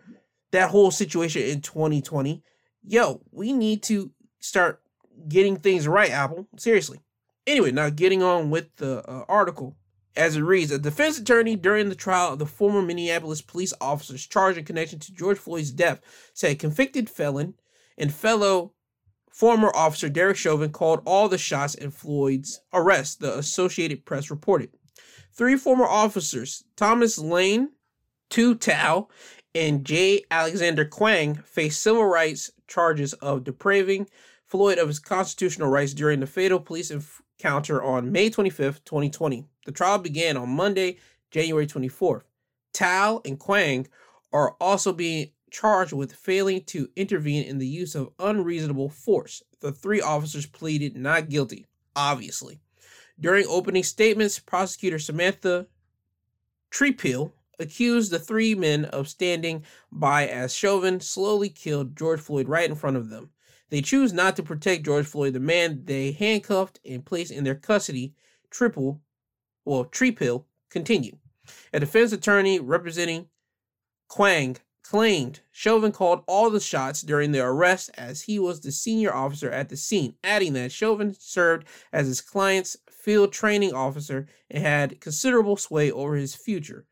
that 0.52 0.72
whole 0.72 0.90
situation 0.90 1.44
in 1.44 1.62
2020. 1.62 2.44
Yo, 2.86 3.22
we 3.32 3.54
need 3.54 3.84
to 3.84 4.12
start 4.44 4.82
getting 5.28 5.58
things 5.58 5.88
right, 5.88 6.12
Apple. 6.12 6.48
Seriously. 6.58 7.00
Anyway, 7.48 7.72
now 7.72 7.90
getting 7.90 8.22
on 8.22 8.50
with 8.50 8.76
the 8.76 9.08
uh, 9.10 9.26
article. 9.28 9.76
As 10.16 10.36
it 10.36 10.42
reads, 10.42 10.70
a 10.70 10.78
defense 10.78 11.18
attorney 11.18 11.56
during 11.56 11.90
the 11.90 11.96
trial 11.96 12.34
of 12.34 12.40
the 12.40 12.46
former 12.46 12.84
Minneapolis 12.84 13.42
police 13.42 13.74
officers 13.82 14.28
charged 14.28 14.60
in 14.60 14.66
connection 14.66 15.00
to 15.00 15.14
George 15.14 15.40
Floyd's 15.40 15.72
death 15.72 16.02
said 16.36 16.60
convicted 16.60 17.10
felon 17.10 17.56
and 17.98 18.14
fellow 18.14 18.74
former 19.32 19.72
officer 19.76 20.10
Derek 20.10 20.38
Chauvin 20.38 20.72
called 20.72 21.02
all 21.06 21.28
the 21.28 21.40
shots 21.40 21.74
in 21.74 21.90
Floyd's 21.90 22.62
arrest, 22.72 23.22
the 23.22 23.36
Associated 23.40 24.06
Press 24.06 24.30
reported. 24.30 24.70
Three 25.32 25.58
former 25.58 25.86
officers, 25.86 26.64
Thomas 26.76 27.18
Lane, 27.18 27.70
Tou 28.30 28.54
Thao, 28.54 29.08
and 29.56 29.84
J. 29.84 30.24
Alexander 30.30 30.86
Kueng, 30.86 31.44
face 31.44 31.78
civil 31.80 32.06
rights 32.06 32.52
charges 32.68 33.14
of 33.14 33.44
depriving 33.44 34.08
Floyd 34.54 34.78
of 34.78 34.88
his 34.88 35.00
constitutional 35.00 35.68
rights 35.68 35.96
during 35.96 36.20
the 36.20 36.28
fatal 36.28 36.60
police 36.60 36.92
encounter 36.92 37.82
on 37.82 38.12
May 38.12 38.30
25th, 38.30 38.84
2020. 38.86 39.48
The 39.66 39.72
trial 39.72 39.98
began 39.98 40.38
on 40.38 40.50
Monday, 40.50 41.00
January 41.32 41.66
24th. 41.66 42.22
Thao 42.72 43.26
and 43.26 43.40
Kueng 43.40 43.88
are 44.32 44.56
also 44.62 44.94
being 44.94 45.32
charged 45.50 45.92
with 45.92 46.14
failing 46.14 46.64
to 46.66 46.88
intervene 46.96 47.46
in 47.46 47.58
the 47.58 47.66
use 47.66 47.96
of 47.96 48.14
unreasonable 48.20 48.90
force. 48.90 49.42
The 49.62 49.72
three 49.72 50.02
officers 50.02 50.46
pleaded 50.46 50.96
not 50.96 51.30
guilty, 51.30 51.66
obviously. 51.96 52.60
During 53.20 53.48
opening 53.48 53.82
statements, 53.82 54.38
prosecutor 54.38 55.00
Samantha 55.00 55.66
Trepel 56.70 57.32
accused 57.58 58.12
the 58.12 58.20
three 58.20 58.54
men 58.54 58.86
of 58.86 59.08
standing 59.08 59.64
by 59.92 60.28
as 60.28 60.54
Chauvin 60.54 61.00
slowly 61.00 61.50
killed 61.50 61.98
George 61.98 62.20
Floyd 62.20 62.48
right 62.48 62.70
in 62.70 62.76
front 62.76 62.98
of 62.98 63.10
them. 63.10 63.32
They 63.74 63.82
choose 63.82 64.14
not 64.14 64.36
to 64.36 64.44
protect 64.44 64.86
George 64.86 65.08
Floyd, 65.08 65.34
the 65.34 65.40
man 65.40 65.82
they 65.86 66.12
handcuffed 66.12 66.80
and 66.86 67.04
placed 67.04 67.32
in 67.32 67.44
their 67.44 67.56
custody. 67.56 68.14
Triple, 68.52 69.02
well, 69.66 69.86
Trepel 69.86 70.46
continued. 70.70 71.18
A 71.74 71.80
defense 71.80 72.12
attorney 72.12 72.60
representing 72.60 73.30
Kueng 74.12 74.58
claimed 74.84 75.40
Chauvin 75.52 75.92
called 75.92 76.24
all 76.28 76.52
the 76.52 76.60
shots 76.60 77.02
during 77.02 77.32
the 77.32 77.44
arrest 77.44 77.90
as 77.98 78.22
he 78.22 78.38
was 78.38 78.60
the 78.60 78.72
senior 78.72 79.12
officer 79.12 79.50
at 79.50 79.70
the 79.70 79.76
scene, 79.76 80.14
adding 80.24 80.54
that 80.54 80.72
Chauvin 80.72 81.16
served 81.18 81.68
as 81.92 82.06
his 82.06 82.22
client's 82.22 82.78
field 82.92 83.34
training 83.34 83.74
officer 83.74 84.28
and 84.52 84.64
had 84.64 85.02
considerable 85.02 85.58
sway 85.58 85.92
over 85.92 86.14
his 86.14 86.36
future. 86.36 86.86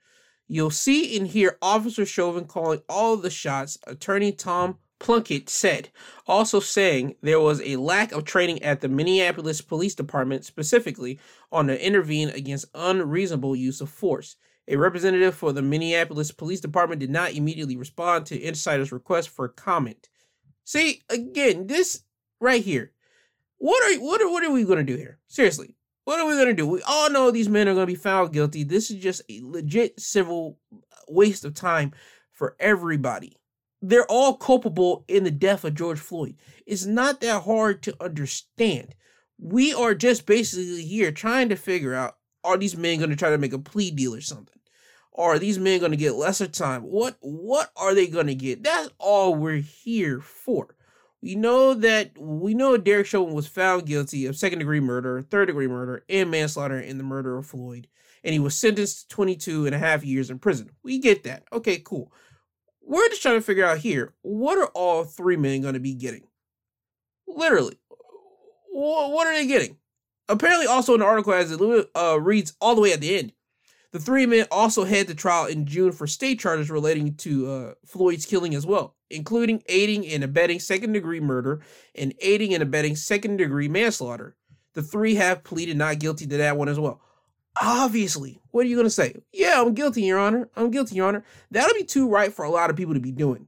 You'll 0.48 0.72
see 0.72 1.16
and 1.16 1.28
hear 1.28 1.60
Officer 1.62 2.08
Chauvin 2.08 2.46
calling 2.46 2.82
all 2.90 3.18
the 3.18 3.30
shots, 3.30 3.78
attorney 3.86 4.32
Tom 4.32 4.80
Plunkett 5.02 5.50
said, 5.50 5.90
also 6.28 6.60
saying 6.60 7.16
there 7.22 7.40
was 7.40 7.60
a 7.62 7.76
lack 7.78 8.12
of 8.12 8.24
training 8.24 8.62
at 8.62 8.82
the 8.82 8.88
Minneapolis 8.88 9.60
Police 9.60 9.96
Department 9.96 10.46
specifically 10.46 11.20
on 11.52 11.66
the 11.66 11.86
intervene 11.86 12.30
against 12.30 12.70
unreasonable 12.76 13.56
use 13.56 13.82
of 13.82 13.90
force. 13.90 14.36
A 14.68 14.76
representative 14.76 15.34
for 15.34 15.52
the 15.52 15.64
Minneapolis 15.64 16.32
Police 16.32 16.62
Department 16.62 17.00
did 17.00 17.10
not 17.10 17.34
immediately 17.34 17.76
respond 17.76 18.28
to 18.28 18.40
Insider's 18.40 18.92
request 18.92 19.30
for 19.30 19.48
comment. 19.48 20.08
See, 20.66 21.02
again, 21.10 21.66
this 21.66 22.04
right 22.40 22.64
here. 22.64 22.92
What 23.58 23.84
are 23.84 24.00
what 24.00 24.22
are 24.22 24.30
what 24.30 24.44
are 24.44 24.52
we 24.52 24.64
gonna 24.64 24.84
do 24.84 24.96
here? 24.96 25.18
Seriously, 25.28 25.76
what 26.04 26.20
are 26.20 26.28
we 26.28 26.36
gonna 26.36 26.54
do? 26.54 26.68
We 26.68 26.84
all 26.84 27.10
know 27.10 27.32
these 27.32 27.50
men 27.50 27.68
are 27.68 27.74
gonna 27.74 27.88
be 27.88 27.96
found 27.96 28.34
guilty. 28.34 28.64
This 28.64 28.92
is 28.92 29.02
just 29.02 29.24
a 29.30 29.42
legit 29.42 30.00
civil 30.00 30.60
waste 31.08 31.44
of 31.44 31.56
time 31.56 31.92
for 32.32 32.56
everybody. 32.60 33.41
They're 33.82 34.06
all 34.06 34.36
culpable 34.36 35.06
in 35.08 35.24
the 35.24 35.32
death 35.32 35.64
of 35.64 35.76
George 35.76 36.00
Floyd. 36.00 36.36
It's 36.66 36.86
not 36.86 37.22
that 37.22 37.44
hard 37.44 37.82
to 37.84 38.04
understand. 38.04 38.96
We 39.40 39.74
are 39.74 39.96
just 39.96 40.26
basically 40.26 40.84
here 40.84 41.12
trying 41.12 41.50
to 41.50 41.56
figure 41.56 41.96
out 41.96 42.18
are 42.44 42.58
these 42.58 42.78
men 42.78 42.98
going 42.98 43.10
to 43.10 43.16
try 43.16 43.30
to 43.30 43.38
make 43.38 43.54
a 43.54 43.60
plea 43.60 43.92
deal 43.92 44.16
or 44.16 44.22
something? 44.22 44.58
Are 45.14 45.38
these 45.38 45.60
men 45.60 45.80
going 45.80 45.92
to 45.92 45.98
get 45.98 46.16
lesser 46.16 46.48
time? 46.48 46.84
What 46.84 47.18
what 47.22 47.72
are 47.76 47.94
they 47.94 48.08
going 48.08 48.28
to 48.28 48.36
get? 48.36 48.64
That's 48.64 48.90
all 48.98 49.36
we're 49.36 49.58
here 49.58 50.22
for. 50.22 50.76
We 51.22 51.36
know 51.36 51.74
that 51.76 52.18
we 52.18 52.54
know 52.54 52.78
Derek 52.78 53.06
Chauvin 53.06 53.36
was 53.36 53.48
found 53.48 53.86
guilty 53.86 54.26
of 54.26 54.36
second 54.36 54.60
degree 54.60 54.80
murder, 54.80 55.22
third 55.22 55.48
degree 55.48 55.68
murder, 55.68 56.04
and 56.10 56.32
manslaughter 56.32 56.80
in 56.80 56.98
the 56.98 57.04
murder 57.04 57.38
of 57.38 57.46
Floyd, 57.46 57.88
and 58.24 58.34
he 58.34 58.40
was 58.40 58.56
sentenced 58.56 59.10
to 59.10 59.16
22 59.16 59.66
and 59.68 59.76
a 59.76 59.80
half 59.80 60.04
years 60.04 60.32
in 60.32 60.40
prison. 60.40 60.72
We 60.82 60.98
get 60.98 61.24
that. 61.24 61.44
Okay, 61.54 61.80
cool. 61.80 62.12
We're 62.84 63.10
just 63.10 63.22
trying 63.22 63.36
to 63.36 63.42
figure 63.42 63.66
out 63.66 63.80
here 63.80 64.14
what 64.22 64.58
are 64.58 64.68
all 64.68 65.04
three 65.04 65.38
men 65.38 65.62
going 65.62 65.76
to 65.76 65.80
be 65.80 65.94
getting? 65.94 66.24
Literally, 67.28 67.78
what 68.72 69.28
are 69.28 69.34
they 69.34 69.48
getting? 69.48 69.78
Apparently, 70.28 70.66
also 70.66 70.98
the 70.98 71.06
article, 71.06 71.34
as 71.34 71.52
it 71.52 71.90
uh, 71.96 72.20
reads 72.20 72.54
all 72.62 72.76
the 72.76 72.82
way 72.82 72.94
at 72.94 73.02
the 73.02 73.18
end, 73.18 73.34
the 73.92 74.00
three 74.00 74.26
men 74.26 74.46
also 74.50 74.86
head 74.86 75.08
to 75.08 75.16
trial 75.16 75.46
in 75.46 75.66
June 75.66 75.92
for 75.92 76.08
state 76.08 76.40
charges 76.40 76.70
relating 76.70 77.16
to 77.16 77.52
uh, 77.52 77.74
Floyd's 77.86 78.26
killing 78.26 78.56
as 78.56 78.66
well, 78.66 78.96
including 79.10 79.64
aiding 79.68 80.08
and 80.08 80.24
abetting 80.24 80.60
second 80.60 80.94
degree 80.94 81.20
murder 81.20 81.62
and 81.96 82.14
aiding 82.22 82.54
and 82.54 82.64
abetting 82.64 82.96
second 82.96 83.38
degree 83.38 83.68
manslaughter. 83.68 84.38
The 84.74 84.82
three 84.82 85.16
have 85.16 85.44
pleaded 85.44 85.76
not 85.76 86.00
guilty 86.00 86.26
to 86.28 86.38
that 86.38 86.56
one 86.56 86.70
as 86.70 86.80
well. 86.80 87.02
Obviously, 87.60 88.40
what 88.52 88.66
are 88.66 88.70
you 88.70 88.76
going 88.76 88.86
to 88.86 88.90
say? 88.90 89.16
Yeah, 89.34 89.62
I'm 89.62 89.74
guilty, 89.74 90.04
Your 90.04 90.20
Honor. 90.20 90.50
I'm 90.56 90.72
guilty, 90.72 90.96
Your 90.96 91.08
Honor. 91.08 91.26
That'll 91.50 91.76
be 91.76 91.84
too 91.84 92.08
right 92.08 92.34
for 92.34 92.46
a 92.46 92.50
lot 92.50 92.70
of 92.70 92.76
people 92.76 92.94
to 92.94 93.00
be 93.00 93.12
doing. 93.12 93.48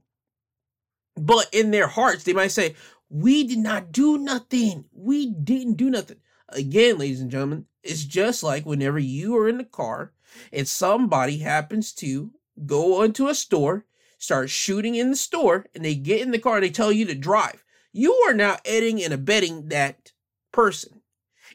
But 1.16 1.48
in 1.52 1.70
their 1.70 1.86
hearts, 1.86 2.24
they 2.24 2.32
might 2.32 2.48
say, 2.48 2.74
We 3.08 3.44
did 3.44 3.58
not 3.58 3.92
do 3.92 4.18
nothing. 4.18 4.84
We 4.92 5.30
didn't 5.30 5.74
do 5.74 5.90
nothing. 5.90 6.18
Again, 6.50 6.98
ladies 6.98 7.20
and 7.20 7.30
gentlemen, 7.30 7.66
it's 7.82 8.04
just 8.04 8.42
like 8.42 8.66
whenever 8.66 8.98
you 8.98 9.36
are 9.36 9.48
in 9.48 9.58
the 9.58 9.64
car 9.64 10.12
and 10.52 10.66
somebody 10.66 11.38
happens 11.38 11.92
to 11.94 12.30
go 12.66 13.02
into 13.02 13.28
a 13.28 13.34
store, 13.34 13.86
start 14.18 14.50
shooting 14.50 14.94
in 14.94 15.10
the 15.10 15.16
store, 15.16 15.66
and 15.74 15.84
they 15.84 15.94
get 15.94 16.20
in 16.20 16.30
the 16.30 16.38
car 16.38 16.56
and 16.56 16.64
they 16.64 16.70
tell 16.70 16.92
you 16.92 17.04
to 17.06 17.14
drive. 17.14 17.64
You 17.92 18.12
are 18.28 18.34
now 18.34 18.58
aiding 18.64 19.02
and 19.02 19.12
abetting 19.12 19.68
that 19.68 20.12
person. 20.52 21.00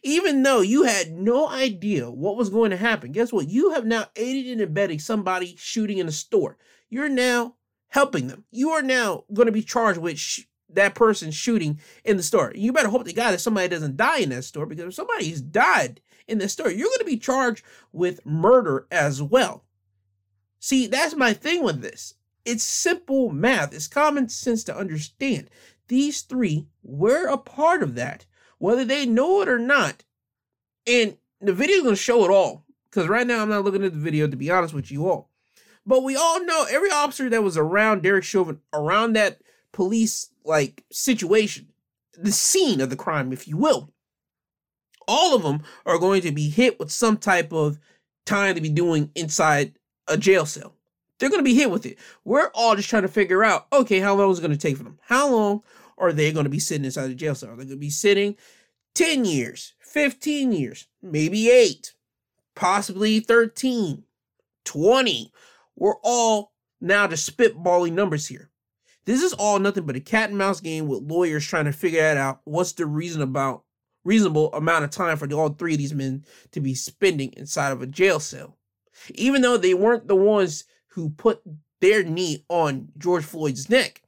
Even 0.04 0.44
though 0.44 0.62
you 0.62 0.84
had 0.84 1.12
no 1.12 1.50
idea 1.50 2.10
what 2.10 2.38
was 2.38 2.50
going 2.50 2.72
to 2.72 2.78
happen, 2.78 3.12
guess 3.12 3.34
what? 3.34 3.50
You 3.50 3.72
have 3.72 3.86
now 3.86 4.06
aided 4.16 4.52
and 4.52 4.62
abetting 4.62 5.00
somebody 5.00 5.56
shooting 5.58 5.98
in 5.98 6.08
a 6.08 6.12
store. 6.12 6.58
You're 6.90 7.10
now 7.10 7.56
helping 7.90 8.28
them. 8.28 8.46
You 8.52 8.70
are 8.72 8.82
now 8.82 9.26
going 9.34 9.48
to 9.48 9.52
be 9.52 9.64
charged 9.64 10.00
with 10.00 10.18
sh- 10.18 10.42
that 10.70 10.96
person 10.96 11.32
shooting 11.32 11.80
in 12.04 12.18
the 12.18 12.24
store. 12.24 12.52
You 12.56 12.72
better 12.72 12.90
hope 12.90 13.06
to 13.06 13.14
God 13.14 13.32
that 13.32 13.42
somebody 13.42 13.68
doesn't 13.68 13.98
die 13.98 14.20
in 14.20 14.30
that 14.30 14.44
store 14.44 14.66
because 14.66 14.86
if 14.86 14.94
somebody's 14.94 15.42
died 15.42 16.02
in 16.28 16.38
the 16.38 16.48
store, 16.48 16.70
you're 16.70 16.88
going 16.88 17.00
to 17.00 17.06
be 17.06 17.18
charged 17.18 17.66
with 17.92 18.26
murder 18.26 18.88
as 18.92 19.22
well. 19.22 19.64
See, 20.60 20.88
that's 20.88 21.16
my 21.16 21.34
thing 21.34 21.64
with 21.64 21.82
this. 21.82 22.16
It's 22.46 22.64
simple 22.64 23.32
math. 23.32 23.74
It's 23.74 23.88
common 23.88 24.30
sense 24.30 24.64
to 24.66 24.76
understand. 24.76 25.50
These 25.88 26.22
three 26.22 26.68
were 26.84 27.28
a 27.28 27.38
part 27.38 27.82
of 27.82 27.96
that, 27.96 28.26
whether 28.60 28.86
they 28.86 29.06
know 29.06 29.42
it 29.42 29.50
or 29.50 29.60
not. 29.60 30.04
And 30.86 31.18
the 31.42 31.54
video 31.54 31.78
is 31.78 31.84
going 31.84 31.96
to 31.96 32.02
show 32.02 32.24
it 32.24 32.32
all. 32.32 32.64
Because 32.90 33.08
right 33.08 33.28
now 33.28 33.42
I'm 33.42 33.50
not 33.50 33.64
looking 33.64 33.84
at 33.84 33.94
the 33.94 34.00
video 34.00 34.28
to 34.28 34.36
be 34.36 34.50
honest 34.50 34.74
with 34.74 34.92
you 34.92 35.10
all. 35.10 35.30
But 35.86 36.04
we 36.04 36.16
all 36.16 36.44
know 36.44 36.66
every 36.70 36.92
officer 36.92 37.30
that 37.30 37.44
was 37.44 37.58
around 37.58 38.04
Derek 38.04 38.24
Chauvin, 38.24 38.60
around 38.74 39.14
that 39.14 39.40
police 39.72 40.30
like 40.44 40.84
situation, 40.92 41.68
the 42.14 42.32
scene 42.32 42.82
of 42.82 42.90
the 42.90 42.96
crime, 42.96 43.32
if 43.32 43.48
you 43.48 43.58
will. 43.58 43.92
All 45.08 45.36
of 45.36 45.44
them 45.44 45.64
are 45.86 45.98
going 45.98 46.22
to 46.24 46.32
be 46.32 46.50
hit 46.50 46.80
with 46.80 46.92
some 46.92 47.18
type 47.18 47.52
of 47.52 47.80
time 48.26 48.56
to 48.56 48.62
be 48.62 48.70
doing 48.70 49.12
inside 49.16 49.74
a 50.08 50.18
jail 50.18 50.46
cell. 50.46 50.76
They're 51.18 51.30
going 51.30 51.40
to 51.40 51.50
be 51.50 51.56
hit 51.56 51.72
with 51.72 51.86
it. 51.86 51.98
We're 52.24 52.50
all 52.54 52.76
just 52.76 52.90
trying 52.90 53.02
to 53.02 53.08
figure 53.08 53.44
out, 53.44 53.68
okay, 53.74 54.00
how 54.00 54.16
long 54.16 54.32
is 54.32 54.40
it 54.40 54.42
going 54.42 54.52
to 54.52 54.58
take 54.58 54.78
for 54.78 54.84
them? 54.84 55.00
How 55.02 55.30
long 55.30 55.64
are 56.00 56.14
they 56.14 56.32
going 56.32 56.46
to 56.46 56.50
be 56.50 56.60
sitting 56.60 56.86
inside 56.86 57.08
the 57.08 57.16
jail 57.16 57.36
cell? 57.36 57.50
Are 57.50 57.56
they 57.56 57.64
going 57.64 57.70
to 57.70 57.76
be 57.78 57.90
sitting 57.90 58.36
10 58.96 59.26
years, 59.26 59.74
15 59.82 60.52
years, 60.52 60.88
maybe 61.02 61.50
eight, 61.50 61.94
possibly 62.56 63.20
13, 63.20 64.04
20? 64.66 65.32
We're 65.76 65.96
all 66.04 66.54
now 66.82 67.08
just 67.08 67.36
spitballing 67.36 67.94
numbers 67.94 68.28
here. 68.28 68.50
This 69.06 69.24
is 69.24 69.34
all 69.34 69.60
nothing 69.60 69.86
but 69.86 69.96
a 69.96 70.00
cat 70.00 70.30
and 70.30 70.38
mouse 70.38 70.62
game 70.62 70.88
with 70.88 71.02
lawyers 71.02 71.46
trying 71.46 71.66
to 71.66 71.72
figure 71.72 72.02
that 72.02 72.18
out. 72.18 72.42
What's 72.44 72.74
the 72.74 72.86
reason 72.86 73.22
about 73.22 73.64
reasonable 74.04 74.54
amount 74.54 74.84
of 74.84 74.92
time 74.92 75.18
for 75.18 75.32
all 75.34 75.50
three 75.50 75.74
of 75.74 75.80
these 75.80 75.94
men 75.94 76.24
to 76.52 76.60
be 76.60 76.76
spending 76.76 77.34
inside 77.34 77.72
of 77.72 77.82
a 77.82 77.88
jail 77.88 78.20
cell? 78.20 78.58
Even 79.16 79.42
though 79.42 79.58
they 79.58 79.74
weren't 79.74 80.08
the 80.08 80.16
ones 80.16 80.66
who 80.90 81.10
put 81.10 81.42
their 81.80 82.04
knee 82.04 82.46
on 82.50 82.90
George 82.98 83.24
Floyd's 83.24 83.70
neck, 83.70 84.02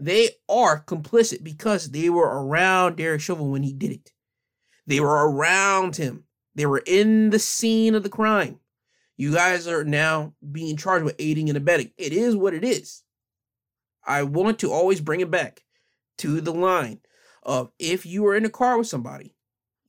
they 0.00 0.30
are 0.48 0.82
complicit 0.82 1.44
because 1.44 1.90
they 1.90 2.08
were 2.08 2.44
around 2.44 2.96
Derek 2.96 3.20
Chauvin 3.20 3.50
when 3.50 3.62
he 3.62 3.72
did 3.72 3.92
it. 3.92 4.12
They 4.86 4.98
were 4.98 5.30
around 5.30 5.96
him. 5.96 6.24
They 6.54 6.66
were 6.66 6.82
in 6.86 7.30
the 7.30 7.38
scene 7.38 7.94
of 7.94 8.02
the 8.02 8.08
crime. 8.08 8.58
You 9.16 9.34
guys 9.34 9.68
are 9.68 9.84
now 9.84 10.32
being 10.50 10.78
charged 10.78 11.04
with 11.04 11.16
aiding 11.18 11.50
and 11.50 11.58
abetting. 11.58 11.92
It 11.98 12.14
is 12.14 12.34
what 12.34 12.54
it 12.54 12.64
is. 12.64 13.02
I 14.02 14.22
want 14.22 14.58
to 14.60 14.72
always 14.72 15.02
bring 15.02 15.20
it 15.20 15.30
back 15.30 15.64
to 16.18 16.40
the 16.40 16.52
line 16.52 17.00
of 17.42 17.70
if 17.78 18.06
you 18.06 18.26
are 18.26 18.34
in 18.34 18.46
a 18.46 18.50
car 18.50 18.78
with 18.78 18.86
somebody 18.86 19.36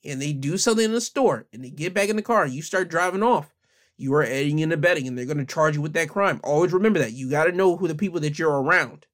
and 0.04 0.22
they 0.22 0.34
do 0.34 0.58
something 0.58 0.86
in 0.86 0.92
the 0.92 1.02
store 1.02 1.48
and 1.54 1.64
they 1.64 1.70
get 1.70 1.94
back 1.94 2.10
in 2.10 2.18
the 2.18 2.22
car 2.22 2.46
you 2.46 2.62
start 2.62 2.90
driving 2.90 3.24
off, 3.24 3.56
you 3.98 4.14
are 4.14 4.24
aiding 4.24 4.62
and 4.62 4.74
abetting 4.74 5.08
and 5.08 5.18
they're 5.18 5.26
going 5.26 5.38
to 5.38 5.46
charge 5.46 5.76
you 5.76 5.82
with 5.82 5.94
that 5.94 6.10
crime. 6.10 6.42
Always 6.44 6.74
remember 6.74 7.00
that. 7.00 7.14
You 7.14 7.30
got 7.30 7.46
to 7.46 7.54
know 7.54 7.78
who 7.78 7.88
the 7.88 7.96
people 7.96 8.20
that 8.20 8.38
you're 8.38 8.62
around. 8.62 9.08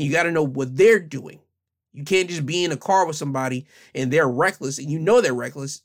And 0.00 0.06
you 0.06 0.14
got 0.14 0.22
to 0.22 0.30
know 0.30 0.46
what 0.46 0.74
they're 0.78 0.98
doing. 0.98 1.40
You 1.92 2.04
can't 2.04 2.30
just 2.30 2.46
be 2.46 2.64
in 2.64 2.72
a 2.72 2.76
car 2.78 3.06
with 3.06 3.16
somebody 3.16 3.66
and 3.94 4.10
they're 4.10 4.26
reckless 4.26 4.78
and 4.78 4.88
you 4.90 4.98
know 4.98 5.20
they're 5.20 5.34
reckless 5.34 5.82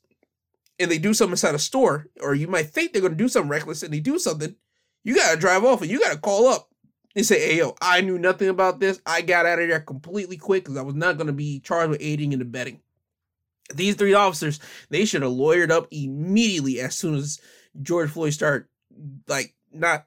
and 0.80 0.89
they 0.89 0.97
do 0.97 1.13
something 1.13 1.34
inside 1.34 1.54
a 1.54 1.60
store, 1.60 2.08
or 2.21 2.34
you 2.34 2.47
might 2.47 2.69
think 2.69 2.93
they're 2.93 3.01
going 3.01 3.12
to 3.12 3.17
do 3.17 3.28
something 3.28 3.49
reckless 3.49 3.84
and 3.84 3.93
they 3.93 3.99
do 3.99 4.17
something. 4.17 4.56
You 5.04 5.15
got 5.15 5.34
to 5.34 5.38
drive 5.38 5.65
off 5.65 5.82
and 5.82 5.91
you 5.91 5.99
got 5.99 6.13
to 6.13 6.17
call 6.17 6.47
up 6.47 6.69
and 7.13 7.25
say, 7.25 7.39
hey, 7.39 7.58
yo, 7.58 7.75
I 7.82 7.99
knew 7.99 8.17
nothing 8.17 8.47
about 8.47 8.80
this. 8.80 9.01
I 9.06 9.19
got 9.19 9.45
out 9.45 9.60
of 9.60 9.67
there 9.67 9.82
completely 9.82 10.38
quick 10.38 10.63
because 10.63 10.78
I 10.78 10.82
was 10.82 10.95
not 10.95 11.17
going 11.17 11.28
to 11.28 11.34
be 11.34 11.60
charged 11.60 11.89
with 11.89 12.01
aiding 12.01 12.32
and 12.32 12.41
abetting. 12.41 12.80
These 13.73 13.95
three 13.95 14.13
officers, 14.13 14.62
they 14.89 15.04
should 15.04 15.23
have 15.23 15.32
lawyered 15.32 15.71
up 15.71 15.88
immediately 15.91 16.80
as 16.80 16.95
soon 16.95 17.15
as 17.15 17.41
George 17.82 18.12
Floyd 18.12 18.32
started, 18.32 18.67
like, 19.28 19.56
not, 19.73 20.06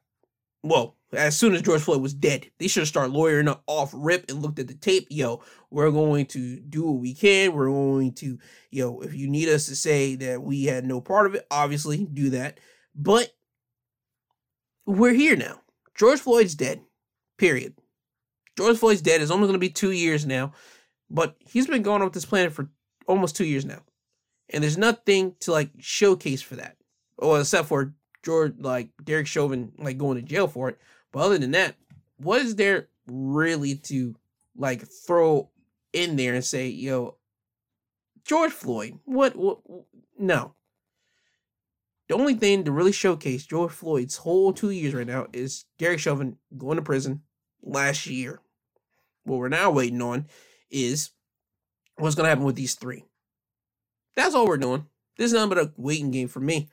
well, 0.62 0.96
as 1.12 1.36
soon 1.36 1.54
as 1.54 1.62
George 1.62 1.82
Floyd 1.82 2.02
was 2.02 2.14
dead. 2.14 2.50
They 2.58 2.68
should 2.68 2.86
started 2.86 3.12
lawyering 3.12 3.48
up 3.48 3.62
off 3.66 3.90
rip 3.94 4.26
and 4.28 4.42
looked 4.42 4.58
at 4.58 4.68
the 4.68 4.74
tape. 4.74 5.06
Yo, 5.10 5.42
we're 5.70 5.90
going 5.90 6.26
to 6.26 6.60
do 6.60 6.84
what 6.84 7.00
we 7.00 7.14
can. 7.14 7.52
We're 7.52 7.68
going 7.68 8.12
to, 8.14 8.38
yo, 8.70 9.00
if 9.00 9.14
you 9.14 9.28
need 9.28 9.48
us 9.48 9.66
to 9.66 9.76
say 9.76 10.16
that 10.16 10.42
we 10.42 10.64
had 10.64 10.84
no 10.84 11.00
part 11.00 11.26
of 11.26 11.34
it, 11.34 11.46
obviously 11.50 12.04
do 12.04 12.30
that. 12.30 12.60
But 12.94 13.30
we're 14.86 15.14
here 15.14 15.36
now. 15.36 15.60
George 15.94 16.20
Floyd's 16.20 16.54
dead. 16.54 16.82
Period. 17.38 17.74
George 18.56 18.76
Floyd's 18.76 19.02
dead. 19.02 19.20
It's 19.20 19.30
almost 19.30 19.48
going 19.48 19.54
to 19.54 19.58
be 19.58 19.70
two 19.70 19.92
years 19.92 20.26
now. 20.26 20.52
But 21.10 21.36
he's 21.40 21.66
been 21.66 21.82
going 21.82 22.02
off 22.02 22.12
this 22.12 22.24
planet 22.24 22.52
for 22.52 22.68
almost 23.06 23.36
two 23.36 23.44
years 23.44 23.64
now. 23.64 23.80
And 24.50 24.62
there's 24.62 24.78
nothing 24.78 25.34
to 25.40 25.52
like 25.52 25.70
showcase 25.78 26.42
for 26.42 26.56
that. 26.56 26.76
Well, 27.18 27.36
except 27.36 27.68
for 27.68 27.94
George 28.24 28.54
like 28.58 28.90
Derek 29.02 29.26
Chauvin 29.26 29.72
like 29.78 29.98
going 29.98 30.16
to 30.16 30.22
jail 30.22 30.48
for 30.48 30.68
it. 30.68 30.78
But 31.12 31.20
other 31.20 31.38
than 31.38 31.52
that, 31.52 31.76
what 32.18 32.42
is 32.42 32.56
there 32.56 32.88
really 33.06 33.76
to 33.76 34.14
like 34.56 34.86
throw 34.86 35.50
in 35.92 36.16
there 36.16 36.34
and 36.34 36.44
say, 36.44 36.68
yo, 36.68 37.16
George 38.24 38.52
Floyd, 38.52 38.98
what, 39.04 39.36
what 39.36 39.58
no. 40.18 40.54
The 42.08 42.14
only 42.14 42.34
thing 42.34 42.64
to 42.64 42.72
really 42.72 42.92
showcase 42.92 43.46
George 43.46 43.72
Floyd's 43.72 44.16
whole 44.16 44.52
two 44.52 44.70
years 44.70 44.94
right 44.94 45.06
now 45.06 45.26
is 45.32 45.66
Derek 45.78 46.00
Chauvin 46.00 46.38
going 46.56 46.76
to 46.76 46.82
prison 46.82 47.22
last 47.62 48.06
year. 48.06 48.40
What 49.24 49.38
we're 49.38 49.48
now 49.48 49.70
waiting 49.70 50.00
on 50.00 50.26
is 50.70 51.10
what's 51.96 52.14
going 52.14 52.24
to 52.24 52.30
happen 52.30 52.44
with 52.44 52.56
these 52.56 52.74
three. 52.74 53.04
That's 54.16 54.34
all 54.34 54.46
we're 54.46 54.56
doing. 54.56 54.86
This 55.18 55.26
is 55.26 55.32
nothing 55.34 55.50
but 55.50 55.58
a 55.58 55.72
waiting 55.76 56.10
game 56.10 56.28
for 56.28 56.40
me. 56.40 56.70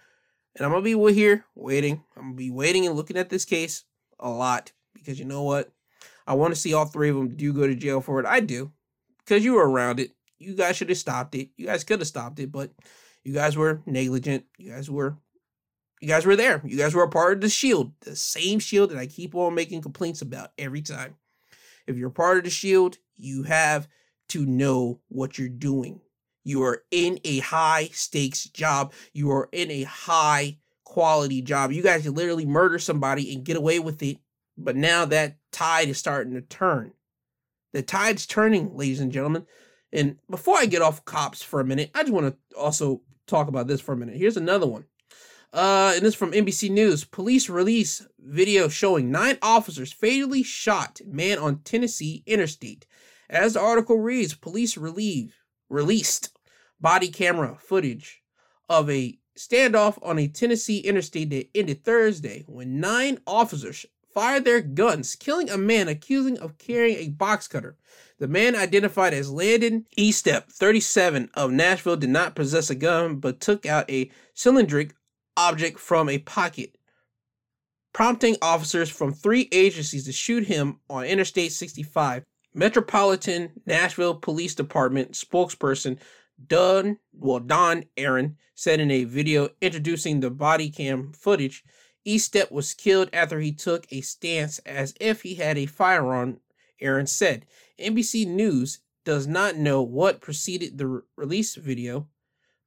And 0.55 0.65
I'm 0.65 0.71
going 0.71 0.83
to 0.83 0.97
be 1.07 1.13
here 1.13 1.45
waiting. 1.53 2.03
I'm 2.15 2.23
going 2.23 2.33
to 2.33 2.37
be 2.37 2.51
waiting 2.51 2.87
and 2.87 2.95
looking 2.95 3.17
at 3.17 3.29
this 3.29 3.43
case 3.43 3.83
a 4.25 4.29
lot 4.29 4.73
because 4.93 5.19
you 5.19 5.25
know 5.25 5.43
what? 5.43 5.71
I 6.27 6.33
want 6.33 6.53
to 6.53 6.59
see 6.59 6.73
all 6.73 6.85
three 6.85 7.09
of 7.09 7.15
them 7.15 7.35
do 7.35 7.53
go 7.53 7.67
to 7.67 7.75
jail 7.75 8.01
for 8.01 8.19
it. 8.19 8.25
I 8.25 8.39
do 8.39 8.71
because 9.19 9.45
you 9.45 9.53
were 9.53 9.69
around 9.69 9.99
it. 9.99 10.11
You 10.39 10.55
guys 10.55 10.75
should 10.75 10.89
have 10.89 10.97
stopped 10.97 11.35
it. 11.35 11.49
You 11.55 11.67
guys 11.67 11.83
could 11.83 11.99
have 11.99 12.07
stopped 12.07 12.39
it, 12.39 12.51
but 12.51 12.71
you 13.23 13.33
guys 13.33 13.55
were 13.55 13.81
negligent. 13.85 14.45
You 14.57 14.71
guys 14.71 14.89
were 14.89 15.15
you 16.01 16.07
guys 16.07 16.25
were 16.25 16.35
there. 16.35 16.61
You 16.65 16.77
guys 16.77 16.93
were 16.93 17.03
a 17.03 17.09
part 17.09 17.33
of 17.33 17.41
the 17.41 17.49
shield, 17.49 17.93
the 18.01 18.15
same 18.15 18.59
shield 18.59 18.89
that 18.89 18.97
I 18.97 19.07
keep 19.07 19.33
on 19.33 19.55
making 19.55 19.81
complaints 19.81 20.21
about 20.21 20.51
every 20.57 20.81
time. 20.81 21.15
If 21.87 21.95
you're 21.95 22.09
a 22.09 22.11
part 22.11 22.39
of 22.39 22.43
the 22.43 22.49
shield, 22.49 22.97
you 23.15 23.43
have 23.43 23.87
to 24.29 24.45
know 24.45 24.99
what 25.07 25.37
you're 25.37 25.47
doing. 25.47 26.01
You 26.43 26.63
are 26.63 26.83
in 26.91 27.19
a 27.23 27.39
high 27.39 27.89
stakes 27.93 28.43
job. 28.45 28.93
You 29.13 29.31
are 29.31 29.49
in 29.51 29.71
a 29.71 29.83
high 29.83 30.57
quality 30.95 31.41
job. 31.41 31.73
You 31.73 31.83
guys 31.83 32.03
can 32.03 32.13
literally 32.13 32.45
murder 32.45 32.79
somebody 32.79 33.33
and 33.33 33.43
get 33.43 33.57
away 33.57 33.79
with 33.79 34.01
it. 34.01 34.17
But 34.57 34.77
now 34.77 35.03
that 35.03 35.35
tide 35.51 35.89
is 35.89 35.97
starting 35.97 36.35
to 36.35 36.41
turn. 36.41 36.93
The 37.73 37.81
tide's 37.81 38.25
turning, 38.25 38.77
ladies 38.77 39.01
and 39.01 39.11
gentlemen. 39.11 39.45
And 39.91 40.15
before 40.29 40.57
I 40.57 40.67
get 40.67 40.81
off 40.81 41.03
cops 41.03 41.43
for 41.43 41.59
a 41.59 41.65
minute, 41.65 41.91
I 41.93 42.03
just 42.03 42.13
want 42.13 42.33
to 42.33 42.57
also 42.57 43.01
talk 43.27 43.49
about 43.49 43.67
this 43.67 43.81
for 43.81 43.91
a 43.91 43.97
minute. 43.97 44.15
Here's 44.15 44.37
another 44.37 44.67
one. 44.67 44.85
Uh, 45.51 45.91
and 45.95 46.05
this 46.05 46.13
is 46.13 46.15
from 46.15 46.31
NBC 46.31 46.69
News. 46.69 47.03
Police 47.03 47.49
release 47.49 48.07
video 48.17 48.69
showing 48.69 49.11
nine 49.11 49.37
officers 49.41 49.91
fatally 49.91 50.43
shot 50.43 51.01
man 51.05 51.37
on 51.37 51.59
Tennessee 51.65 52.23
interstate. 52.25 52.85
As 53.29 53.55
the 53.55 53.59
article 53.59 53.99
reads, 53.99 54.33
police 54.33 54.77
relieve, 54.77 55.35
released 55.67 56.29
body 56.79 57.09
camera 57.09 57.57
footage 57.59 58.21
of 58.69 58.89
a 58.89 59.19
standoff 59.37 59.97
on 60.01 60.17
a 60.19 60.27
Tennessee 60.27 60.79
interstate 60.79 61.29
that 61.31 61.49
ended 61.55 61.83
Thursday 61.83 62.43
when 62.47 62.79
nine 62.79 63.19
officers 63.27 63.85
fired 64.13 64.45
their 64.45 64.61
guns, 64.61 65.15
killing 65.15 65.49
a 65.49 65.57
man 65.57 65.87
accusing 65.89 66.37
of 66.39 66.57
carrying 66.57 66.97
a 66.97 67.09
box 67.09 67.47
cutter. 67.47 67.75
The 68.17 68.29
man 68.29 68.55
identified 68.55 69.13
as 69.13 69.29
Landon 69.29 69.85
Eastep, 69.97 70.45
37, 70.51 71.29
of 71.33 71.51
Nashville, 71.51 71.97
did 71.97 72.09
not 72.09 72.33
possess 72.33 72.69
a 72.69 72.75
gun 72.75 73.17
but 73.17 73.41
took 73.41 73.65
out 73.65 73.89
a 73.91 74.09
cylindrical 74.33 74.95
object 75.35 75.79
from 75.79 76.07
a 76.07 76.19
pocket, 76.19 76.77
prompting 77.91 78.37
officers 78.41 78.89
from 78.89 79.13
three 79.13 79.49
agencies 79.51 80.05
to 80.05 80.13
shoot 80.13 80.45
him 80.45 80.79
on 80.89 81.03
Interstate 81.03 81.51
65. 81.51 82.23
Metropolitan 82.53 83.51
Nashville 83.65 84.15
Police 84.15 84.55
Department 84.55 85.11
spokesperson 85.11 85.99
Don, 86.47 86.99
well, 87.13 87.39
Don 87.39 87.85
Aaron 87.97 88.37
said 88.53 88.79
in 88.79 88.91
a 88.91 89.03
video 89.03 89.49
introducing 89.61 90.19
the 90.19 90.29
body 90.29 90.69
cam 90.69 91.11
footage, 91.13 91.63
Eastep 92.05 92.51
was 92.51 92.73
killed 92.73 93.09
after 93.13 93.39
he 93.39 93.51
took 93.51 93.87
a 93.91 94.01
stance 94.01 94.59
as 94.59 94.93
if 94.99 95.23
he 95.23 95.35
had 95.35 95.57
a 95.57 95.65
firearm, 95.65 96.39
Aaron 96.79 97.07
said. 97.07 97.45
NBC 97.79 98.27
News 98.27 98.79
does 99.03 99.27
not 99.27 99.55
know 99.55 99.81
what 99.81 100.21
preceded 100.21 100.77
the 100.77 100.87
re- 100.87 101.01
release 101.15 101.55
video, 101.55 102.07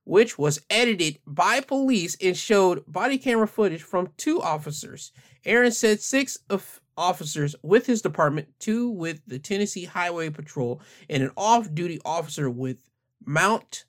which 0.05 0.39
was 0.39 0.61
edited 0.71 1.19
by 1.27 1.61
police 1.61 2.17
and 2.23 2.37
showed 2.37 2.85
body 2.87 3.19
camera 3.19 3.47
footage 3.47 3.83
from 3.83 4.13
two 4.17 4.41
officers. 4.41 5.13
Aaron 5.45 5.73
said 5.73 6.01
six 6.01 6.39
of 6.49 6.81
officers 6.97 7.55
with 7.63 7.87
his 7.87 8.03
department, 8.03 8.49
two 8.59 8.91
with 8.91 9.21
the 9.27 9.39
Tennessee 9.39 9.85
Highway 9.85 10.31
Patrol, 10.31 10.81
and 11.09 11.23
an 11.23 11.31
off-duty 11.37 12.01
officer 12.05 12.51
with 12.51 12.89
Mount 13.29 13.85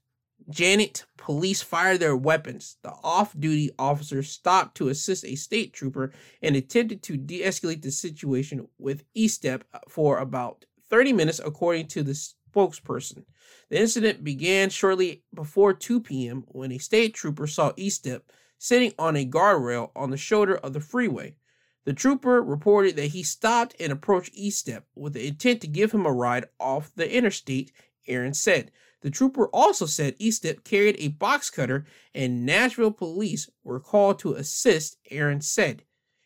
Juliet 0.50 1.06
police 1.16 1.62
fired 1.62 2.02
their 2.02 2.16
weapons. 2.18 2.76
The 2.84 2.92
off-duty 3.02 3.72
officer 3.80 4.22
stopped 4.22 4.76
to 4.76 4.90
assist 4.90 5.24
a 5.24 5.36
state 5.36 5.72
trooper 5.72 6.12
and 6.42 6.58
attempted 6.58 7.02
to 7.04 7.16
de-escalate 7.16 7.82
the 7.82 7.92
situation 7.92 8.68
with 8.78 9.06
Eastep 9.16 9.62
for 9.88 10.18
about 10.18 10.66
30 10.90 11.14
minutes, 11.14 11.40
according 11.40 11.88
to 11.88 12.04
the 12.04 12.12
spokesperson. 12.12 13.24
The 13.70 13.80
incident 13.80 14.26
began 14.26 14.70
shortly 14.70 15.24
before 15.34 15.74
2 15.74 16.02
p.m. 16.02 16.44
when 16.50 16.74
a 16.74 16.78
state 16.78 17.14
trooper 17.14 17.48
saw 17.48 17.72
Eastep 17.74 18.24
sitting 18.58 18.92
on 19.00 19.16
a 19.16 19.26
guardrail 19.26 19.92
on 19.96 20.10
the 20.10 20.18
shoulder 20.18 20.58
of 20.58 20.74
the 20.74 20.82
freeway. 20.82 21.38
The 21.86 21.94
trooper 21.94 22.44
reported 22.44 22.98
that 22.98 23.12
he 23.12 23.24
stopped 23.24 23.74
and 23.80 23.94
approached 23.94 24.36
Eastep 24.36 24.82
with 24.96 25.14
the 25.14 25.28
intent 25.28 25.62
to 25.62 25.68
give 25.68 25.94
him 25.94 26.06
a 26.06 26.12
ride 26.12 26.48
off 26.60 26.92
the 26.94 27.10
interstate, 27.10 27.72
Aaron 28.06 28.34
said. 28.34 28.72
The 29.02 29.10
trooper 29.10 29.48
also 29.48 29.86
said 29.86 30.20
Eastep 30.20 30.64
carried 30.64 30.96
a 31.00 31.10
box 31.10 31.50
cutter 31.50 31.86
and 32.14 32.46
Nashville 32.46 32.92
police 32.92 33.50
were 33.64 33.80
called 33.80 34.20
to 34.20 34.34
assist, 34.34 34.98
Aaron 35.10 35.42
said. 35.42 35.84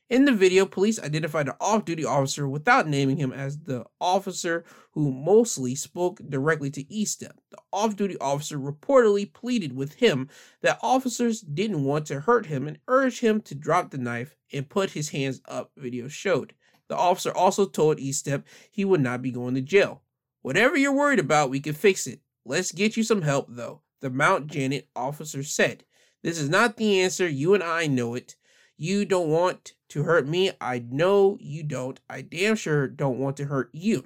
In 0.10 0.26
the 0.26 0.32
video, 0.32 0.66
police 0.66 1.00
identified 1.00 1.48
an 1.48 1.56
off 1.60 1.86
duty 1.86 2.06
officer 2.06 2.48
without 2.48 2.88
naming 2.88 3.18
him 3.18 3.32
as 3.32 3.58
the 3.60 3.86
officer 4.00 4.64
who 4.92 5.12
mostly 5.12 5.76
spoke 5.76 6.20
directly 6.30 6.70
to 6.72 6.84
Eastep. 6.84 7.32
The 7.50 7.58
off 7.72 7.96
duty 7.96 8.18
officer 8.20 8.60
reportedly 8.60 9.32
pleaded 9.32 9.76
with 9.76 9.96
him 9.96 10.30
that 10.62 10.78
officers 10.84 11.42
didn't 11.42 11.84
want 11.84 12.06
to 12.08 12.20
hurt 12.20 12.46
him 12.48 12.68
and 12.68 12.78
urged 12.88 13.22
him 13.22 13.42
to 13.42 13.56
drop 13.56 13.92
the 13.92 13.98
knife 13.98 14.36
and 14.52 14.70
put 14.70 14.92
his 14.92 15.10
hands 15.10 15.42
up, 15.48 15.72
video 15.78 16.08
showed. 16.08 16.54
The 16.90 16.98
officer 16.98 17.34
also 17.34 17.66
told 17.66 17.98
Eastep 17.98 18.44
he 18.70 18.86
would 18.86 19.02
not 19.02 19.22
be 19.22 19.32
going 19.32 19.56
to 19.56 19.62
jail. 19.62 20.04
Whatever 20.42 20.78
you're 20.78 20.94
worried 20.94 21.20
about, 21.20 21.50
we 21.50 21.60
can 21.60 21.74
fix 21.74 22.06
it. 22.06 22.20
Let's 22.46 22.72
get 22.72 22.98
you 22.98 23.04
some 23.04 23.22
help, 23.22 23.48
though, 23.50 23.82
the 24.02 24.10
Mount 24.10 24.48
Juliet 24.48 24.88
officer 24.96 25.44
said. 25.44 25.86
This 26.24 26.40
is 26.40 26.50
not 26.50 26.78
the 26.78 27.02
answer. 27.02 27.28
You 27.28 27.54
and 27.54 27.64
I 27.64 27.88
know 27.88 28.16
it. 28.16 28.36
You 28.78 29.06
don't 29.06 29.30
want 29.30 29.74
to 29.90 30.04
hurt 30.04 30.28
me. 30.28 30.52
I 30.60 30.84
know 30.90 31.38
you 31.40 31.64
don't. 31.64 32.00
I 32.10 32.22
damn 32.22 32.56
sure 32.56 32.88
don't 32.88 33.20
want 33.20 33.38
to 33.38 33.46
hurt 33.46 33.70
you. 33.74 34.06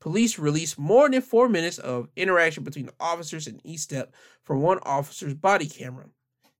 Police 0.00 0.38
released 0.38 0.78
more 0.78 1.10
than 1.10 1.20
four 1.20 1.48
minutes 1.48 1.78
of 1.78 2.08
interaction 2.16 2.62
between 2.62 2.86
the 2.86 2.94
officers 3.00 3.46
and 3.46 3.62
Eastep 3.64 4.08
from 4.44 4.62
one 4.62 4.78
officer's 4.82 5.34
body 5.34 5.66
camera. 5.66 6.06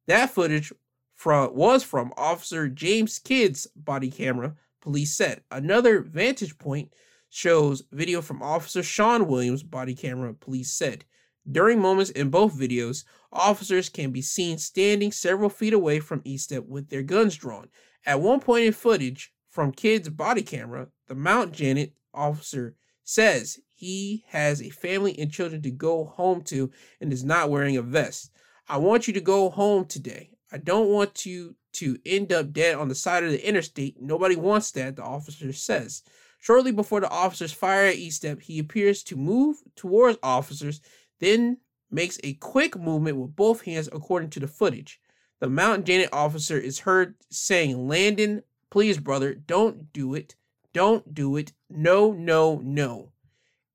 That 0.07 0.31
footage 0.31 0.72
from 1.14 1.54
was 1.54 1.83
from 1.83 2.12
Officer 2.16 2.68
James 2.68 3.18
Kidd's 3.18 3.66
body 3.76 4.11
camera, 4.11 4.57
police 4.81 5.16
said. 5.16 5.42
Another 5.50 6.00
vantage 6.00 6.59
point 6.59 6.92
shows 7.30 7.82
video 7.92 8.22
from 8.22 8.42
Officer 8.42 8.82
Sean 8.82 9.26
Williams' 9.26 9.62
body 9.62 9.94
camera, 9.94 10.34
police 10.34 10.72
said. 10.72 11.04
During 11.50 11.80
moments 11.80 12.10
in 12.10 12.28
both 12.28 12.58
videos, 12.58 13.04
officers 13.32 13.88
can 13.88 14.10
be 14.10 14.22
seen 14.22 14.58
standing 14.58 15.12
several 15.12 15.48
feet 15.48 15.72
away 15.72 16.00
from 16.00 16.20
Eastep 16.22 16.66
with 16.66 16.88
their 16.88 17.02
guns 17.02 17.36
drawn. 17.36 17.68
At 18.04 18.20
one 18.20 18.40
point 18.40 18.66
in 18.66 18.72
footage 18.72 19.32
from 19.48 19.72
Kidd's 19.72 20.08
body 20.10 20.42
camera, 20.42 20.88
the 21.06 21.14
Mount 21.14 21.52
Juliet 21.52 21.92
officer 22.12 22.76
says 23.04 23.58
he 23.72 24.24
has 24.28 24.60
a 24.60 24.68
family 24.70 25.18
and 25.18 25.30
children 25.32 25.62
to 25.62 25.70
go 25.70 26.04
home 26.04 26.42
to 26.42 26.70
and 27.00 27.12
is 27.12 27.24
not 27.24 27.50
wearing 27.50 27.76
a 27.76 27.82
vest. 27.82 28.30
I 28.68 28.76
want 28.76 29.06
you 29.06 29.14
to 29.14 29.20
go 29.20 29.48
home 29.48 29.86
today. 29.86 30.30
I 30.52 30.58
don't 30.58 30.88
want 30.88 31.24
you 31.24 31.56
to 31.74 31.96
end 32.04 32.32
up 32.32 32.52
dead 32.52 32.74
on 32.74 32.88
the 32.88 32.94
side 32.94 33.24
of 33.24 33.30
the 33.30 33.48
interstate. 33.48 34.00
Nobody 34.00 34.36
wants 34.36 34.70
that, 34.72 34.96
the 34.96 35.02
officer 35.02 35.52
says. 35.52 36.02
Shortly 36.38 36.72
before 36.72 37.01
the 37.01 37.11
officers 37.11 37.53
fire 37.53 37.87
at 37.87 37.96
Eastep, 37.96 38.42
he 38.42 38.59
appears 38.59 39.03
to 39.05 39.16
move 39.16 39.59
towards 39.77 40.18
officers 40.22 40.81
then 41.20 41.59
makes 41.90 42.18
a 42.22 42.35
quick 42.35 42.79
movement 42.79 43.16
with 43.16 43.35
both 43.35 43.62
hands 43.62 43.88
according 43.92 44.31
to 44.31 44.40
the 44.40 44.48
footage. 44.48 45.01
The 45.40 45.48
Mount 45.48 45.85
Juliet 45.85 46.12
officer 46.12 46.59
is 46.59 46.81
heard 46.81 47.14
saying, 47.31 47.88
Landon, 47.88 48.42
please, 48.70 48.98
brother, 48.98 49.35
don't 49.35 49.92
do 49.92 50.14
it. 50.14 50.35
Don't 50.72 51.14
do 51.14 51.37
it. 51.37 51.53
No, 51.70 52.12
no, 52.12 52.61
no. 52.62 53.12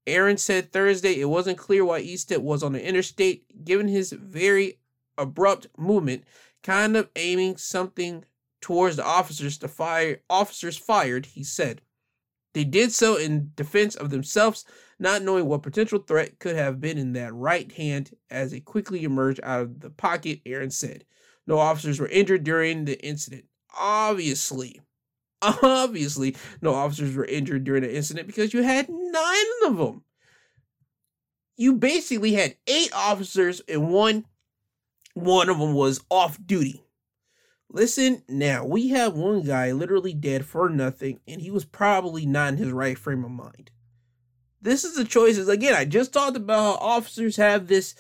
Aaron 0.05 0.37
said 0.37 0.71
Thursday 0.71 1.19
it 1.19 1.25
wasn't 1.25 1.57
clear 1.57 1.85
why 1.85 2.01
Eastep 2.01 2.39
was 2.39 2.63
on 2.63 2.73
the 2.73 2.85
interstate, 2.85 3.63
given 3.63 3.87
his 3.87 4.11
very 4.11 4.79
abrupt 5.17 5.67
movement, 5.77 6.23
kind 6.61 6.97
of 6.97 7.09
aiming 7.15 7.57
something 7.57 8.25
towards 8.61 8.97
the 8.97 9.05
officers 9.05 9.57
to 9.57 9.67
fire 9.67 10.21
officers 10.29 10.77
fired, 10.77 11.25
he 11.27 11.43
said. 11.43 11.81
They 12.53 12.63
did 12.63 12.91
so 12.91 13.17
in 13.17 13.51
defense 13.55 13.95
of 13.95 14.09
themselves, 14.09 14.65
not 14.99 15.23
knowing 15.23 15.47
what 15.47 15.63
potential 15.63 15.99
threat 15.99 16.39
could 16.39 16.55
have 16.55 16.79
been 16.79 16.97
in 16.97 17.13
that 17.13 17.33
right 17.33 17.71
hand 17.71 18.15
as 18.29 18.53
it 18.53 18.65
quickly 18.65 19.03
emerged 19.03 19.39
out 19.43 19.61
of 19.61 19.79
the 19.79 19.89
pocket, 19.89 20.41
Aaron 20.45 20.69
said. 20.69 21.05
No 21.47 21.57
officers 21.57 21.99
were 21.99 22.07
injured 22.07 22.43
during 22.43 22.85
the 22.85 23.03
incident. 23.03 23.45
Obviously, 23.77 24.81
obviously, 25.41 26.35
no 26.61 26.73
officers 26.73 27.15
were 27.15 27.25
injured 27.25 27.63
during 27.63 27.83
the 27.83 27.95
incident 27.95 28.27
because 28.27 28.53
you 28.53 28.61
had 28.63 28.87
nine 28.87 29.45
of 29.65 29.77
them. 29.77 30.03
You 31.57 31.73
basically 31.73 32.33
had 32.33 32.55
eight 32.67 32.91
officers 32.93 33.61
and 33.67 33.91
one 33.91 34.25
one 35.15 35.49
of 35.49 35.59
them 35.59 35.73
was 35.73 36.01
off 36.09 36.39
duty. 36.43 36.83
Listen 37.75 38.21
now, 38.29 38.63
we 38.63 38.89
have 38.89 39.15
one 39.15 39.41
guy 39.41 39.71
literally 39.71 40.13
dead 40.13 40.45
for 40.45 40.69
nothing, 40.69 41.19
and 41.27 41.41
he 41.41 41.49
was 41.49 41.65
probably 41.65 42.23
not 42.23 42.49
in 42.53 42.57
his 42.57 42.71
right 42.71 42.99
frame 42.99 43.25
of 43.25 43.31
mind. 43.31 43.71
This 44.61 44.83
is 44.83 44.95
the 44.95 45.03
choices. 45.03 45.49
Again, 45.49 45.73
I 45.73 45.83
just 45.83 46.13
talked 46.13 46.37
about 46.37 46.79
how 46.79 46.85
officers 46.85 47.35
have 47.37 47.67
this 47.67 47.95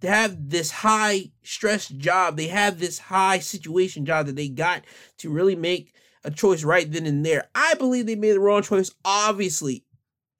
have 0.00 0.48
this 0.48 0.70
high 0.70 1.32
stress 1.42 1.88
job. 1.88 2.36
They 2.36 2.46
have 2.46 2.78
this 2.78 3.00
high 3.00 3.40
situation 3.40 4.06
job 4.06 4.26
that 4.26 4.36
they 4.36 4.48
got 4.48 4.84
to 5.18 5.28
really 5.28 5.56
make 5.56 5.92
a 6.22 6.30
choice 6.30 6.62
right 6.62 6.90
then 6.90 7.04
and 7.04 7.26
there. 7.26 7.48
I 7.52 7.74
believe 7.74 8.06
they 8.06 8.14
made 8.14 8.32
the 8.32 8.40
wrong 8.40 8.62
choice, 8.62 8.92
obviously. 9.04 9.84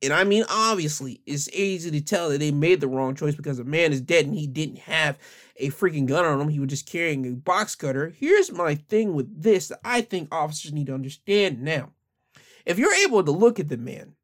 And 0.05 0.13
I 0.13 0.25
mean, 0.25 0.45
obviously, 0.49 1.21
it's 1.27 1.49
easy 1.51 1.91
to 1.91 2.01
tell 2.01 2.29
that 2.29 2.39
they 2.39 2.51
made 2.51 2.81
the 2.81 2.89
wrong 2.89 3.15
choice 3.15 3.35
because 3.35 3.59
a 3.59 3.65
man 3.65 3.93
is 3.93 4.01
dead 4.01 4.27
and 4.27 4.35
he 4.35 4.47
didn't 4.47 4.81
have 4.81 5.19
a 5.57 5.71
freaking 5.71 6.07
gun 6.07 6.25
on 6.25 6.41
him. 6.41 6.49
He 6.49 6.61
was 6.61 6.69
just 6.69 6.87
carrying 6.87 7.27
a 7.27 7.31
box 7.31 7.75
cutter. 7.75 8.13
Here's 8.17 8.53
my 8.53 8.75
thing 8.75 9.15
with 9.15 9.43
this 9.43 9.69
that 9.69 9.81
I 9.85 10.03
think 10.03 10.29
officers 10.33 10.73
need 10.73 10.87
to 10.87 10.95
understand 10.95 11.63
now. 11.63 11.91
If 12.67 12.79
you're 12.79 12.95
able 12.95 13.25
to 13.25 13.31
look 13.31 13.59
at 13.59 13.69
the 13.69 13.77
man, 13.77 14.15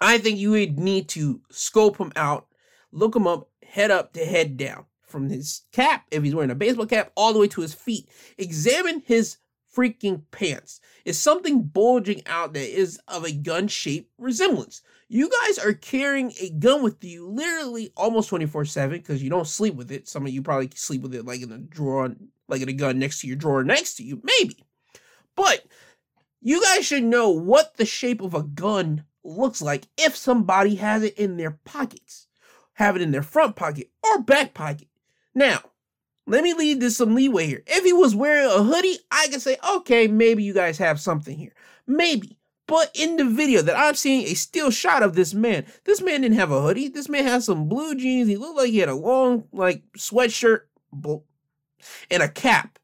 I 0.00 0.18
think 0.18 0.38
you 0.38 0.52
would 0.52 0.78
need 0.78 1.08
to 1.10 1.42
scope 1.50 1.98
him 1.98 2.12
out, 2.16 2.46
look 2.92 3.14
him 3.14 3.26
up, 3.26 3.50
head 3.62 3.90
up 3.90 4.12
to 4.14 4.24
head 4.24 4.56
down. 4.56 4.86
From 5.02 5.30
his 5.30 5.62
cap, 5.72 6.04
if 6.10 6.22
he's 6.22 6.34
wearing 6.34 6.50
a 6.50 6.54
baseball 6.54 6.84
cap, 6.84 7.12
all 7.16 7.32
the 7.32 7.38
way 7.38 7.48
to 7.48 7.62
his 7.62 7.72
feet. 7.72 8.10
Examine 8.36 9.02
his 9.06 9.38
freaking 9.78 10.22
pants. 10.32 10.80
Is 11.04 11.18
something 11.18 11.62
bulging 11.62 12.22
out 12.26 12.52
that 12.54 12.68
is 12.68 12.98
of 13.06 13.24
a 13.24 13.32
gun 13.32 13.68
shaped 13.68 14.12
resemblance. 14.18 14.82
You 15.08 15.30
guys 15.42 15.58
are 15.58 15.72
carrying 15.72 16.32
a 16.40 16.50
gun 16.50 16.82
with 16.82 17.02
you 17.02 17.28
literally 17.28 17.92
almost 17.96 18.28
24 18.28 18.64
7 18.64 18.98
because 18.98 19.22
you 19.22 19.30
don't 19.30 19.46
sleep 19.46 19.74
with 19.74 19.92
it. 19.92 20.08
Some 20.08 20.26
of 20.26 20.32
you 20.32 20.42
probably 20.42 20.70
sleep 20.74 21.02
with 21.02 21.14
it 21.14 21.24
like 21.24 21.40
in 21.40 21.52
a 21.52 21.58
drawer, 21.58 22.14
like 22.48 22.60
in 22.60 22.68
a 22.68 22.72
gun 22.74 22.98
next 22.98 23.20
to 23.20 23.26
your 23.28 23.36
drawer 23.36 23.62
next 23.62 23.94
to 23.96 24.02
you, 24.02 24.20
maybe. 24.22 24.64
But 25.36 25.64
you 26.40 26.60
guys 26.62 26.84
should 26.84 27.04
know 27.04 27.30
what 27.30 27.76
the 27.76 27.86
shape 27.86 28.20
of 28.20 28.34
a 28.34 28.42
gun 28.42 29.04
looks 29.22 29.62
like 29.62 29.86
if 29.96 30.16
somebody 30.16 30.74
has 30.76 31.02
it 31.04 31.16
in 31.16 31.36
their 31.36 31.58
pockets, 31.64 32.26
have 32.74 32.96
it 32.96 33.02
in 33.02 33.12
their 33.12 33.22
front 33.22 33.56
pocket 33.56 33.90
or 34.02 34.20
back 34.22 34.54
pocket. 34.54 34.88
Now, 35.34 35.60
let 36.28 36.44
me 36.44 36.52
leave 36.54 36.80
this 36.80 36.96
some 36.96 37.14
leeway 37.14 37.46
here. 37.46 37.62
If 37.66 37.84
he 37.84 37.92
was 37.92 38.14
wearing 38.14 38.46
a 38.46 38.62
hoodie, 38.62 38.98
I 39.10 39.28
can 39.28 39.40
say, 39.40 39.56
okay, 39.76 40.06
maybe 40.06 40.44
you 40.44 40.54
guys 40.54 40.78
have 40.78 41.00
something 41.00 41.36
here. 41.36 41.54
Maybe. 41.86 42.38
But 42.66 42.90
in 42.94 43.16
the 43.16 43.24
video 43.24 43.62
that 43.62 43.78
I'm 43.78 43.94
seeing 43.94 44.26
a 44.26 44.34
still 44.34 44.70
shot 44.70 45.02
of 45.02 45.14
this 45.14 45.32
man, 45.32 45.64
this 45.84 46.02
man 46.02 46.20
didn't 46.20 46.38
have 46.38 46.50
a 46.50 46.60
hoodie. 46.60 46.88
This 46.88 47.08
man 47.08 47.24
had 47.24 47.42
some 47.42 47.66
blue 47.66 47.94
jeans. 47.94 48.28
He 48.28 48.36
looked 48.36 48.58
like 48.58 48.68
he 48.68 48.78
had 48.78 48.90
a 48.90 48.94
long, 48.94 49.44
like, 49.52 49.82
sweatshirt 49.96 50.60
and 52.10 52.22
a 52.22 52.28
cap. 52.28 52.78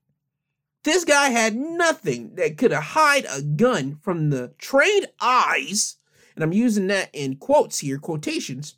This 0.85 1.05
guy 1.05 1.29
had 1.29 1.55
nothing 1.55 2.35
that 2.37 2.57
could 2.57 2.73
hide 2.73 3.27
a 3.31 3.43
gun 3.43 3.99
from 4.03 4.31
the 4.31 4.55
trained 4.59 5.09
eyes, 5.21 5.97
and 6.35 6.43
I'm 6.43 6.53
using 6.53 6.87
that 6.89 7.11
in 7.13 7.37
quotes 7.37 7.79
here, 7.79 7.99
quotations, 7.99 8.77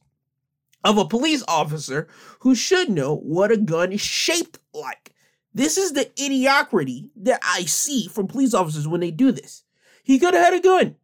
of 0.87 0.99
a 0.99 1.05
police 1.05 1.42
officer 1.49 2.07
who 2.40 2.55
should 2.55 2.88
know 2.88 3.16
what 3.16 3.51
a 3.51 3.57
gun 3.57 3.92
is 3.92 4.01
shaped 4.01 4.61
like. 4.72 5.12
This 5.53 5.77
is 5.77 5.92
the 5.92 6.05
idiocracy 6.16 7.11
that 7.16 7.40
I 7.42 7.62
see 7.62 8.07
from 8.07 8.29
police 8.29 8.55
officers 8.55 8.87
when 8.87 9.01
they 9.01 9.11
do 9.11 9.33
this. 9.33 9.64
He 10.05 10.20
could 10.20 10.33
have 10.33 10.44
had 10.44 10.55
a 10.55 10.61
gun. 10.61 10.96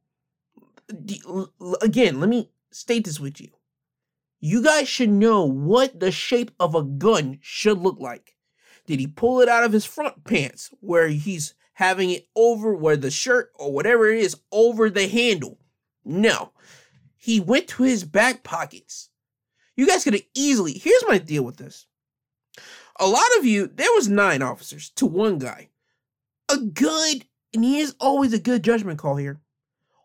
Again, 1.82 2.20
let 2.20 2.28
me 2.28 2.50
state 2.70 3.04
this 3.04 3.18
with 3.18 3.40
you. 3.40 3.48
You 4.38 4.62
guys 4.62 4.88
should 4.88 5.10
know 5.10 5.44
what 5.44 5.98
the 5.98 6.12
shape 6.12 6.52
of 6.60 6.76
a 6.76 6.84
gun 6.84 7.38
should 7.40 7.78
look 7.78 7.98
like. 7.98 8.36
Did 8.86 9.00
he 9.00 9.08
pull 9.08 9.40
it 9.40 9.48
out 9.48 9.64
of 9.64 9.72
his 9.72 9.84
front 9.84 10.22
pants 10.22 10.70
where 10.80 11.08
he's 11.08 11.54
having 11.74 12.10
it 12.10 12.28
over 12.36 12.72
where 12.74 12.96
the 12.96 13.10
shirt 13.10 13.50
or 13.56 13.72
whatever 13.72 14.08
it 14.08 14.18
is 14.18 14.36
over 14.52 14.90
the 14.90 15.08
handle? 15.08 15.58
No. 16.04 16.52
He 17.16 17.40
went 17.40 17.66
to 17.68 17.82
his 17.82 18.04
back 18.04 18.44
pockets. 18.44 19.08
You 19.76 19.86
guys 19.86 20.04
could 20.04 20.14
have 20.14 20.22
easily. 20.34 20.72
Here's 20.72 21.04
my 21.08 21.18
deal 21.18 21.44
with 21.44 21.56
this. 21.56 21.86
A 23.00 23.06
lot 23.06 23.24
of 23.38 23.46
you, 23.46 23.68
there 23.68 23.92
was 23.94 24.08
nine 24.08 24.42
officers 24.42 24.90
to 24.96 25.06
one 25.06 25.38
guy. 25.38 25.70
A 26.50 26.58
good 26.58 27.24
and 27.54 27.64
here's 27.64 27.94
always 28.00 28.32
a 28.32 28.38
good 28.38 28.62
judgment 28.62 28.98
call 28.98 29.16
here. 29.16 29.40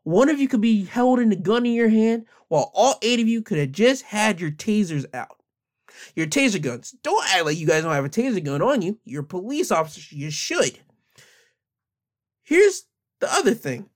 One 0.04 0.30
of 0.30 0.40
you 0.40 0.48
could 0.48 0.62
be 0.62 0.86
holding 0.86 1.30
the 1.30 1.36
gun 1.36 1.66
in 1.66 1.74
your 1.74 1.90
hand, 1.90 2.26
while 2.48 2.72
all 2.74 2.96
eight 3.02 3.20
of 3.20 3.28
you 3.28 3.42
could 3.42 3.58
have 3.58 3.72
just 3.72 4.04
had 4.04 4.40
your 4.40 4.52
tasers 4.52 5.06
out. 5.14 5.42
Your 6.16 6.28
taser 6.28 6.62
guns. 6.62 6.92
Don't 7.04 7.26
act 7.30 7.46
like 7.46 7.58
you 7.58 7.68
guys 7.68 7.84
don't 7.84 7.94
have 7.94 8.06
a 8.06 8.10
taser 8.10 8.44
gun 8.44 8.62
on 8.62 8.82
you. 8.82 9.00
You're 9.04 9.24
police 9.24 9.72
officers. 9.72 10.12
You 10.12 10.30
should. 10.30 10.80
Here's 12.44 12.84
the 13.20 13.34
other 13.34 13.54
thing. 13.54 13.90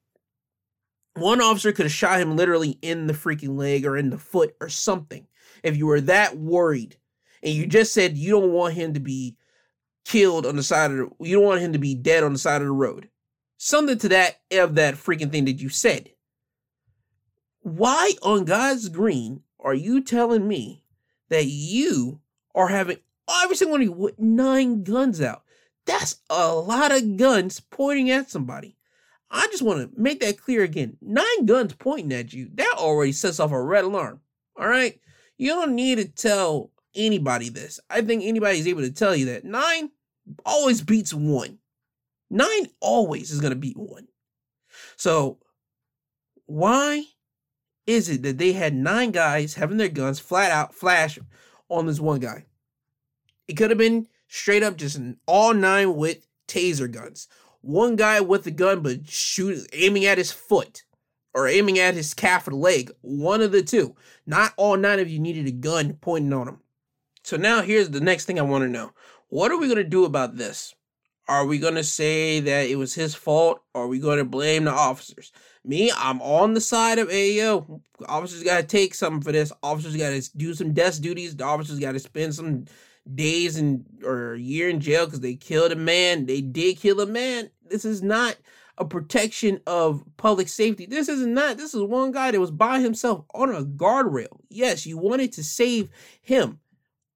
One 1.16 1.42
officer 1.42 1.72
could 1.72 1.86
have 1.86 1.94
shot 1.94 2.20
him 2.20 2.36
literally 2.36 2.78
in 2.82 3.08
the 3.08 3.14
freaking 3.14 3.58
leg 3.58 3.86
or 3.86 3.98
in 3.98 4.10
the 4.10 4.18
foot 4.18 4.56
or 4.60 4.70
something. 4.70 5.28
If 5.64 5.78
you 5.78 5.86
were 5.88 6.02
that 6.02 6.38
worried 6.38 6.98
and 7.44 7.54
you 7.54 7.68
just 7.68 7.94
said 7.94 8.18
you 8.18 8.32
don't 8.32 8.52
want 8.52 8.74
him 8.74 8.94
to 8.94 9.00
be 9.00 9.38
killed 10.06 10.46
on 10.46 10.56
the 10.56 10.64
side 10.64 10.92
of 10.92 10.98
the, 10.98 11.10
you 11.20 11.38
don't 11.38 11.46
want 11.46 11.62
him 11.62 11.74
to 11.74 11.80
be 11.80 11.96
dead 11.96 12.24
on 12.24 12.34
the 12.34 12.40
side 12.40 12.62
of 12.62 12.68
the 12.68 12.74
road 12.74 13.08
something 13.64 14.00
to 14.00 14.10
that 14.10 14.40
of 14.52 14.74
that 14.74 14.96
freaking 14.96 15.32
thing 15.32 15.46
that 15.46 15.62
you 15.62 15.70
said. 15.70 16.10
Why 17.62 18.14
on 18.24 18.46
God's 18.46 18.90
green 18.90 19.44
are 19.60 19.76
you 19.76 20.02
telling 20.02 20.48
me 20.48 20.84
that 21.30 21.46
you 21.46 22.22
are 22.56 22.70
having 22.70 22.98
every 23.44 23.56
single 23.56 23.74
one 23.74 23.82
of 23.82 23.86
you 23.86 23.92
with 23.92 24.20
nine 24.20 24.84
guns 24.84 25.22
out? 25.22 25.44
That's 25.86 26.22
a 26.30 26.54
lot 26.56 26.92
of 26.92 27.18
guns 27.18 27.60
pointing 27.60 28.10
at 28.10 28.32
somebody. 28.32 28.78
I 29.30 29.48
just 29.52 29.62
want 29.62 29.80
to 29.80 30.02
make 30.02 30.22
that 30.22 30.40
clear 30.40 30.64
again. 30.64 30.98
Nine 31.00 31.46
guns 31.46 31.74
pointing 31.74 32.12
at 32.14 32.34
you, 32.34 32.50
that 32.56 32.76
already 32.78 33.12
sets 33.12 33.40
off 33.40 33.52
a 33.52 33.62
red 33.62 33.84
alarm. 33.84 34.22
All 34.60 34.68
right? 34.68 35.00
You 35.42 35.48
don't 35.48 35.74
need 35.74 35.96
to 35.96 36.06
tell 36.08 36.70
anybody 36.94 37.50
this. 37.50 37.80
I 37.90 38.02
think 38.02 38.24
anybody's 38.24 38.68
able 38.68 38.82
to 38.82 38.92
tell 38.92 39.16
you 39.16 39.26
that 39.26 39.44
nine 39.44 39.90
always 40.46 40.84
beats 40.84 41.16
one. 41.16 41.58
Nine 42.30 42.68
always 42.80 43.32
is 43.32 43.42
going 43.42 43.50
to 43.50 43.58
beat 43.58 43.76
one. 43.76 44.08
So, 44.98 45.40
why 46.46 47.06
is 47.88 48.08
it 48.08 48.22
that 48.22 48.38
they 48.38 48.54
had 48.54 48.76
nine 48.76 49.10
guys 49.10 49.56
having 49.56 49.78
their 49.78 49.90
guns 49.90 50.20
flat 50.20 50.52
out 50.52 50.76
flash 50.76 51.18
on 51.70 51.88
this 51.88 52.00
one 52.00 52.20
guy? 52.20 52.46
It 53.48 53.54
could 53.54 53.72
have 53.72 53.80
been 53.80 54.10
straight 54.28 54.62
up 54.62 54.78
just 54.78 55.02
all 55.26 55.56
nine 55.56 55.96
with 55.96 56.28
taser 56.48 56.90
guns. 56.90 57.28
One 57.62 57.96
guy 57.96 58.20
with 58.20 58.46
a 58.46 58.52
gun, 58.52 58.82
but 58.82 59.10
shoot, 59.10 59.68
aiming 59.74 60.06
at 60.06 60.20
his 60.20 60.32
foot 60.32 60.84
or 61.34 61.48
aiming 61.48 61.80
at 61.80 61.94
his 61.94 62.14
calf 62.14 62.48
or 62.48 62.52
leg. 62.52 62.92
One 63.02 63.42
of 63.42 63.52
the 63.52 63.64
two. 63.64 63.96
Not 64.26 64.54
all 64.58 64.78
nine 64.78 65.00
of 65.00 65.10
you 65.10 65.20
needed 65.20 65.48
a 65.48 65.52
gun 65.52 65.94
pointing 66.02 66.34
on 66.34 66.48
him. 66.48 66.60
So 67.24 67.38
now 67.38 67.62
here's 67.62 67.90
the 67.90 68.02
next 68.02 68.26
thing 68.26 68.40
I 68.40 68.44
want 68.44 68.64
to 68.64 68.70
know. 68.70 68.92
What 69.30 69.52
are 69.52 69.58
we 69.58 69.68
going 69.68 69.78
to 69.78 69.84
do 69.84 70.06
about 70.06 70.38
this? 70.38 70.76
Are 71.28 71.46
we 71.46 71.60
going 71.60 71.76
to 71.76 71.84
say 71.84 72.42
that 72.42 72.68
it 72.68 72.76
was 72.76 72.94
his 72.94 73.16
fault? 73.16 73.62
Or 73.74 73.84
are 73.84 73.88
we 73.88 74.00
going 74.00 74.18
to 74.18 74.26
blame 74.26 74.66
the 74.66 74.72
officers? 74.72 75.32
Me, 75.64 75.92
I'm 75.96 76.22
on 76.22 76.54
the 76.54 76.62
side 76.62 77.00
of 77.00 77.10
AO. 77.10 77.82
Officers 78.08 78.44
got 78.44 78.58
to 78.58 78.68
take 78.68 78.96
something 78.96 79.22
for 79.22 79.32
this. 79.32 79.54
Officers 79.64 79.96
got 79.96 80.10
to 80.10 80.38
do 80.38 80.54
some 80.54 80.74
desk 80.74 81.02
duties. 81.02 81.36
The 81.36 81.46
officers 81.46 81.80
got 81.80 81.94
to 81.94 82.00
spend 82.00 82.36
some 82.36 82.66
days 83.16 83.58
and 83.58 83.86
or 84.04 84.36
year 84.36 84.70
in 84.70 84.80
jail 84.80 85.06
because 85.06 85.22
they 85.22 85.36
killed 85.36 85.72
a 85.72 85.76
man. 85.76 86.26
They 86.26 86.42
did 86.42 86.78
kill 86.78 87.00
a 87.00 87.06
man. 87.06 87.50
This 87.70 87.86
is 87.86 88.02
not 88.02 88.36
a 88.78 88.86
protection 88.86 89.60
of 89.68 90.04
public 90.18 90.48
safety. 90.48 90.86
This 90.86 91.10
is 91.10 91.26
not. 91.26 91.58
This 91.58 91.74
is 91.74 91.82
one 91.84 92.12
guy 92.12 92.32
that 92.32 92.40
was 92.40 92.52
by 92.52 92.80
himself 92.80 93.26
on 93.34 93.54
a 93.54 93.64
guardrail. 93.64 94.40
Yes, 94.50 94.86
you 94.86 94.98
wanted 94.98 95.34
to 95.34 95.44
save 95.44 95.90
him. 96.22 96.60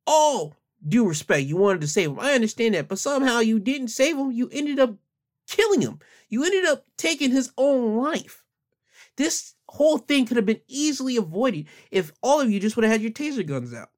All 0.07 0.55
due 0.87 1.07
respect, 1.07 1.47
you 1.47 1.57
wanted 1.57 1.81
to 1.81 1.87
save 1.87 2.11
him. 2.11 2.19
I 2.19 2.33
understand 2.33 2.75
that, 2.75 2.87
but 2.87 2.99
somehow 2.99 3.39
you 3.39 3.59
didn't 3.59 3.87
save 3.87 4.17
him. 4.17 4.31
You 4.31 4.49
ended 4.51 4.79
up 4.79 4.95
killing 5.47 5.81
him. 5.81 5.99
You 6.29 6.43
ended 6.43 6.65
up 6.65 6.85
taking 6.97 7.31
his 7.31 7.51
own 7.57 7.97
life. 7.97 8.43
This 9.15 9.53
whole 9.67 9.97
thing 9.97 10.25
could 10.25 10.37
have 10.37 10.45
been 10.45 10.61
easily 10.67 11.17
avoided 11.17 11.67
if 11.91 12.11
all 12.21 12.41
of 12.41 12.51
you 12.51 12.59
just 12.59 12.75
would 12.75 12.83
have 12.83 12.91
had 12.91 13.01
your 13.01 13.11
taser 13.11 13.45
guns 13.45 13.73
out. 13.73 13.89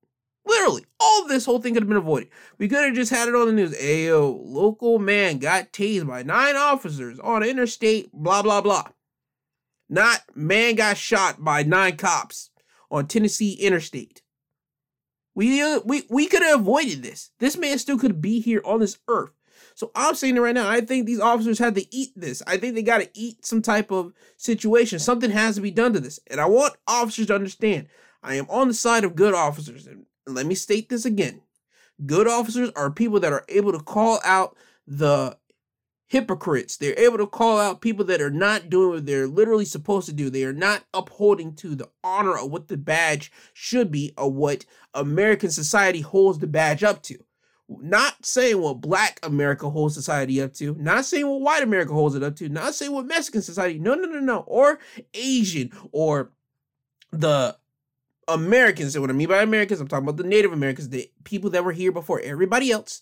Literally, 0.48 0.86
all 1.00 1.28
this 1.28 1.46
whole 1.46 1.60
thing 1.60 1.74
could 1.74 1.84
have 1.84 1.90
been 1.90 1.98
avoided. 1.98 2.30
We 2.58 2.68
could 2.68 2.86
have 2.86 2.96
just 2.96 3.12
had 3.12 3.28
it 3.28 3.36
on 3.36 3.48
the 3.48 3.54
news. 3.54 3.78
Ayo, 3.78 4.40
local 4.44 4.98
man 4.98 5.40
got 5.40 5.74
tased 5.74 6.08
by 6.08 6.24
nine 6.24 6.56
officers 6.56 7.20
on 7.20 7.44
interstate, 7.44 8.12
blah, 8.14 8.42
blah, 8.42 8.62
blah. 8.62 8.86
Not 9.90 10.22
man 10.36 10.76
got 10.76 10.98
shot 10.98 11.44
by 11.44 11.64
nine 11.64 11.98
cops 11.98 12.50
on 12.92 13.08
Tennessee 13.08 13.54
Interstate. 13.54 14.22
We 15.36 15.78
we 15.80 16.04
we 16.10 16.28
could 16.28 16.42
have 16.42 16.62
avoided 16.62 17.04
this. 17.04 17.30
This 17.40 17.58
man 17.58 17.78
still 17.78 17.98
could 17.98 18.22
be 18.22 18.40
here 18.40 18.62
on 18.66 18.80
this 18.80 18.98
earth. 19.08 19.32
So 19.76 19.92
I'm 19.96 20.16
saying 20.16 20.36
it 20.36 20.40
right 20.40 20.56
now. 20.56 20.68
I 20.68 20.82
think 20.82 21.06
these 21.06 21.20
officers 21.20 21.60
had 21.60 21.76
to 21.76 21.96
eat 21.96 22.12
this. 22.16 22.42
I 22.48 22.58
think 22.58 22.74
they 22.74 22.82
got 22.82 22.98
to 22.98 23.10
eat 23.14 23.46
some 23.46 23.62
type 23.62 23.92
of 23.92 24.12
situation. 24.36 24.98
Something 24.98 25.30
has 25.30 25.54
to 25.56 25.62
be 25.62 25.70
done 25.70 25.94
to 25.94 26.00
this. 26.00 26.20
And 26.26 26.42
I 26.42 26.48
want 26.48 26.74
officers 26.88 27.28
to 27.28 27.36
understand. 27.36 27.88
I 28.24 28.36
am 28.36 28.48
on 28.50 28.70
the 28.70 28.74
side 28.74 29.04
of 29.04 29.16
good 29.16 29.36
officers. 29.36 29.86
And 29.86 30.08
let 30.36 30.46
me 30.46 30.56
state 30.56 30.90
this 30.90 31.06
again. 31.06 31.42
Good 32.06 32.28
officers 32.28 32.72
are 32.76 32.92
people 32.92 33.20
that 33.22 33.34
are 33.34 33.46
able 33.50 33.72
to 33.72 33.80
call 33.80 34.20
out 34.24 34.56
the 34.86 35.38
hypocrites. 36.08 36.78
They're 36.78 36.98
able 36.98 37.18
to 37.18 37.28
call 37.28 37.60
out 37.60 37.82
people 37.82 38.06
that 38.06 38.22
are 38.22 38.32
not 38.32 38.70
doing 38.70 38.90
what 38.90 39.06
they're 39.06 39.28
literally 39.28 39.66
supposed 39.66 40.08
to 40.08 40.14
do. 40.14 40.30
They 40.30 40.44
are 40.44 40.54
not 40.54 40.84
upholding 40.94 41.54
to 41.56 41.76
the 41.76 41.90
honor 42.04 42.38
of 42.38 42.52
what 42.52 42.68
the 42.68 42.78
badge 42.78 43.32
should 43.54 43.92
be 43.92 44.14
or 44.18 44.32
what 44.32 44.66
American 44.94 45.52
society 45.52 46.02
holds 46.02 46.40
the 46.40 46.48
badge 46.48 46.84
up 46.84 47.04
to. 47.04 47.18
Not 47.70 48.26
saying 48.26 48.62
what 48.62 48.80
black 48.80 49.20
America 49.24 49.70
holds 49.70 49.94
society 49.94 50.42
up 50.42 50.54
to, 50.54 50.76
not 50.76 51.04
saying 51.04 51.28
what 51.28 51.42
white 51.42 51.64
America 51.64 51.94
holds 51.94 52.16
it 52.16 52.24
up 52.24 52.38
to, 52.38 52.48
not 52.48 52.74
saying 52.74 52.94
what 52.94 53.06
Mexican 53.06 53.42
society, 53.42 53.78
no, 53.78 53.94
no, 53.94 54.08
no, 54.08 54.22
no, 54.22 54.40
or 54.48 54.80
Asian 55.14 55.72
or 55.92 56.32
the 57.12 57.58
Americans. 58.28 58.96
And 58.96 59.02
what 59.02 59.10
I 59.10 59.14
mean 59.14 59.30
by 59.30 59.42
Americans, 59.42 59.80
I'm 59.80 59.88
talking 59.88 60.08
about 60.08 60.18
the 60.18 60.28
Native 60.28 60.54
Americans, 60.54 60.90
the 60.90 61.10
people 61.24 61.50
that 61.52 61.64
were 61.64 61.72
here 61.72 61.92
before 61.92 62.20
everybody 62.20 62.72
else. 62.72 63.02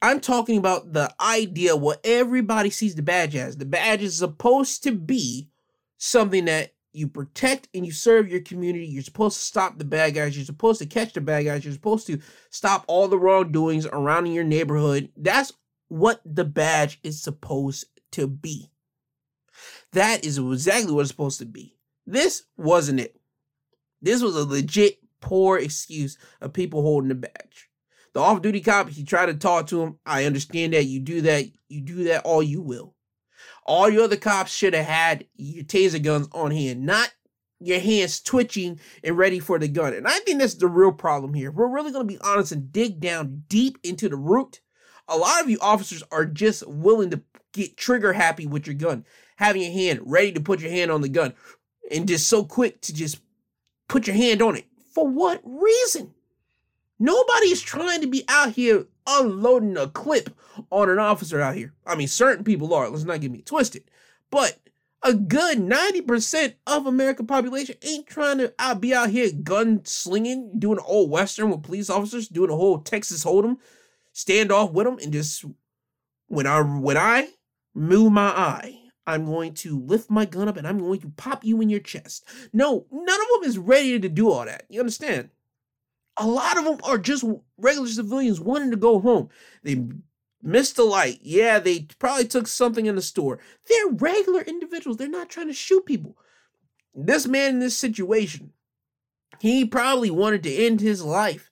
I'm 0.00 0.20
talking 0.20 0.58
about 0.58 0.92
the 0.92 1.12
idea 1.20 1.76
what 1.76 2.00
everybody 2.04 2.70
sees 2.70 2.94
the 2.94 3.02
badge 3.02 3.34
as. 3.34 3.56
The 3.56 3.64
badge 3.64 4.02
is 4.02 4.16
supposed 4.16 4.84
to 4.84 4.92
be 4.92 5.50
something 5.96 6.44
that 6.44 6.74
you 6.92 7.08
protect 7.08 7.68
and 7.74 7.84
you 7.84 7.92
serve 7.92 8.28
your 8.28 8.40
community. 8.40 8.86
You're 8.86 9.02
supposed 9.02 9.36
to 9.36 9.44
stop 9.44 9.78
the 9.78 9.84
bad 9.84 10.14
guys. 10.14 10.36
You're 10.36 10.46
supposed 10.46 10.80
to 10.80 10.86
catch 10.86 11.12
the 11.12 11.20
bad 11.20 11.44
guys. 11.44 11.64
You're 11.64 11.74
supposed 11.74 12.06
to 12.06 12.20
stop 12.50 12.84
all 12.86 13.08
the 13.08 13.18
wrongdoings 13.18 13.86
around 13.86 14.26
in 14.26 14.32
your 14.32 14.44
neighborhood. 14.44 15.10
That's 15.16 15.52
what 15.88 16.20
the 16.24 16.44
badge 16.44 17.00
is 17.02 17.20
supposed 17.20 17.86
to 18.12 18.26
be. 18.26 18.70
That 19.92 20.24
is 20.24 20.38
exactly 20.38 20.92
what 20.92 21.02
it's 21.02 21.10
supposed 21.10 21.40
to 21.40 21.46
be. 21.46 21.76
This 22.06 22.44
wasn't 22.56 23.00
it. 23.00 23.17
This 24.00 24.22
was 24.22 24.36
a 24.36 24.44
legit 24.44 24.98
poor 25.20 25.58
excuse 25.58 26.16
of 26.40 26.52
people 26.52 26.82
holding 26.82 27.08
the 27.08 27.14
badge. 27.14 27.68
The 28.14 28.20
off 28.20 28.42
duty 28.42 28.60
cop, 28.60 28.88
he 28.88 29.04
tried 29.04 29.26
to 29.26 29.34
talk 29.34 29.66
to 29.68 29.82
him. 29.82 29.98
I 30.06 30.24
understand 30.24 30.72
that 30.72 30.84
you 30.84 31.00
do 31.00 31.20
that. 31.22 31.46
You 31.68 31.80
do 31.80 32.04
that 32.04 32.24
all 32.24 32.42
you 32.42 32.62
will. 32.62 32.94
All 33.66 33.90
your 33.90 34.04
other 34.04 34.16
cops 34.16 34.52
should 34.52 34.74
have 34.74 34.86
had 34.86 35.26
your 35.36 35.64
taser 35.64 36.02
guns 36.02 36.28
on 36.32 36.50
hand, 36.50 36.86
not 36.86 37.12
your 37.60 37.80
hands 37.80 38.20
twitching 38.20 38.80
and 39.04 39.18
ready 39.18 39.40
for 39.40 39.58
the 39.58 39.68
gun. 39.68 39.92
And 39.92 40.06
I 40.06 40.18
think 40.20 40.38
that's 40.38 40.54
the 40.54 40.68
real 40.68 40.92
problem 40.92 41.34
here. 41.34 41.50
We're 41.50 41.68
really 41.68 41.92
going 41.92 42.06
to 42.06 42.12
be 42.12 42.20
honest 42.20 42.52
and 42.52 42.72
dig 42.72 43.00
down 43.00 43.42
deep 43.48 43.78
into 43.82 44.08
the 44.08 44.16
root. 44.16 44.60
A 45.08 45.16
lot 45.16 45.42
of 45.42 45.50
you 45.50 45.58
officers 45.60 46.02
are 46.10 46.24
just 46.24 46.66
willing 46.66 47.10
to 47.10 47.22
get 47.52 47.76
trigger 47.76 48.12
happy 48.12 48.46
with 48.46 48.66
your 48.66 48.74
gun, 48.74 49.04
having 49.36 49.62
your 49.62 49.72
hand 49.72 50.00
ready 50.04 50.32
to 50.32 50.40
put 50.40 50.60
your 50.60 50.70
hand 50.70 50.90
on 50.90 51.00
the 51.00 51.08
gun, 51.08 51.34
and 51.90 52.06
just 52.06 52.28
so 52.28 52.44
quick 52.44 52.80
to 52.82 52.94
just 52.94 53.20
put 53.88 54.06
your 54.06 54.16
hand 54.16 54.42
on 54.42 54.56
it. 54.56 54.66
For 54.94 55.06
what 55.06 55.40
reason? 55.44 56.14
Nobody 56.98 57.46
is 57.46 57.60
trying 57.60 58.00
to 58.00 58.06
be 58.06 58.24
out 58.28 58.52
here 58.52 58.86
unloading 59.06 59.76
a 59.76 59.88
clip 59.88 60.30
on 60.70 60.90
an 60.90 60.98
officer 60.98 61.40
out 61.40 61.54
here. 61.54 61.72
I 61.86 61.94
mean, 61.94 62.08
certain 62.08 62.44
people 62.44 62.74
are. 62.74 62.88
Let's 62.88 63.04
not 63.04 63.20
get 63.20 63.30
me 63.30 63.42
twisted. 63.42 63.84
But 64.30 64.58
a 65.02 65.14
good 65.14 65.58
90% 65.58 66.54
of 66.66 66.86
American 66.86 67.26
population 67.26 67.76
ain't 67.82 68.06
trying 68.06 68.38
to 68.38 68.52
be 68.80 68.92
out 68.92 69.10
here 69.10 69.30
gun 69.32 69.84
slinging, 69.84 70.58
doing 70.58 70.78
an 70.78 70.84
old 70.86 71.10
western 71.10 71.50
with 71.50 71.62
police 71.62 71.88
officers, 71.88 72.28
doing 72.28 72.50
a 72.50 72.56
whole 72.56 72.78
Texas 72.78 73.24
Hold'em 73.24 73.58
standoff 74.12 74.72
with 74.72 74.86
them, 74.86 74.98
and 75.00 75.12
just 75.12 75.44
when 76.26 76.46
I 76.46 76.60
when 76.60 76.96
I 76.96 77.28
move 77.74 78.12
my 78.12 78.28
eye, 78.28 78.77
I'm 79.08 79.24
going 79.24 79.54
to 79.54 79.80
lift 79.80 80.10
my 80.10 80.24
gun 80.24 80.48
up 80.48 80.56
and 80.56 80.66
I'm 80.66 80.78
going 80.78 81.00
to 81.00 81.08
pop 81.16 81.44
you 81.44 81.60
in 81.60 81.70
your 81.70 81.80
chest. 81.80 82.24
No, 82.52 82.86
none 82.92 83.20
of 83.20 83.26
them 83.40 83.48
is 83.48 83.58
ready 83.58 83.98
to 83.98 84.08
do 84.08 84.30
all 84.30 84.44
that. 84.44 84.64
You 84.68 84.80
understand? 84.80 85.30
a 86.18 86.26
lot 86.26 86.58
of 86.58 86.64
them 86.64 86.78
are 86.82 86.98
just 86.98 87.24
regular 87.56 87.88
civilians 87.88 88.40
wanting 88.40 88.70
to 88.72 88.76
go 88.76 89.00
home. 89.00 89.28
They 89.62 89.84
missed 90.42 90.76
the 90.76 90.84
light. 90.84 91.20
Yeah, 91.22 91.58
they 91.60 91.86
probably 91.98 92.26
took 92.26 92.46
something 92.48 92.86
in 92.86 92.96
the 92.96 93.02
store. 93.02 93.38
They're 93.68 93.88
regular 93.88 94.42
individuals. 94.42 94.96
They're 94.96 95.08
not 95.08 95.30
trying 95.30 95.46
to 95.46 95.52
shoot 95.52 95.86
people. 95.86 96.16
This 96.94 97.26
man 97.26 97.54
in 97.54 97.58
this 97.60 97.76
situation, 97.76 98.52
he 99.38 99.64
probably 99.64 100.10
wanted 100.10 100.42
to 100.42 100.54
end 100.54 100.80
his 100.80 101.04
life. 101.04 101.47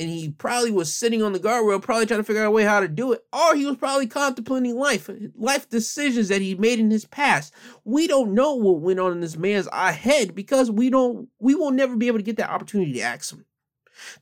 And 0.00 0.08
he 0.08 0.30
probably 0.30 0.70
was 0.70 0.94
sitting 0.94 1.22
on 1.22 1.34
the 1.34 1.38
guardrail, 1.38 1.82
probably 1.82 2.06
trying 2.06 2.20
to 2.20 2.24
figure 2.24 2.40
out 2.40 2.48
a 2.48 2.50
way 2.50 2.64
how 2.64 2.80
to 2.80 2.88
do 2.88 3.12
it. 3.12 3.22
Or 3.34 3.54
he 3.54 3.66
was 3.66 3.76
probably 3.76 4.06
contemplating 4.06 4.74
life, 4.74 5.10
life 5.36 5.68
decisions 5.68 6.28
that 6.28 6.40
he 6.40 6.54
made 6.54 6.78
in 6.80 6.90
his 6.90 7.04
past. 7.04 7.52
We 7.84 8.06
don't 8.06 8.32
know 8.32 8.54
what 8.54 8.80
went 8.80 8.98
on 8.98 9.12
in 9.12 9.20
this 9.20 9.36
man's 9.36 9.68
head 9.70 10.34
because 10.34 10.70
we 10.70 10.88
don't, 10.88 11.28
we 11.38 11.54
will 11.54 11.70
never 11.70 11.96
be 11.96 12.06
able 12.06 12.18
to 12.18 12.24
get 12.24 12.38
that 12.38 12.48
opportunity 12.48 12.94
to 12.94 13.02
ask 13.02 13.30
him. 13.30 13.44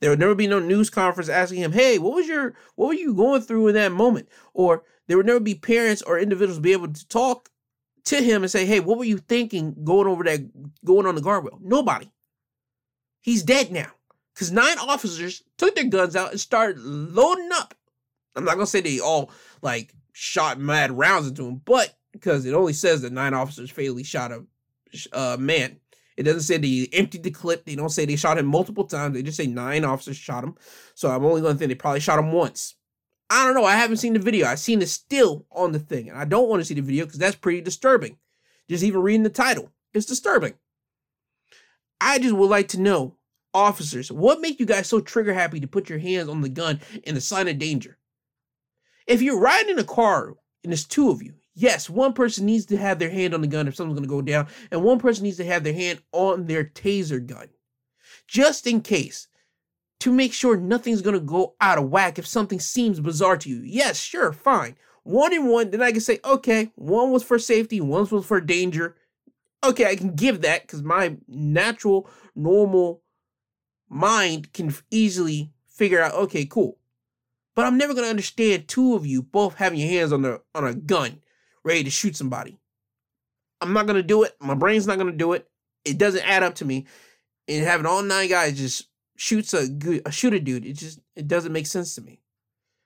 There 0.01 0.09
would 0.09 0.19
never 0.19 0.35
be 0.35 0.47
no 0.47 0.59
news 0.59 0.89
conference 0.89 1.29
asking 1.29 1.59
him, 1.59 1.71
"Hey, 1.71 1.97
what 1.97 2.13
was 2.13 2.27
your 2.27 2.55
what 2.75 2.87
were 2.87 2.93
you 2.93 3.13
going 3.13 3.39
through 3.39 3.69
in 3.69 3.75
that 3.75 3.93
moment?" 3.93 4.27
Or 4.53 4.83
there 5.07 5.15
would 5.15 5.25
never 5.25 5.39
be 5.39 5.55
parents 5.55 6.01
or 6.01 6.19
individuals 6.19 6.59
be 6.59 6.73
able 6.73 6.91
to 6.91 7.07
talk 7.07 7.49
to 8.03 8.21
him 8.21 8.43
and 8.43 8.51
say, 8.51 8.65
"Hey, 8.65 8.81
what 8.81 8.97
were 8.97 9.05
you 9.05 9.19
thinking 9.19 9.77
going 9.85 10.09
over 10.09 10.25
that 10.25 10.41
going 10.83 11.05
on 11.05 11.15
the 11.15 11.21
guardrail?" 11.21 11.61
Nobody. 11.61 12.11
He's 13.21 13.43
dead 13.43 13.71
now 13.71 13.93
because 14.39 14.53
nine 14.53 14.77
officers 14.77 15.43
took 15.57 15.75
their 15.75 15.83
guns 15.83 16.15
out 16.15 16.31
and 16.31 16.39
started 16.39 16.79
loading 16.79 17.49
up. 17.53 17.73
I'm 18.37 18.45
not 18.45 18.53
gonna 18.53 18.67
say 18.67 18.79
they 18.79 19.01
all 19.01 19.31
like 19.61 19.93
shot 20.13 20.57
mad 20.57 20.97
rounds 20.97 21.27
into 21.27 21.45
him, 21.45 21.61
but 21.65 21.97
because 22.13 22.45
it 22.45 22.53
only 22.53 22.71
says 22.71 23.01
that 23.01 23.11
nine 23.11 23.33
officers 23.33 23.69
fatally 23.69 24.05
shot 24.05 24.31
a 24.31 24.45
uh, 25.11 25.35
man. 25.37 25.75
It 26.15 26.23
doesn't 26.23 26.43
say 26.43 26.57
they 26.57 26.87
emptied 26.93 27.23
the 27.23 27.31
clip. 27.31 27.65
They 27.65 27.75
don't 27.75 27.89
say 27.89 28.05
they 28.05 28.15
shot 28.15 28.37
him 28.37 28.45
multiple 28.45 28.85
times. 28.85 29.13
They 29.13 29.23
just 29.23 29.35
say 29.35 29.47
nine 29.47 29.83
officers 29.83 30.15
shot 30.15 30.43
him. 30.43 30.55
So 30.95 31.09
I'm 31.09 31.23
only 31.23 31.41
going 31.41 31.53
to 31.53 31.59
think 31.59 31.69
they 31.69 31.75
probably 31.75 32.01
shot 32.01 32.19
him 32.19 32.33
once. 32.33 32.75
I 33.29 33.45
don't 33.45 33.53
know. 33.53 33.63
I 33.63 33.75
haven't 33.75 33.97
seen 33.97 34.11
the 34.11 34.19
video. 34.19 34.45
I've 34.45 34.59
seen 34.59 34.79
the 34.79 34.85
still 34.85 35.45
on 35.49 35.71
the 35.71 35.79
thing. 35.79 36.09
And 36.09 36.17
I 36.17 36.25
don't 36.25 36.49
want 36.49 36.59
to 36.59 36.65
see 36.65 36.73
the 36.73 36.81
video 36.81 37.05
because 37.05 37.19
that's 37.19 37.37
pretty 37.37 37.61
disturbing. 37.61 38.17
Just 38.67 38.83
even 38.83 39.01
reading 39.01 39.23
the 39.23 39.29
title, 39.29 39.71
it's 39.93 40.07
disturbing. 40.07 40.55
I 42.01 42.19
just 42.19 42.35
would 42.35 42.49
like 42.49 42.67
to 42.69 42.81
know, 42.81 43.15
officers, 43.53 44.11
what 44.11 44.41
make 44.41 44.59
you 44.59 44.65
guys 44.65 44.87
so 44.87 44.99
trigger 44.99 45.33
happy 45.33 45.59
to 45.59 45.67
put 45.67 45.89
your 45.89 45.99
hands 45.99 46.29
on 46.29 46.41
the 46.41 46.49
gun 46.49 46.81
in 47.03 47.15
the 47.15 47.21
sign 47.21 47.47
of 47.47 47.59
danger? 47.59 47.97
If 49.07 49.21
you're 49.21 49.39
riding 49.39 49.71
in 49.71 49.79
a 49.79 49.83
car 49.83 50.35
and 50.63 50.71
there's 50.71 50.85
two 50.85 51.09
of 51.09 51.21
you, 51.21 51.33
Yes, 51.59 51.89
one 51.89 52.13
person 52.13 52.45
needs 52.45 52.65
to 52.67 52.77
have 52.77 52.99
their 52.99 53.09
hand 53.09 53.33
on 53.33 53.41
the 53.41 53.47
gun 53.47 53.67
if 53.67 53.75
something's 53.75 53.99
going 53.99 54.07
to 54.07 54.15
go 54.15 54.21
down, 54.21 54.47
and 54.71 54.81
one 54.81 54.97
person 54.97 55.25
needs 55.25 55.35
to 55.37 55.45
have 55.45 55.65
their 55.65 55.73
hand 55.73 56.01
on 56.13 56.45
their 56.45 56.63
taser 56.63 57.25
gun. 57.25 57.49
Just 58.29 58.65
in 58.65 58.79
case, 58.79 59.27
to 59.99 60.09
make 60.13 60.31
sure 60.31 60.55
nothing's 60.55 61.01
going 61.01 61.15
to 61.15 61.19
go 61.19 61.55
out 61.59 61.77
of 61.77 61.89
whack 61.89 62.17
if 62.17 62.25
something 62.25 62.61
seems 62.61 63.01
bizarre 63.01 63.35
to 63.35 63.49
you. 63.49 63.61
Yes, 63.65 63.99
sure, 63.99 64.31
fine. 64.31 64.77
One 65.03 65.33
in 65.33 65.47
one, 65.47 65.71
then 65.71 65.81
I 65.81 65.91
can 65.91 65.99
say, 65.99 66.21
okay, 66.23 66.71
one 66.75 67.11
was 67.11 67.23
for 67.23 67.37
safety, 67.37 67.81
one 67.81 68.07
was 68.09 68.25
for 68.25 68.39
danger. 68.39 68.95
Okay, 69.61 69.85
I 69.85 69.97
can 69.97 70.15
give 70.15 70.39
that 70.43 70.61
because 70.61 70.81
my 70.81 71.17
natural, 71.27 72.09
normal 72.37 73.01
mind 73.89 74.53
can 74.53 74.73
easily 74.91 75.51
figure 75.67 76.01
out, 76.01 76.13
okay, 76.13 76.45
cool. 76.45 76.77
But 77.55 77.65
I'm 77.65 77.77
never 77.77 77.93
to 77.93 78.03
understand 78.03 78.67
two 78.67 78.95
of 78.95 79.05
you 79.05 79.21
both 79.21 79.55
having 79.55 79.79
your 79.79 79.89
hands 79.89 80.13
on 80.13 80.21
the 80.21 80.41
on 80.55 80.65
a 80.65 80.73
gun 80.73 81.19
ready 81.63 81.83
to 81.83 81.89
shoot 81.89 82.15
somebody. 82.15 82.57
I'm 83.59 83.73
not 83.73 83.87
gonna 83.87 84.03
do 84.03 84.23
it. 84.23 84.35
My 84.39 84.53
brain's 84.53 84.87
not 84.87 84.97
gonna 84.97 85.11
do 85.11 85.33
it. 85.33 85.49
It 85.83 85.97
doesn't 85.97 86.25
add 86.25 86.43
up 86.43 86.55
to 86.55 86.65
me. 86.65 86.85
And 87.47 87.65
having 87.65 87.85
all 87.85 88.01
nine 88.01 88.29
guys 88.29 88.57
just 88.57 88.87
shoots 89.17 89.53
a 89.53 89.67
a 90.05 90.11
shoot 90.11 90.33
a 90.33 90.39
dude, 90.39 90.65
it 90.65 90.73
just 90.73 90.99
it 91.15 91.27
doesn't 91.27 91.51
make 91.51 91.67
sense 91.67 91.95
to 91.95 92.01
me. 92.01 92.21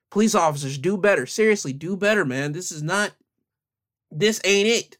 Police 0.10 0.34
officers 0.34 0.78
do 0.78 0.98
better. 0.98 1.26
Seriously, 1.26 1.74
do 1.74 1.96
better, 1.96 2.26
man. 2.26 2.54
This 2.54 2.72
is 2.72 2.82
not 2.82 3.12
this 4.10 4.42
ain't 4.44 4.68
it. 4.68 4.98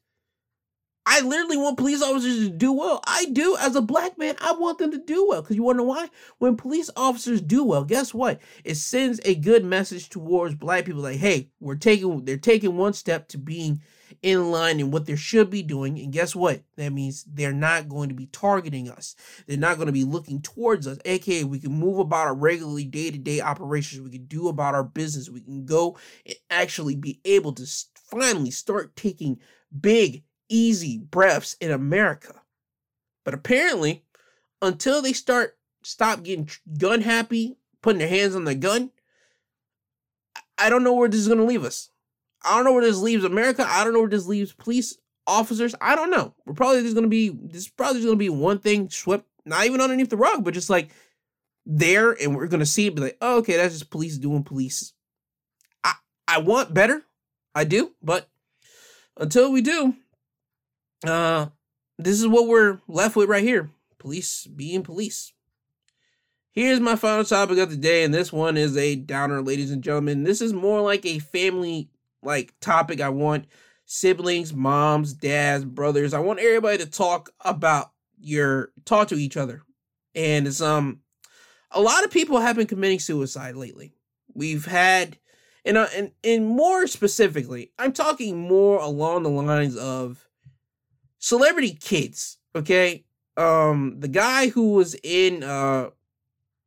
I 1.06 1.22
literally 1.22 1.58
want 1.58 1.78
police 1.78 2.02
officers 2.02 2.48
to 2.48 2.50
do 2.50 2.72
well. 2.72 3.02
I 3.06 3.26
do. 3.26 3.58
As 3.60 3.76
a 3.76 3.82
black 3.82 4.18
man, 4.18 4.36
I 4.40 4.54
want 4.54 4.78
them 4.78 4.92
to 4.92 4.98
do 4.98 5.28
well. 5.28 5.42
Because 5.42 5.56
you 5.56 5.64
want 5.64 5.76
to 5.76 5.84
know 5.84 5.90
why? 5.90 6.10
When 6.38 6.56
police 6.56 6.90
officers 6.96 7.42
do 7.42 7.64
well, 7.64 7.84
guess 7.84 8.14
what? 8.14 8.40
It 8.64 8.76
sends 8.76 9.20
a 9.26 9.36
good 9.36 9.66
message 9.66 10.10
towards 10.10 10.56
black 10.56 10.86
people 10.86 11.02
like, 11.02 11.18
hey, 11.18 11.50
we're 11.60 11.76
taking 11.76 12.24
they're 12.26 12.38
taking 12.38 12.78
one 12.78 12.94
step 12.94 13.28
to 13.30 13.38
being 13.38 13.82
in 14.22 14.52
line 14.52 14.80
in 14.80 14.92
what 14.92 15.06
they 15.06 15.16
should 15.16 15.50
be 15.50 15.62
doing. 15.62 16.00
And 16.00 16.14
guess 16.14 16.36
what? 16.36 16.62
That 16.78 16.94
means 16.94 17.26
they're 17.26 17.52
not 17.52 17.90
going 17.90 18.10
to 18.10 18.16
be 18.16 18.28
targeting 18.28 18.90
us. 18.90 19.16
They're 19.48 19.58
not 19.58 19.76
going 19.76 19.88
to 19.88 19.94
be 19.94 20.06
looking 20.06 20.42
towards 20.42 20.88
us. 20.88 21.00
AKA, 21.04 21.44
we 21.44 21.60
can 21.60 21.74
move 21.74 22.00
about 22.00 22.28
our 22.28 22.36
regularly 22.36 22.86
day-to-day 22.86 23.42
operations. 23.42 24.02
We 24.02 24.12
can 24.12 24.26
do 24.26 24.48
about 24.48 24.76
our 24.76 24.84
business. 24.84 25.30
We 25.30 25.42
can 25.42 25.66
go 25.66 25.98
and 26.26 26.36
actually 26.50 26.96
be 26.96 27.20
able 27.26 27.54
to 27.54 27.66
finally 28.10 28.52
start 28.52 28.96
taking 28.96 29.40
big 29.78 30.24
easy 30.50 30.98
breaths 30.98 31.56
in 31.60 31.72
America. 31.72 32.42
But 33.24 33.34
apparently, 33.34 34.04
until 34.62 35.02
they 35.02 35.14
start 35.14 35.58
stop 35.84 36.24
getting 36.24 36.50
gun 36.78 37.02
happy, 37.02 37.58
putting 37.82 38.00
their 38.00 38.08
hands 38.08 38.36
on 38.36 38.46
the 38.46 38.56
gun, 38.56 38.92
I 40.58 40.70
don't 40.70 40.84
know 40.84 40.94
where 40.94 41.10
this 41.10 41.22
is 41.22 41.28
going 41.28 41.40
to 41.40 41.46
leave 41.46 41.64
us. 41.64 41.90
I 42.44 42.56
don't 42.56 42.66
know 42.66 42.74
where 42.74 42.84
this 42.84 43.00
leaves 43.00 43.24
America. 43.24 43.66
I 43.68 43.84
don't 43.84 43.94
know 43.94 44.02
where 44.02 44.10
this 44.10 44.28
leaves 44.28 44.54
police 44.54 44.98
officers. 45.26 45.76
I 45.80 45.96
don't 45.96 46.12
know. 46.12 46.34
We're 46.46 46.54
probably 46.54 46.82
just 46.82 46.96
going 46.96 47.06
to 47.06 47.10
be 47.10 47.30
this 47.30 47.64
is 47.64 47.70
probably 47.70 48.02
going 48.02 48.14
to 48.14 48.18
be 48.18 48.30
one 48.30 48.60
thing 48.60 48.90
swept 48.90 49.26
not 49.46 49.66
even 49.66 49.82
underneath 49.82 50.10
the 50.10 50.18
rug, 50.18 50.44
but 50.44 50.54
just 50.54 50.70
like 50.70 50.92
there 51.66 52.12
and 52.12 52.36
we're 52.36 52.48
going 52.48 52.60
to 52.60 52.66
see 52.66 52.88
it 52.88 52.96
be 52.96 53.02
like, 53.02 53.18
oh, 53.22 53.38
"Okay, 53.38 53.56
that's 53.56 53.74
just 53.74 53.90
police 53.90 54.18
doing 54.18 54.44
police." 54.44 54.94
I 55.84 55.94
I 56.28 56.38
want 56.40 56.74
better. 56.74 57.04
I 57.56 57.64
do, 57.64 57.92
but 58.02 58.30
until 59.18 59.52
we 59.52 59.62
do, 59.62 59.96
uh 61.06 61.48
this 61.98 62.20
is 62.20 62.28
what 62.28 62.48
we're 62.48 62.80
left 62.88 63.16
with 63.16 63.30
right 63.30 63.44
here. 63.44 63.70
Police 64.00 64.48
being 64.48 64.84
police. 64.84 65.34
Here's 66.52 66.80
my 66.80 66.96
final 66.96 67.24
topic 67.24 67.58
of 67.58 67.72
the 67.72 67.78
day, 67.78 68.04
and 68.04 68.14
this 68.14 68.32
one 68.32 68.58
is 68.58 68.78
a 68.78 68.96
downer, 68.96 69.42
ladies 69.42 69.72
and 69.72 69.84
gentlemen. 69.84 70.24
This 70.24 70.42
is 70.42 70.54
more 70.54 70.82
like 70.82 71.06
a 71.06 71.20
family 71.20 71.90
like 72.22 72.54
topic. 72.60 73.02
I 73.02 73.10
want 73.10 73.46
siblings, 73.86 74.54
moms, 74.54 75.14
dads, 75.14 75.66
brothers. 75.66 76.14
I 76.14 76.20
want 76.20 76.40
everybody 76.40 76.78
to 76.80 76.90
talk 76.90 77.32
about 77.42 77.92
your 78.20 78.72
talk 78.86 79.08
to 79.10 79.16
each 79.16 79.38
other. 79.38 79.64
And 80.16 80.48
it's 80.48 80.62
um 80.62 81.00
a 81.72 81.82
lot 81.82 82.04
of 82.04 82.12
people 82.12 82.40
have 82.40 82.56
been 82.56 82.68
committing 82.68 83.00
suicide 83.00 83.56
lately. 83.56 83.94
We've 84.34 84.66
had 84.66 85.18
and 85.66 85.78
uh, 85.78 85.88
and 85.96 86.12
and 86.24 86.46
more 86.46 86.88
specifically, 86.88 87.72
I'm 87.80 87.94
talking 87.94 88.38
more 88.38 88.80
along 88.80 89.24
the 89.24 89.30
lines 89.30 89.78
of 89.78 90.28
celebrity 91.24 91.74
kids, 91.74 92.38
okay? 92.54 93.06
Um 93.38 93.96
the 94.00 94.10
guy 94.10 94.50
who 94.50 94.74
was 94.74 94.94
in 95.04 95.42
uh 95.42 95.90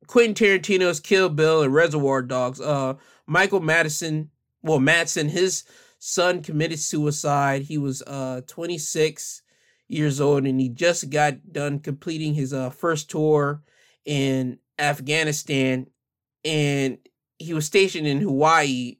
Quentin 0.06 0.34
Tarantino's 0.34 0.98
Kill 0.98 1.28
Bill 1.28 1.62
and 1.62 1.74
Reservoir 1.74 2.22
Dogs. 2.22 2.60
Uh, 2.60 2.94
Michael 3.26 3.60
Madison, 3.60 4.30
well, 4.62 4.78
Madsen, 4.78 5.28
his 5.28 5.64
son 5.98 6.42
committed 6.42 6.78
suicide. 6.78 7.62
He 7.62 7.76
was 7.76 8.02
uh 8.06 8.40
26 8.46 9.42
years 9.88 10.20
old 10.20 10.46
and 10.46 10.58
he 10.58 10.70
just 10.70 11.10
got 11.10 11.52
done 11.52 11.78
completing 11.78 12.32
his 12.34 12.54
uh 12.54 12.70
first 12.70 13.10
tour 13.10 13.62
in 14.06 14.58
Afghanistan 14.78 15.86
and 16.44 16.96
he 17.38 17.52
was 17.52 17.66
stationed 17.66 18.06
in 18.06 18.22
Hawaii. 18.22 18.96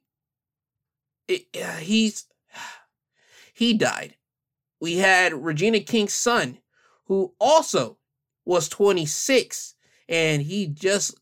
It, 1.27 1.47
uh, 1.59 1.77
he's 1.77 2.27
he 3.55 3.73
died. 3.73 4.16
We 4.79 4.97
had 4.97 5.33
Regina 5.33 5.79
King's 5.79 6.13
son 6.13 6.59
who 7.05 7.33
also 7.39 7.97
was 8.45 8.69
26 8.69 9.75
and 10.09 10.41
he 10.41 10.67
just 10.67 11.15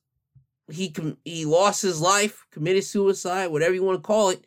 he 0.72 0.94
he 1.24 1.46
lost 1.46 1.82
his 1.82 2.02
life, 2.02 2.46
committed 2.52 2.84
suicide, 2.84 3.48
whatever 3.48 3.74
you 3.74 3.84
want 3.84 3.98
to 4.00 4.08
call 4.08 4.30
it, 4.30 4.46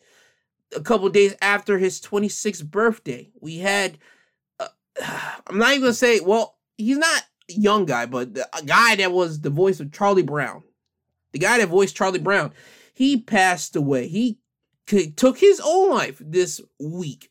a 0.75 0.81
couple 0.81 1.09
days 1.09 1.35
after 1.41 1.79
his 1.79 2.01
26th 2.01 2.69
birthday. 2.71 3.31
We 3.41 3.59
had 3.59 3.99
uh, 4.59 4.69
I'm 5.47 5.59
not 5.59 5.71
even 5.71 5.83
gonna 5.83 5.95
say 5.95 6.21
well, 6.21 6.57
he's 6.77 6.99
not 6.99 7.23
a 7.49 7.53
young 7.53 7.87
guy, 7.87 8.07
but 8.07 8.35
the, 8.35 8.49
a 8.57 8.63
guy 8.65 8.97
that 8.97 9.13
was 9.13 9.41
the 9.41 9.51
voice 9.51 9.81
of 9.81 9.93
Charlie 9.93 10.23
Brown, 10.23 10.63
the 11.33 11.39
guy 11.39 11.59
that 11.59 11.69
voiced 11.69 11.97
Charlie 11.97 12.19
Brown, 12.19 12.53
he 12.95 13.21
passed 13.21 13.77
away. 13.77 14.09
He 14.09 14.39
took 15.17 15.39
his 15.39 15.61
own 15.65 15.91
life 15.91 16.21
this 16.25 16.61
week. 16.81 17.31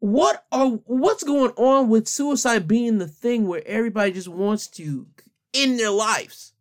What 0.00 0.44
are 0.50 0.68
what's 0.86 1.24
going 1.24 1.52
on 1.52 1.88
with 1.88 2.08
suicide 2.08 2.66
being 2.66 2.98
the 2.98 3.06
thing 3.06 3.46
where 3.46 3.62
everybody 3.66 4.12
just 4.12 4.28
wants 4.28 4.66
to 4.68 5.06
end 5.54 5.78
their 5.78 5.90
lives. 5.90 6.52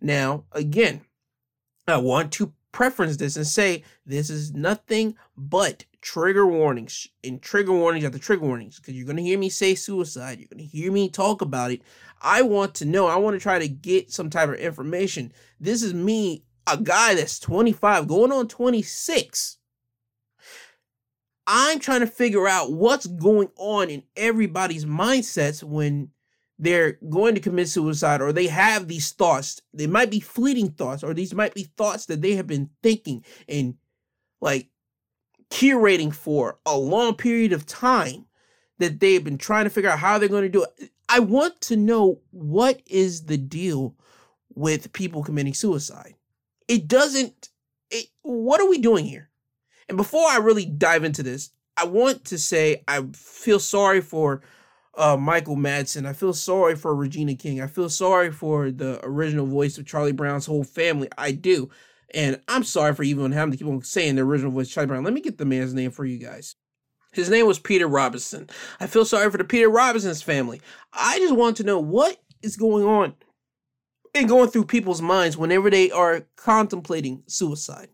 Now, 0.00 0.44
again, 0.52 1.02
I 1.86 1.98
want 1.98 2.32
to 2.32 2.52
preference 2.72 3.16
this 3.16 3.36
and 3.36 3.46
say 3.46 3.84
this 4.06 4.30
is 4.30 4.52
nothing 4.52 5.14
but 5.36 5.84
trigger 6.00 6.46
warnings 6.46 7.06
and 7.22 7.40
trigger 7.40 7.72
warnings 7.72 8.04
after 8.04 8.18
trigger 8.18 8.44
warnings 8.44 8.78
because 8.78 8.94
you're 8.94 9.06
going 9.06 9.16
to 9.16 9.22
hear 9.22 9.38
me 9.38 9.48
say 9.48 9.74
suicide. 9.74 10.38
You're 10.38 10.48
going 10.48 10.68
to 10.68 10.76
hear 10.76 10.90
me 10.90 11.08
talk 11.08 11.42
about 11.42 11.70
it. 11.70 11.82
I 12.20 12.42
want 12.42 12.74
to 12.76 12.84
know, 12.84 13.06
I 13.06 13.16
want 13.16 13.34
to 13.34 13.40
try 13.40 13.58
to 13.58 13.68
get 13.68 14.10
some 14.10 14.30
type 14.30 14.48
of 14.48 14.54
information. 14.56 15.32
This 15.60 15.82
is 15.82 15.94
me, 15.94 16.44
a 16.66 16.76
guy 16.76 17.14
that's 17.14 17.38
25, 17.38 18.08
going 18.08 18.32
on 18.32 18.48
26. 18.48 19.58
I'm 21.46 21.80
trying 21.80 22.00
to 22.00 22.06
figure 22.06 22.46
out 22.46 22.72
what's 22.72 23.06
going 23.06 23.48
on 23.56 23.90
in 23.90 24.04
everybody's 24.16 24.84
mindsets 24.84 25.62
when 25.62 26.10
they're 26.58 26.98
going 27.10 27.34
to 27.34 27.40
commit 27.40 27.68
suicide 27.68 28.20
or 28.20 28.32
they 28.32 28.46
have 28.46 28.86
these 28.86 29.10
thoughts. 29.10 29.60
They 29.74 29.86
might 29.86 30.10
be 30.10 30.20
fleeting 30.20 30.70
thoughts 30.70 31.02
or 31.02 31.12
these 31.14 31.34
might 31.34 31.54
be 31.54 31.64
thoughts 31.76 32.06
that 32.06 32.22
they 32.22 32.36
have 32.36 32.46
been 32.46 32.70
thinking 32.82 33.24
and 33.48 33.74
like 34.40 34.68
curating 35.50 36.14
for 36.14 36.58
a 36.64 36.76
long 36.76 37.14
period 37.16 37.52
of 37.52 37.66
time 37.66 38.26
that 38.78 39.00
they've 39.00 39.24
been 39.24 39.38
trying 39.38 39.64
to 39.64 39.70
figure 39.70 39.90
out 39.90 39.98
how 39.98 40.18
they're 40.18 40.28
going 40.28 40.44
to 40.44 40.48
do 40.48 40.64
it. 40.64 40.90
I 41.08 41.18
want 41.18 41.60
to 41.62 41.76
know 41.76 42.20
what 42.30 42.80
is 42.86 43.26
the 43.26 43.36
deal 43.36 43.96
with 44.54 44.92
people 44.92 45.22
committing 45.22 45.54
suicide. 45.54 46.14
It 46.68 46.86
doesn't 46.88 47.50
it, 47.90 48.06
what 48.22 48.60
are 48.60 48.68
we 48.68 48.78
doing 48.78 49.04
here? 49.04 49.28
And 49.92 49.98
before 49.98 50.26
I 50.26 50.38
really 50.38 50.64
dive 50.64 51.04
into 51.04 51.22
this, 51.22 51.50
I 51.76 51.84
want 51.84 52.24
to 52.24 52.38
say 52.38 52.82
I 52.88 53.02
feel 53.12 53.60
sorry 53.60 54.00
for 54.00 54.40
uh, 54.96 55.18
Michael 55.18 55.56
Madsen. 55.56 56.06
I 56.06 56.14
feel 56.14 56.32
sorry 56.32 56.76
for 56.76 56.94
Regina 56.94 57.34
King. 57.34 57.60
I 57.60 57.66
feel 57.66 57.90
sorry 57.90 58.32
for 58.32 58.70
the 58.70 59.00
original 59.02 59.44
voice 59.44 59.76
of 59.76 59.84
Charlie 59.84 60.12
Brown's 60.12 60.46
whole 60.46 60.64
family. 60.64 61.08
I 61.18 61.32
do. 61.32 61.68
And 62.14 62.40
I'm 62.48 62.64
sorry 62.64 62.94
for 62.94 63.02
even 63.02 63.32
having 63.32 63.52
to 63.52 63.58
keep 63.58 63.66
on 63.66 63.82
saying 63.82 64.14
the 64.14 64.22
original 64.22 64.50
voice 64.50 64.70
Charlie 64.70 64.86
Brown. 64.86 65.04
Let 65.04 65.12
me 65.12 65.20
get 65.20 65.36
the 65.36 65.44
man's 65.44 65.74
name 65.74 65.90
for 65.90 66.06
you 66.06 66.16
guys. 66.16 66.56
His 67.12 67.28
name 67.28 67.46
was 67.46 67.58
Peter 67.58 67.86
Robinson. 67.86 68.48
I 68.80 68.86
feel 68.86 69.04
sorry 69.04 69.30
for 69.30 69.36
the 69.36 69.44
Peter 69.44 69.68
Robinson's 69.68 70.22
family. 70.22 70.62
I 70.94 71.18
just 71.18 71.36
want 71.36 71.58
to 71.58 71.64
know 71.64 71.78
what 71.78 72.16
is 72.40 72.56
going 72.56 72.86
on 72.86 73.12
and 74.14 74.26
going 74.26 74.48
through 74.48 74.64
people's 74.64 75.02
minds 75.02 75.36
whenever 75.36 75.68
they 75.68 75.90
are 75.90 76.22
contemplating 76.36 77.24
suicide. 77.26 77.90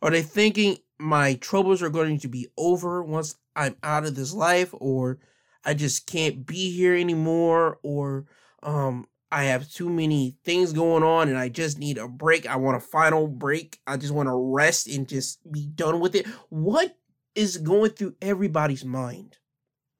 Are 0.00 0.10
they 0.10 0.22
thinking 0.22 0.78
my 0.98 1.34
troubles 1.34 1.82
are 1.82 1.90
going 1.90 2.18
to 2.20 2.28
be 2.28 2.48
over 2.56 3.02
once 3.02 3.36
I'm 3.54 3.76
out 3.82 4.04
of 4.04 4.14
this 4.14 4.32
life 4.32 4.70
or 4.72 5.18
I 5.66 5.74
just 5.74 6.06
can't 6.06 6.46
be 6.46 6.70
here 6.70 6.94
anymore, 6.94 7.80
or 7.82 8.26
um, 8.62 9.08
I 9.32 9.44
have 9.44 9.68
too 9.68 9.90
many 9.90 10.36
things 10.44 10.72
going 10.72 11.02
on 11.02 11.28
and 11.28 11.36
I 11.36 11.48
just 11.48 11.76
need 11.78 11.98
a 11.98 12.06
break. 12.06 12.46
I 12.46 12.54
want 12.54 12.76
a 12.76 12.80
final 12.80 13.26
break. 13.26 13.80
I 13.84 13.96
just 13.96 14.14
want 14.14 14.28
to 14.28 14.34
rest 14.34 14.86
and 14.86 15.08
just 15.08 15.40
be 15.50 15.66
done 15.66 15.98
with 15.98 16.14
it. 16.14 16.26
What 16.50 16.96
is 17.34 17.56
going 17.56 17.90
through 17.90 18.14
everybody's 18.22 18.84
mind 18.84 19.38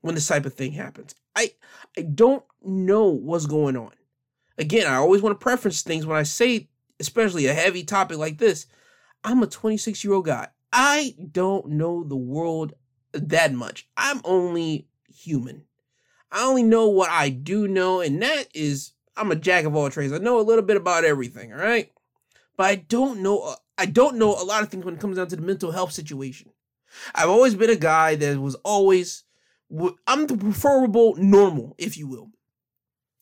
when 0.03 0.15
this 0.15 0.29
type 0.29 0.47
of 0.47 0.55
thing 0.55 0.73
happens? 0.73 1.17
I 1.35 1.51
I 1.99 2.03
don't 2.03 2.45
know 2.63 3.09
what's 3.09 3.47
going 3.47 3.77
on. 3.77 3.91
Again, 4.59 4.87
I 4.87 4.95
always 4.95 5.21
want 5.21 5.39
to 5.39 5.43
preference 5.43 5.83
things 5.83 6.07
when 6.07 6.17
I 6.17 6.23
say, 6.23 6.69
especially 7.01 7.47
a 7.47 7.55
heavy 7.55 7.83
topic 7.83 8.19
like 8.19 8.39
this. 8.39 8.67
I'm 9.25 9.43
a 9.43 9.49
26 9.49 10.05
year 10.05 10.15
old 10.15 10.27
guy. 10.27 10.47
I 10.73 11.15
don't 11.33 11.69
know 11.69 12.05
the 12.05 12.17
world 12.17 12.75
that 13.13 13.53
much. 13.53 13.89
I'm 13.97 14.21
only 14.25 14.89
human. 15.09 15.65
I 16.31 16.45
only 16.45 16.63
know 16.63 16.89
what 16.89 17.11
I 17.11 17.29
do 17.29 17.69
know, 17.69 18.01
and 18.01 18.21
that 18.23 18.49
is 18.55 18.93
I'm 19.17 19.31
a 19.31 19.37
jack 19.37 19.65
of 19.65 19.75
all 19.75 19.89
trades. 19.91 20.13
I 20.13 20.19
know 20.19 20.39
a 20.39 20.43
little 20.43 20.65
bit 20.65 20.77
about 20.77 21.05
everything, 21.05 21.53
all 21.53 21.59
right? 21.59 21.91
But 22.57 22.65
I 22.65 22.75
don't 22.77 23.21
know 23.21 23.41
uh, 23.41 23.55
I 23.79 23.87
don't 23.87 24.17
know 24.17 24.31
a 24.31 24.45
lot 24.45 24.63
of 24.63 24.69
things 24.69 24.85
when 24.85 24.95
it 24.95 25.01
comes 25.01 25.17
down 25.17 25.29
to 25.29 25.37
the 25.37 25.43
mental 25.43 25.73
health 25.73 25.93
situation. 25.93 26.51
I've 27.15 27.29
always 27.29 27.55
been 27.55 27.71
a 27.71 27.77
guy 27.77 28.17
that 28.17 28.39
was 28.39 28.55
always 28.57 29.25
I'm 30.07 30.27
the 30.27 30.37
preferable 30.37 31.17
normal, 31.17 31.75
if 31.79 31.97
you 31.97 32.07
will. 32.07 32.31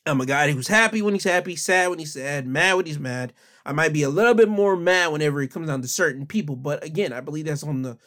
I'm 0.07 0.21
a 0.21 0.27
guy 0.27 0.51
who's 0.53 0.69
happy 0.69 1.01
when 1.01 1.15
he's 1.15 1.25
happy, 1.25 1.57
sad 1.57 1.89
when 1.89 1.99
he's 1.99 2.13
sad, 2.13 2.47
mad 2.47 2.75
when 2.75 2.87
he's 2.87 2.99
mad. 2.99 3.33
I 3.65 3.73
might 3.73 3.93
be 3.93 4.03
a 4.03 4.11
little 4.11 4.35
bit 4.35 4.49
more 4.49 4.77
mad 4.77 5.13
whenever 5.13 5.41
it 5.41 5.51
comes 5.51 5.69
down 5.69 5.83
to 5.83 5.89
certain 5.89 6.27
people, 6.27 6.57
but 6.57 6.85
again, 6.85 7.13
I 7.13 7.21
believe 7.21 7.47
that's 7.47 7.63
on 7.63 7.83
the 7.83 7.99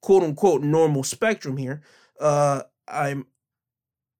quote 0.00 0.22
unquote 0.22 0.62
normal 0.62 1.02
spectrum 1.02 1.56
here. 1.56 1.82
Uh, 2.18 2.62
I'm 2.88 3.26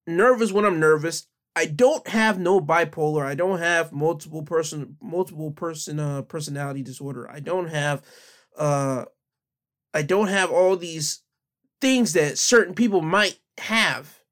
nervous 0.07 0.53
when 0.53 0.65
I'm 0.65 0.81
nervous. 0.81 1.27
I 1.57 1.67
don't 1.67 2.07
have 2.09 2.39
no 2.39 2.61
bipolar. 2.61 3.25
I 3.25 3.35
don't 3.35 3.59
have 3.59 3.93
multiple 3.93 4.43
person 4.43 4.97
multiple 5.01 5.53
person 5.53 6.01
uh 6.01 6.23
personality 6.23 6.83
disorder. 6.83 7.31
I 7.31 7.41
don't 7.41 7.69
have 7.69 8.03
uh 8.59 9.05
I 9.93 10.03
don't 10.03 10.29
have 10.29 10.51
all 10.51 10.77
these 10.77 11.23
things 11.81 12.15
that 12.15 12.39
certain 12.39 12.75
people 12.75 13.03
might 13.03 13.39
have 13.59 14.24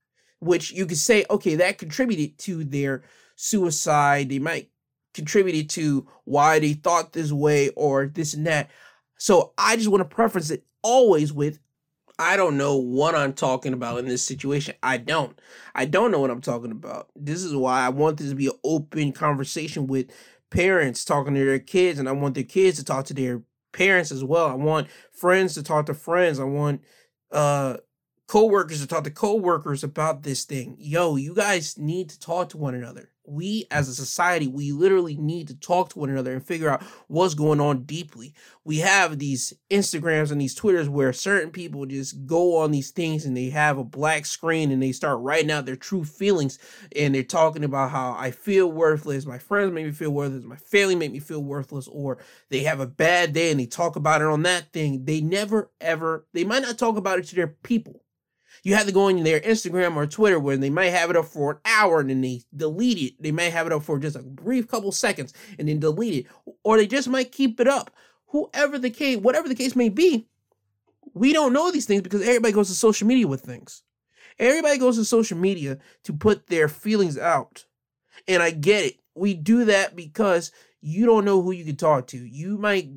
which 0.42 0.72
you 0.72 0.86
could 0.86 0.98
say 0.98 1.24
okay 1.30 1.54
that 1.54 1.78
contributed 1.78 2.36
to 2.38 2.64
their 2.64 3.04
suicide. 3.36 4.28
They 4.28 4.38
might 4.38 4.70
contributed 5.14 5.70
to 5.70 6.06
why 6.24 6.58
they 6.58 6.72
thought 6.72 7.12
this 7.12 7.32
way 7.32 7.68
or 7.70 8.06
this 8.06 8.34
and 8.34 8.46
that. 8.46 8.70
So 9.18 9.52
I 9.56 9.76
just 9.76 9.88
want 9.88 10.00
to 10.00 10.14
preference 10.14 10.50
it 10.50 10.64
always 10.82 11.32
with 11.32 11.60
I 12.18 12.36
don't 12.36 12.56
know 12.56 12.76
what 12.76 13.14
I'm 13.14 13.32
talking 13.32 13.72
about 13.72 13.98
in 13.98 14.06
this 14.06 14.22
situation. 14.22 14.74
I 14.82 14.96
don't. 14.98 15.38
I 15.74 15.86
don't 15.86 16.10
know 16.10 16.20
what 16.20 16.30
I'm 16.30 16.40
talking 16.40 16.70
about. 16.70 17.08
This 17.16 17.42
is 17.42 17.54
why 17.54 17.80
I 17.80 17.88
want 17.88 18.18
this 18.18 18.28
to 18.28 18.34
be 18.34 18.46
an 18.46 18.52
open 18.64 19.12
conversation 19.12 19.86
with 19.86 20.10
parents 20.50 21.04
talking 21.04 21.34
to 21.34 21.44
their 21.44 21.58
kids, 21.58 21.98
and 21.98 22.08
I 22.08 22.12
want 22.12 22.34
their 22.34 22.44
kids 22.44 22.78
to 22.78 22.84
talk 22.84 23.06
to 23.06 23.14
their 23.14 23.42
parents 23.72 24.12
as 24.12 24.22
well. 24.22 24.46
I 24.48 24.54
want 24.54 24.88
friends 25.12 25.54
to 25.54 25.62
talk 25.62 25.86
to 25.86 25.94
friends. 25.94 26.38
I 26.38 26.44
want 26.44 26.82
uh 27.30 27.78
co-workers 28.32 28.80
to 28.80 28.86
talk 28.86 29.04
to 29.04 29.10
co-workers 29.10 29.84
about 29.84 30.22
this 30.22 30.44
thing. 30.44 30.74
Yo, 30.78 31.16
you 31.16 31.34
guys 31.34 31.76
need 31.76 32.08
to 32.08 32.18
talk 32.18 32.48
to 32.48 32.56
one 32.56 32.74
another. 32.74 33.10
We 33.26 33.66
as 33.70 33.90
a 33.90 33.94
society 33.94 34.46
we 34.46 34.72
literally 34.72 35.16
need 35.16 35.48
to 35.48 35.54
talk 35.54 35.90
to 35.90 35.98
one 35.98 36.08
another 36.08 36.32
and 36.32 36.42
figure 36.42 36.70
out 36.70 36.82
what's 37.08 37.34
going 37.34 37.60
on 37.60 37.82
deeply. 37.82 38.32
We 38.64 38.78
have 38.78 39.18
these 39.18 39.52
instagrams 39.70 40.32
and 40.32 40.40
these 40.40 40.54
twitters 40.54 40.88
where 40.88 41.12
certain 41.12 41.50
people 41.50 41.84
just 41.84 42.24
go 42.24 42.56
on 42.56 42.70
these 42.70 42.90
things 42.90 43.26
and 43.26 43.36
they 43.36 43.50
have 43.50 43.76
a 43.76 43.84
black 43.84 44.24
screen 44.24 44.70
and 44.70 44.82
they 44.82 44.92
start 44.92 45.20
writing 45.20 45.50
out 45.50 45.66
their 45.66 45.76
true 45.76 46.02
feelings 46.02 46.58
and 46.96 47.14
they're 47.14 47.22
talking 47.24 47.64
about 47.64 47.90
how 47.90 48.16
i 48.18 48.30
feel 48.30 48.72
worthless. 48.72 49.26
My 49.26 49.38
friends 49.38 49.74
make 49.74 49.84
me 49.84 49.92
feel 49.92 50.10
worthless. 50.10 50.42
My 50.42 50.56
family 50.56 50.94
make 50.94 51.12
me 51.12 51.20
feel 51.20 51.44
worthless 51.44 51.86
or 51.86 52.16
they 52.48 52.60
have 52.60 52.80
a 52.80 52.86
bad 52.86 53.34
day 53.34 53.50
and 53.50 53.60
they 53.60 53.66
talk 53.66 53.96
about 53.96 54.22
it 54.22 54.26
on 54.26 54.42
that 54.44 54.72
thing. 54.72 55.04
They 55.04 55.20
never 55.20 55.70
ever 55.82 56.26
they 56.32 56.44
might 56.44 56.62
not 56.62 56.78
talk 56.78 56.96
about 56.96 57.18
it 57.18 57.26
to 57.26 57.34
their 57.34 57.48
people 57.48 58.02
you 58.62 58.74
have 58.74 58.86
to 58.86 58.92
go 58.92 59.08
on 59.08 59.22
their 59.22 59.40
Instagram 59.40 59.96
or 59.96 60.06
Twitter 60.06 60.38
where 60.38 60.56
they 60.56 60.70
might 60.70 60.90
have 60.90 61.10
it 61.10 61.16
up 61.16 61.26
for 61.26 61.52
an 61.52 61.58
hour 61.64 62.00
and 62.00 62.10
then 62.10 62.20
they 62.20 62.42
delete 62.54 62.98
it. 62.98 63.22
They 63.22 63.32
might 63.32 63.52
have 63.52 63.66
it 63.66 63.72
up 63.72 63.82
for 63.82 63.98
just 63.98 64.16
a 64.16 64.22
brief 64.22 64.68
couple 64.68 64.92
seconds 64.92 65.32
and 65.58 65.68
then 65.68 65.80
delete 65.80 66.26
it. 66.26 66.54
Or 66.62 66.76
they 66.76 66.86
just 66.86 67.08
might 67.08 67.32
keep 67.32 67.58
it 67.60 67.66
up. 67.66 67.90
Whoever 68.28 68.78
the 68.78 68.90
case, 68.90 69.18
whatever 69.18 69.48
the 69.48 69.54
case 69.54 69.74
may 69.74 69.88
be, 69.88 70.26
we 71.14 71.32
don't 71.32 71.52
know 71.52 71.70
these 71.70 71.86
things 71.86 72.02
because 72.02 72.22
everybody 72.22 72.52
goes 72.52 72.68
to 72.68 72.74
social 72.74 73.06
media 73.06 73.26
with 73.26 73.42
things. 73.42 73.82
Everybody 74.38 74.78
goes 74.78 74.96
to 74.96 75.04
social 75.04 75.36
media 75.36 75.78
to 76.04 76.12
put 76.12 76.46
their 76.46 76.68
feelings 76.68 77.18
out. 77.18 77.66
And 78.28 78.42
I 78.42 78.50
get 78.50 78.84
it. 78.84 79.00
We 79.14 79.34
do 79.34 79.66
that 79.66 79.96
because 79.96 80.52
you 80.80 81.04
don't 81.04 81.24
know 81.24 81.42
who 81.42 81.50
you 81.50 81.64
can 81.64 81.76
talk 81.76 82.06
to. 82.08 82.18
You 82.18 82.58
might 82.58 82.88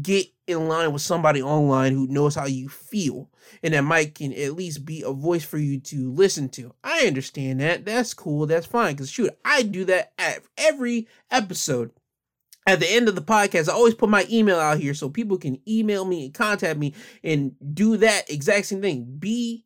get 0.00 0.26
in 0.46 0.68
line 0.68 0.92
with 0.92 1.02
somebody 1.02 1.42
online 1.42 1.94
who 1.94 2.06
knows 2.08 2.34
how 2.34 2.46
you 2.46 2.68
feel 2.68 3.30
and 3.62 3.74
that 3.74 3.82
might 3.82 4.14
can 4.14 4.32
at 4.32 4.54
least 4.54 4.84
be 4.84 5.02
a 5.02 5.12
voice 5.12 5.44
for 5.44 5.58
you 5.58 5.78
to 5.80 6.10
listen 6.12 6.48
to. 6.50 6.74
I 6.82 7.06
understand 7.06 7.60
that. 7.60 7.84
That's 7.84 8.14
cool. 8.14 8.46
That's 8.46 8.66
fine. 8.66 8.96
Cause 8.96 9.10
shoot, 9.10 9.30
I 9.44 9.62
do 9.62 9.84
that 9.86 10.12
at 10.18 10.42
every 10.56 11.08
episode. 11.30 11.92
At 12.64 12.78
the 12.78 12.88
end 12.88 13.08
of 13.08 13.16
the 13.16 13.22
podcast, 13.22 13.68
I 13.68 13.72
always 13.72 13.94
put 13.94 14.08
my 14.08 14.24
email 14.30 14.58
out 14.58 14.78
here 14.78 14.94
so 14.94 15.08
people 15.08 15.36
can 15.36 15.58
email 15.66 16.04
me 16.04 16.26
and 16.26 16.34
contact 16.34 16.78
me 16.78 16.94
and 17.24 17.56
do 17.74 17.96
that 17.96 18.30
exact 18.30 18.66
same 18.66 18.80
thing. 18.80 19.16
Be 19.18 19.64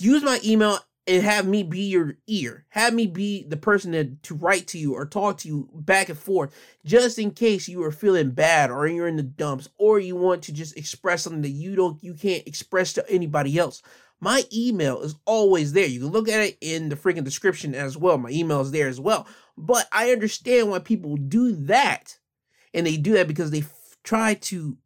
use 0.00 0.22
my 0.22 0.40
email 0.44 0.78
and 1.06 1.22
have 1.22 1.46
me 1.46 1.62
be 1.62 1.82
your 1.82 2.16
ear. 2.26 2.64
Have 2.70 2.94
me 2.94 3.06
be 3.06 3.44
the 3.44 3.56
person 3.56 3.92
that, 3.92 4.22
to 4.24 4.34
write 4.34 4.68
to 4.68 4.78
you 4.78 4.94
or 4.94 5.04
talk 5.04 5.38
to 5.38 5.48
you 5.48 5.68
back 5.74 6.08
and 6.08 6.18
forth, 6.18 6.54
just 6.84 7.18
in 7.18 7.32
case 7.32 7.68
you 7.68 7.82
are 7.82 7.90
feeling 7.90 8.30
bad 8.30 8.70
or 8.70 8.86
you're 8.86 9.08
in 9.08 9.16
the 9.16 9.22
dumps 9.22 9.68
or 9.78 9.98
you 9.98 10.14
want 10.14 10.42
to 10.44 10.52
just 10.52 10.76
express 10.76 11.22
something 11.22 11.42
that 11.42 11.48
you 11.48 11.74
don't 11.74 12.02
you 12.02 12.14
can't 12.14 12.46
express 12.46 12.92
to 12.92 13.10
anybody 13.10 13.58
else. 13.58 13.82
My 14.20 14.44
email 14.52 15.02
is 15.02 15.16
always 15.24 15.72
there. 15.72 15.86
You 15.86 15.98
can 15.98 16.10
look 16.10 16.28
at 16.28 16.40
it 16.40 16.56
in 16.60 16.88
the 16.88 16.94
freaking 16.94 17.24
description 17.24 17.74
as 17.74 17.96
well. 17.96 18.18
My 18.18 18.30
email 18.30 18.60
is 18.60 18.70
there 18.70 18.86
as 18.86 19.00
well. 19.00 19.26
But 19.58 19.88
I 19.90 20.12
understand 20.12 20.70
why 20.70 20.78
people 20.78 21.16
do 21.16 21.52
that. 21.66 22.18
And 22.72 22.86
they 22.86 22.96
do 22.96 23.14
that 23.14 23.26
because 23.26 23.50
they 23.50 23.62
f- 23.62 23.98
try 24.04 24.34
to 24.34 24.76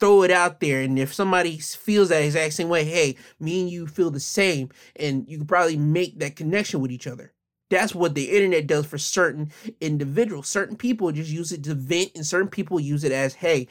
throw 0.00 0.22
it 0.22 0.30
out 0.30 0.60
there. 0.60 0.80
And 0.80 0.98
if 0.98 1.14
somebody 1.14 1.58
feels 1.58 2.08
that 2.08 2.22
exact 2.22 2.54
same 2.54 2.68
way, 2.68 2.84
hey, 2.84 3.16
me 3.38 3.60
and 3.60 3.70
you 3.70 3.86
feel 3.86 4.10
the 4.10 4.18
same, 4.18 4.70
and 4.96 5.28
you 5.28 5.38
can 5.38 5.46
probably 5.46 5.76
make 5.76 6.18
that 6.18 6.36
connection 6.36 6.80
with 6.80 6.90
each 6.90 7.06
other. 7.06 7.32
That's 7.68 7.94
what 7.94 8.16
the 8.16 8.30
internet 8.30 8.66
does 8.66 8.86
for 8.86 8.98
certain 8.98 9.52
individuals. 9.80 10.48
Certain 10.48 10.74
people 10.74 11.12
just 11.12 11.30
use 11.30 11.52
it 11.52 11.62
to 11.64 11.74
vent, 11.74 12.12
and 12.16 12.26
certain 12.26 12.48
people 12.48 12.80
use 12.80 13.04
it 13.04 13.12
as, 13.12 13.34
hey, 13.34 13.68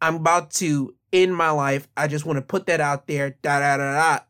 I'm 0.00 0.14
about 0.14 0.52
to 0.52 0.94
end 1.12 1.36
my 1.36 1.50
life. 1.50 1.88
I 1.96 2.06
just 2.06 2.24
want 2.24 2.38
to 2.38 2.42
put 2.42 2.66
that 2.66 2.80
out 2.80 3.06
there, 3.06 3.36
da 3.42 3.60
da 3.60 3.76
da 3.76 3.92
da. 3.92 4.24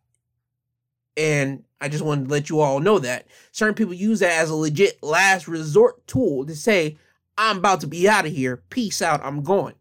And 1.16 1.64
I 1.80 1.89
just 1.89 2.05
want 2.05 2.24
to 2.24 2.30
let 2.30 2.51
you 2.51 2.61
all 2.61 2.80
know 2.80 2.99
that. 2.99 3.26
Certain 3.53 3.74
people 3.74 3.95
use 3.95 4.20
that 4.20 4.32
as 4.32 4.51
a 4.51 4.55
legit 4.55 5.03
last 5.03 5.47
resort 5.47 6.07
tool 6.07 6.45
to 6.47 6.57
say, 6.57 6.99
I'm 7.39 7.59
about 7.59 7.80
to 7.82 7.87
be 7.87 8.09
out 8.09 8.26
of 8.26 8.32
here. 8.32 8.57
Peace 8.70 9.03
out. 9.03 9.24
I'm 9.24 9.43
going 9.43 9.74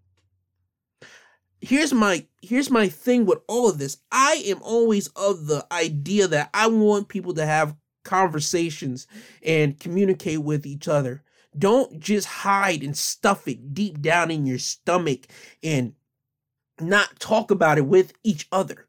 here's 1.66 1.93
my 1.93 2.26
here's 2.41 2.70
my 2.70 2.88
thing 2.88 3.26
with 3.26 3.39
all 3.47 3.70
of 3.70 3.78
this. 3.80 3.97
I 4.11 4.43
am 4.45 4.61
always 4.61 5.07
of 5.09 5.47
the 5.47 5.66
idea 5.72 6.28
that 6.28 6.49
I 6.53 6.68
want 6.68 7.09
people 7.09 7.34
to 7.34 7.45
have 7.45 7.76
conversations 8.03 9.07
and 9.43 9.80
communicate 9.80 10.43
with 10.43 10.66
each 10.66 10.88
other. 10.88 11.24
Don't 11.57 11.99
just 11.99 12.28
hide 12.28 12.84
and 12.84 12.95
stuff 12.95 13.47
it 13.47 13.74
deep 13.74 14.01
down 14.01 14.30
in 14.30 14.45
your 14.45 14.59
stomach 14.59 15.28
and 15.63 15.93
not 16.80 17.20
talk 17.20 17.49
about 17.49 17.78
it 17.78 17.86
with 17.86 18.13
each 18.24 18.47
other. 18.51 18.88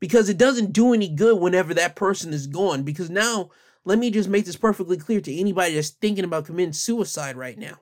Because 0.00 0.28
it 0.28 0.38
doesn't 0.38 0.72
do 0.72 0.92
any 0.92 1.08
good 1.08 1.40
whenever 1.40 1.72
that 1.74 1.96
person 1.96 2.32
is 2.32 2.46
gone. 2.46 2.82
Because 2.82 3.08
now, 3.08 3.50
let 3.84 3.98
me 3.98 4.10
just 4.10 4.28
make 4.28 4.44
this 4.44 4.56
perfectly 4.56 4.96
clear 4.96 5.20
to 5.20 5.34
anybody 5.34 5.74
that's 5.74 5.90
thinking 5.90 6.24
about 6.24 6.46
committing 6.46 6.72
suicide 6.72 7.36
right 7.36 7.56
now. 7.56 7.78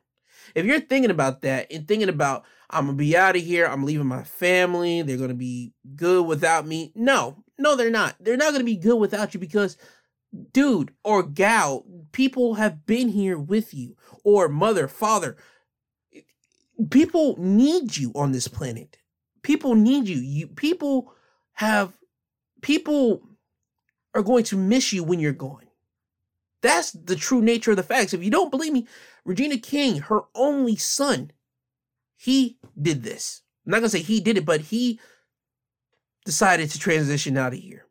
If 0.55 0.65
you're 0.65 0.81
thinking 0.81 1.11
about 1.11 1.43
that 1.43 1.73
and 1.73 1.87
thinking 1.87 2.09
about, 2.09 2.45
I'm 2.71 2.87
gonna 2.87 2.97
be 2.97 3.17
out 3.17 3.37
of 3.37 3.43
here. 3.43 3.67
I'm 3.67 3.85
leaving 3.85 4.07
my 4.07 4.23
family. 4.23 5.03
They're 5.03 5.17
gonna 5.17 5.35
be 5.35 5.73
good 5.97 6.27
without 6.27 6.67
me. 6.67 6.93
No, 6.95 7.45
no, 7.59 7.77
they're 7.77 7.91
not. 7.91 8.17
They're 8.21 8.37
not 8.37 8.53
gonna 8.53 8.65
be 8.65 8.77
good 8.77 8.97
without 8.97 9.35
you 9.35 9.41
because, 9.41 9.77
dude 10.53 10.93
or 11.03 11.23
gal, 11.23 11.85
people 12.13 12.55
have 12.55 12.87
been 12.87 13.09
here 13.09 13.39
with 13.39 13.75
you, 13.75 13.97
or 14.23 14.49
mother, 14.49 14.89
father. 14.89 15.37
People 16.91 17.37
need 17.39 17.97
you 17.97 18.13
on 18.15 18.33
this 18.33 18.49
planet. 18.49 18.99
People 19.43 19.75
need 19.75 20.09
you. 20.09 20.17
You 20.17 20.49
people 20.49 21.15
have 21.55 21.93
people 22.63 23.23
are 24.15 24.23
going 24.23 24.45
to 24.45 24.57
miss 24.57 24.93
you 24.93 25.05
when 25.05 25.21
you're 25.21 25.33
gone. 25.33 25.64
That's 26.65 26.93
the 26.93 27.15
true 27.15 27.43
nature 27.43 27.73
of 27.73 27.77
the 27.77 27.83
facts. 27.83 28.15
If 28.15 28.25
you 28.25 28.31
don't 28.31 28.51
believe 28.51 28.73
me, 28.73 28.89
Regina 29.27 29.59
King, 29.59 29.99
her 29.99 30.23
only 30.35 30.77
son, 30.77 31.31
he 32.17 32.57
did 32.81 33.03
this. 33.03 33.43
I'm 33.67 33.73
not 33.73 33.81
gonna 33.81 33.91
say 33.91 34.01
he 34.01 34.19
did 34.19 34.39
it, 34.39 34.47
but 34.47 34.62
he 34.62 34.99
decided 36.25 36.71
to 36.71 36.79
transition 36.79 37.37
out 37.37 37.53
of 37.53 37.59
here. 37.59 37.85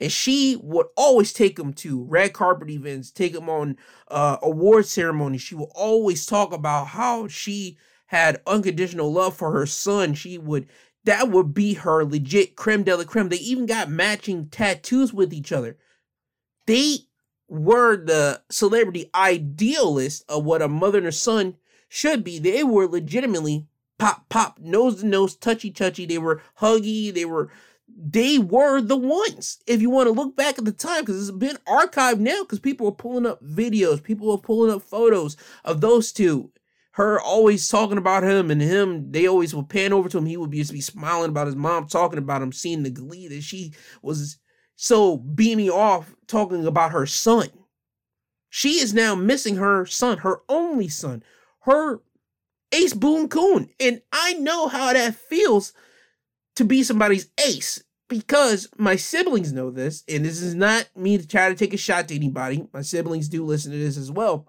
And 0.00 0.10
she 0.10 0.56
would 0.62 0.86
always 0.96 1.34
take 1.34 1.58
him 1.58 1.74
to 1.74 2.04
red 2.04 2.32
carpet 2.32 2.70
events, 2.70 3.10
take 3.10 3.34
him 3.34 3.50
on 3.50 3.76
uh, 4.08 4.38
award 4.40 4.86
ceremonies. 4.86 5.42
She 5.42 5.54
would 5.54 5.68
always 5.74 6.24
talk 6.24 6.54
about 6.54 6.86
how 6.86 7.28
she 7.28 7.76
had 8.06 8.40
unconditional 8.46 9.12
love 9.12 9.36
for 9.36 9.52
her 9.52 9.66
son. 9.66 10.14
She 10.14 10.38
would 10.38 10.68
that 11.04 11.28
would 11.28 11.52
be 11.52 11.74
her 11.74 12.02
legit 12.02 12.56
creme 12.56 12.82
de 12.82 12.96
la 12.96 13.04
creme. 13.04 13.28
They 13.28 13.36
even 13.36 13.66
got 13.66 13.90
matching 13.90 14.48
tattoos 14.48 15.12
with 15.12 15.34
each 15.34 15.52
other. 15.52 15.76
They 16.66 17.00
were 17.54 17.96
the 17.96 18.42
celebrity 18.50 19.10
idealist 19.14 20.24
of 20.28 20.44
what 20.44 20.62
a 20.62 20.68
mother 20.68 20.98
and 20.98 21.06
a 21.06 21.12
son 21.12 21.56
should 21.88 22.24
be. 22.24 22.38
They 22.38 22.64
were 22.64 22.86
legitimately 22.86 23.66
pop, 23.98 24.28
pop, 24.28 24.58
nose 24.58 25.00
to 25.00 25.06
nose, 25.06 25.36
touchy, 25.36 25.70
touchy. 25.70 26.04
They 26.04 26.18
were 26.18 26.42
huggy. 26.60 27.14
They 27.14 27.24
were, 27.24 27.50
they 27.88 28.38
were 28.38 28.80
the 28.80 28.96
ones. 28.96 29.58
If 29.66 29.80
you 29.80 29.90
want 29.90 30.08
to 30.08 30.12
look 30.12 30.36
back 30.36 30.58
at 30.58 30.64
the 30.64 30.72
time, 30.72 31.02
because 31.02 31.28
it's 31.28 31.36
been 31.36 31.58
archived 31.66 32.18
now, 32.18 32.42
because 32.42 32.58
people 32.58 32.88
are 32.88 32.92
pulling 32.92 33.26
up 33.26 33.42
videos, 33.44 34.02
people 34.02 34.32
are 34.32 34.38
pulling 34.38 34.74
up 34.74 34.82
photos 34.82 35.36
of 35.64 35.80
those 35.80 36.12
two. 36.12 36.50
Her 36.92 37.20
always 37.20 37.68
talking 37.68 37.98
about 37.98 38.22
him 38.22 38.50
and 38.50 38.60
him, 38.60 39.10
they 39.10 39.26
always 39.26 39.54
would 39.54 39.68
pan 39.68 39.92
over 39.92 40.08
to 40.08 40.18
him. 40.18 40.26
He 40.26 40.36
would 40.36 40.50
be, 40.50 40.58
just 40.58 40.72
be 40.72 40.80
smiling 40.80 41.30
about 41.30 41.46
his 41.46 41.56
mom, 41.56 41.86
talking 41.86 42.18
about 42.18 42.42
him, 42.42 42.52
seeing 42.52 42.84
the 42.84 42.90
glee 42.90 43.26
that 43.28 43.42
she 43.42 43.72
was 44.00 44.38
so 44.76 45.16
beaming 45.16 45.70
off, 45.70 46.14
talking 46.26 46.66
about 46.66 46.92
her 46.92 47.06
son. 47.06 47.48
She 48.48 48.80
is 48.80 48.94
now 48.94 49.14
missing 49.14 49.56
her 49.56 49.86
son, 49.86 50.18
her 50.18 50.42
only 50.48 50.88
son, 50.88 51.22
her 51.60 52.00
ace 52.72 52.92
boon 52.92 53.28
coon. 53.28 53.70
And 53.80 54.02
I 54.12 54.34
know 54.34 54.68
how 54.68 54.92
that 54.92 55.14
feels 55.14 55.72
to 56.56 56.64
be 56.64 56.82
somebody's 56.82 57.28
ace 57.44 57.82
because 58.08 58.68
my 58.78 58.96
siblings 58.96 59.52
know 59.52 59.70
this. 59.70 60.04
And 60.08 60.24
this 60.24 60.40
is 60.40 60.54
not 60.54 60.88
me 60.96 61.18
to 61.18 61.26
try 61.26 61.48
to 61.48 61.54
take 61.54 61.74
a 61.74 61.78
shot 61.78 62.08
to 62.08 62.14
anybody. 62.14 62.66
My 62.72 62.82
siblings 62.82 63.28
do 63.28 63.44
listen 63.44 63.72
to 63.72 63.78
this 63.78 63.96
as 63.96 64.10
well. 64.10 64.46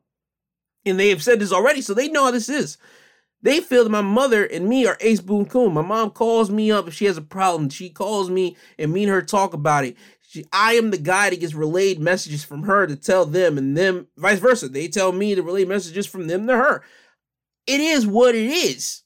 And 0.85 0.99
they 0.99 1.09
have 1.09 1.23
said 1.23 1.39
this 1.39 1.51
already, 1.51 1.81
so 1.81 1.93
they 1.93 2.09
know 2.09 2.25
how 2.25 2.31
this 2.31 2.49
is. 2.49 2.77
They 3.41 3.59
feel 3.59 3.83
that 3.83 3.91
my 3.91 4.01
mother 4.01 4.43
and 4.43 4.67
me 4.67 4.87
are 4.87 4.97
ace 5.01 5.21
boon 5.21 5.45
coon. 5.45 5.73
My 5.73 5.81
mom 5.81 6.11
calls 6.11 6.49
me 6.49 6.71
up 6.71 6.87
if 6.87 6.93
she 6.93 7.05
has 7.05 7.17
a 7.17 7.21
problem. 7.21 7.69
She 7.69 7.89
calls 7.89 8.29
me 8.29 8.55
and 8.79 8.91
me 8.91 9.03
and 9.03 9.11
her 9.11 9.21
talk 9.21 9.53
about 9.53 9.85
it. 9.85 9.97
She, 10.35 10.45
I 10.51 10.73
am 10.73 10.91
the 10.91 10.97
guy 10.97 11.29
that 11.29 11.39
gets 11.39 11.53
relayed 11.53 11.97
messages 11.97 12.43
from 12.43 12.63
her 12.63 12.85
to 12.85 12.97
tell 12.97 13.25
them, 13.25 13.57
and 13.57 13.77
them 13.77 14.07
vice 14.17 14.39
versa. 14.39 14.67
They 14.67 14.89
tell 14.89 15.13
me 15.13 15.33
to 15.33 15.41
relay 15.41 15.63
messages 15.63 16.05
from 16.05 16.27
them 16.27 16.45
to 16.47 16.57
her. 16.57 16.83
It 17.65 17.79
is 17.79 18.05
what 18.05 18.35
it 18.35 18.51
is. 18.51 19.03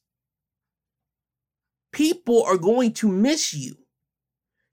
People 1.91 2.43
are 2.43 2.57
going 2.57 2.93
to 2.93 3.07
miss 3.07 3.53
you. 3.53 3.75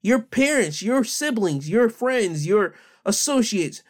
Your 0.01 0.19
parents, 0.19 0.81
your 0.81 1.03
siblings, 1.03 1.69
your 1.69 1.89
friends, 1.89 2.47
your 2.47 2.73
associates, 3.05 3.83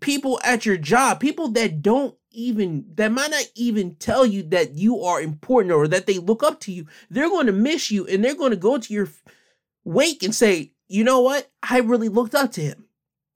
people 0.00 0.38
at 0.44 0.64
your 0.64 0.76
job, 0.76 1.18
people 1.18 1.48
that 1.48 1.82
don't 1.82 2.14
even 2.30 2.84
that 2.94 3.10
might 3.10 3.32
not 3.32 3.50
even 3.56 3.96
tell 3.96 4.24
you 4.24 4.44
that 4.44 4.74
you 4.74 5.02
are 5.02 5.20
important 5.20 5.74
or 5.74 5.88
that 5.88 6.06
they 6.06 6.18
look 6.18 6.44
up 6.44 6.60
to 6.60 6.72
you. 6.72 6.86
They're 7.10 7.28
going 7.28 7.46
to 7.46 7.52
miss 7.52 7.90
you 7.90 8.06
and 8.06 8.24
they're 8.24 8.36
going 8.36 8.52
to 8.52 8.56
go 8.56 8.78
to 8.78 8.94
your 8.94 9.08
wake 9.82 10.22
and 10.22 10.32
say, 10.32 10.71
"You 10.92 11.04
know 11.04 11.20
what? 11.20 11.50
I 11.62 11.78
really 11.78 12.08
looked 12.08 12.34
up 12.34 12.52
to 12.52 12.60
him." 12.60 12.84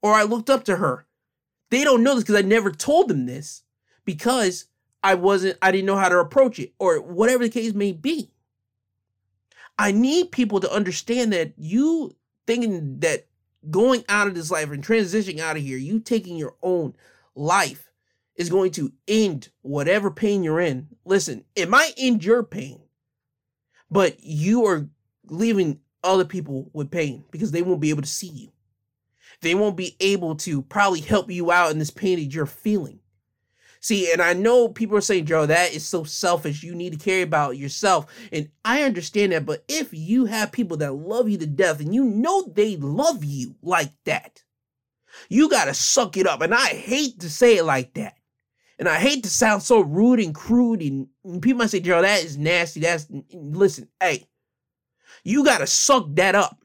Or 0.01 0.13
I 0.13 0.23
looked 0.23 0.49
up 0.49 0.63
to 0.65 0.75
her. 0.75 1.07
They 1.71 1.83
don't 1.83 2.03
know 2.03 2.15
this 2.15 2.23
because 2.23 2.35
I 2.35 2.47
never 2.47 2.71
told 2.71 3.07
them 3.07 3.25
this 3.25 3.63
because 4.05 4.65
I 5.03 5.15
wasn't 5.15 5.57
I 5.61 5.71
didn't 5.71 5.87
know 5.87 5.97
how 5.97 6.09
to 6.09 6.19
approach 6.19 6.59
it 6.59 6.73
or 6.79 7.01
whatever 7.01 7.43
the 7.43 7.49
case 7.49 7.73
may 7.73 7.91
be. 7.91 8.31
I 9.77 9.91
need 9.91 10.31
people 10.31 10.59
to 10.59 10.71
understand 10.71 11.33
that 11.33 11.53
you 11.57 12.15
thinking 12.45 12.99
that 12.99 13.27
going 13.69 14.03
out 14.07 14.27
of 14.27 14.35
this 14.35 14.51
life 14.51 14.71
and 14.71 14.83
transitioning 14.83 15.39
out 15.39 15.57
of 15.57 15.63
here, 15.63 15.77
you 15.77 15.99
taking 15.99 16.37
your 16.37 16.55
own 16.61 16.95
life 17.35 17.91
is 18.35 18.49
going 18.49 18.71
to 18.71 18.93
end 19.07 19.49
whatever 19.61 20.11
pain 20.11 20.43
you're 20.43 20.59
in. 20.59 20.87
Listen, 21.05 21.43
it 21.55 21.69
might 21.69 21.93
end 21.97 22.23
your 22.23 22.43
pain, 22.43 22.81
but 23.89 24.23
you 24.23 24.65
are 24.65 24.87
leaving 25.25 25.79
other 26.07 26.25
people 26.25 26.69
with 26.73 26.91
pain 26.91 27.23
because 27.31 27.51
they 27.51 27.61
won't 27.61 27.81
be 27.81 27.89
able 27.89 28.01
to 28.01 28.07
see 28.07 28.27
you. 28.27 28.51
They 29.41 29.55
won't 29.55 29.77
be 29.77 29.95
able 29.99 30.35
to 30.37 30.61
probably 30.63 31.01
help 31.01 31.29
you 31.29 31.51
out 31.51 31.71
in 31.71 31.79
this 31.79 31.91
pain 31.91 32.17
that 32.17 32.33
you're 32.33 32.45
feeling. 32.45 32.99
See, 33.79 34.11
and 34.11 34.21
I 34.21 34.33
know 34.33 34.67
people 34.67 34.97
are 34.97 35.01
saying, 35.01 35.25
Joe, 35.25 35.45
that 35.45 35.73
is 35.73 35.87
so 35.87 36.03
selfish. 36.03 36.63
You 36.63 36.73
need 36.73 36.93
to 36.93 36.99
care 36.99 37.23
about 37.23 37.57
yourself. 37.57 38.11
And 38.31 38.49
I 38.65 38.83
understand 38.83 39.31
that. 39.31 39.45
But 39.45 39.63
if 39.67 39.93
you 39.93 40.25
have 40.25 40.51
people 40.51 40.77
that 40.77 40.93
love 40.93 41.29
you 41.29 41.37
to 41.37 41.45
death 41.45 41.79
and 41.79 41.93
you 41.93 42.03
know 42.03 42.51
they 42.53 42.75
love 42.77 43.23
you 43.23 43.55
like 43.61 43.91
that, 44.05 44.43
you 45.29 45.49
got 45.49 45.65
to 45.65 45.73
suck 45.73 46.17
it 46.17 46.27
up. 46.27 46.41
And 46.41 46.53
I 46.53 46.67
hate 46.67 47.19
to 47.19 47.29
say 47.29 47.57
it 47.57 47.63
like 47.63 47.93
that. 47.93 48.15
And 48.79 48.87
I 48.87 48.99
hate 48.99 49.23
to 49.23 49.29
sound 49.29 49.63
so 49.63 49.79
rude 49.79 50.19
and 50.19 50.35
crude. 50.35 50.81
And, 50.81 51.07
people 51.41 51.59
might 51.59 51.69
say, 51.69 51.79
Joe, 51.79 52.01
that 52.01 52.23
is 52.23 52.37
nasty. 52.37 52.79
That's, 52.81 53.07
listen, 53.33 53.87
hey, 53.99 54.27
you 55.27 55.43
got 55.43 55.57
to 55.57 55.67
suck 55.67 56.07
that 56.11 56.35
up. 56.35 56.57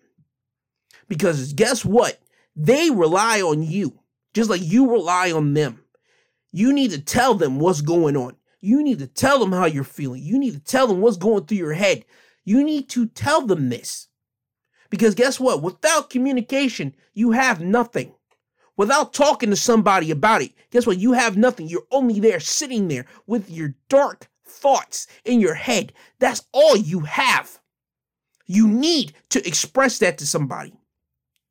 Because 1.09 1.53
guess 1.53 1.85
what? 1.85 2.21
They 2.55 2.91
rely 2.91 3.41
on 3.43 3.65
you, 3.65 3.99
just 4.35 4.49
like 4.49 4.63
you 4.63 4.89
rely 4.89 5.33
on 5.33 5.55
them. 5.55 5.83
You 6.53 6.73
need 6.73 6.93
to 6.93 7.01
tell 7.01 7.35
them 7.35 7.59
what's 7.59 7.81
going 7.81 8.17
on. 8.17 8.37
You 8.61 8.85
need 8.85 9.01
to 9.01 9.09
tell 9.09 9.41
them 9.41 9.51
how 9.51 9.65
you're 9.65 9.83
feeling. 9.83 10.23
You 10.23 10.39
need 10.39 10.53
to 10.53 10.61
tell 10.61 10.87
them 10.87 11.01
what's 11.01 11.17
going 11.17 11.47
through 11.47 11.59
your 11.59 11.73
head. 11.73 12.05
You 12.45 12.63
need 12.63 12.89
to 12.91 13.07
tell 13.07 13.45
them 13.45 13.69
this. 13.69 14.07
Because 14.91 15.17
guess 15.17 15.41
what? 15.41 15.61
Without 15.61 16.11
communication, 16.11 16.95
you 17.15 17.33
have 17.33 17.61
nothing. 17.61 18.15
Without 18.77 19.13
talking 19.13 19.51
to 19.51 19.57
somebody 19.57 20.13
about 20.13 20.43
it, 20.43 20.53
guess 20.71 20.87
what? 20.87 20.99
You 20.99 21.15
have 21.15 21.37
nothing. 21.37 21.69
You're 21.69 21.87
only 21.91 22.21
there 22.21 22.39
sitting 22.39 22.87
there 22.87 23.07
with 23.27 23.51
your 23.51 23.75
dark 23.89 24.29
thoughts 24.47 25.09
in 25.25 25.41
your 25.41 25.55
head. 25.55 25.93
That's 26.21 26.47
all 26.53 26.77
you 26.77 27.01
have. 27.01 27.59
You 28.53 28.69
need 28.69 29.15
to 29.31 29.47
express 29.49 29.99
that 29.99 30.19
to 30.19 30.27
somebody 30.27 30.75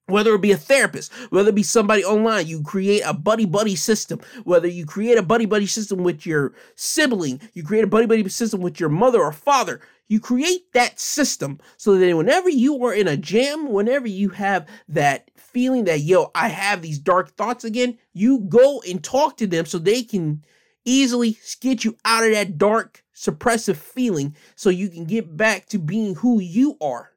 whether 0.07 0.33
it 0.35 0.41
be 0.41 0.51
a 0.51 0.57
therapist, 0.57 1.11
whether 1.29 1.49
it 1.49 1.55
be 1.55 1.63
somebody 1.63 2.03
online, 2.03 2.45
you 2.45 2.61
create 2.61 3.01
a 3.05 3.13
buddy 3.13 3.45
buddy 3.45 3.75
system. 3.75 4.19
Whether 4.43 4.67
you 4.67 4.85
create 4.85 5.17
a 5.17 5.23
buddy 5.23 5.45
buddy 5.45 5.65
system 5.65 6.03
with 6.03 6.25
your 6.25 6.53
sibling, 6.75 7.39
you 7.53 7.63
create 7.63 7.83
a 7.83 7.87
buddy 7.87 8.05
buddy 8.05 8.27
system 8.27 8.61
with 8.61 8.79
your 8.79 8.89
mother 8.89 9.21
or 9.21 9.31
father. 9.31 9.79
You 10.07 10.19
create 10.19 10.73
that 10.73 10.99
system 10.99 11.59
so 11.77 11.97
that 11.97 12.17
whenever 12.17 12.49
you 12.49 12.83
are 12.83 12.93
in 12.93 13.07
a 13.07 13.15
jam, 13.15 13.71
whenever 13.71 14.07
you 14.07 14.29
have 14.29 14.67
that 14.89 15.31
feeling 15.37 15.85
that, 15.85 16.01
yo, 16.01 16.31
I 16.35 16.49
have 16.49 16.81
these 16.81 16.99
dark 16.99 17.31
thoughts 17.31 17.63
again, 17.63 17.97
you 18.13 18.39
go 18.39 18.81
and 18.87 19.01
talk 19.01 19.37
to 19.37 19.47
them 19.47 19.65
so 19.65 19.77
they 19.77 20.03
can 20.03 20.43
easily 20.83 21.37
get 21.61 21.85
you 21.85 21.95
out 22.03 22.25
of 22.25 22.31
that 22.31 22.57
dark, 22.57 23.00
suppressive 23.21 23.77
feeling 23.77 24.35
so 24.55 24.69
you 24.69 24.89
can 24.89 25.05
get 25.05 25.37
back 25.37 25.67
to 25.67 25.77
being 25.77 26.15
who 26.15 26.39
you 26.39 26.75
are. 26.81 27.11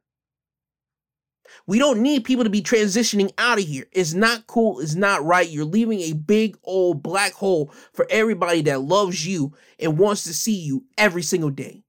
We 1.67 1.79
don't 1.79 2.01
need 2.01 2.25
people 2.25 2.43
to 2.43 2.49
be 2.49 2.61
transitioning 2.61 3.31
out 3.37 3.59
of 3.59 3.65
here. 3.65 3.85
It's 3.91 4.13
not 4.13 4.45
cool. 4.45 4.79
It's 4.79 4.95
not 4.95 5.23
right. 5.23 5.49
You're 5.49 5.65
leaving 5.65 6.01
a 6.01 6.13
big 6.13 6.57
old 6.63 7.01
black 7.01 7.33
hole 7.33 7.71
for 7.93 8.05
everybody 8.09 8.61
that 8.63 8.81
loves 8.81 9.25
you 9.25 9.53
and 9.79 9.97
wants 9.97 10.23
to 10.25 10.33
see 10.33 10.55
you 10.55 10.85
every 10.97 11.23
single 11.23 11.49
day. 11.49 11.83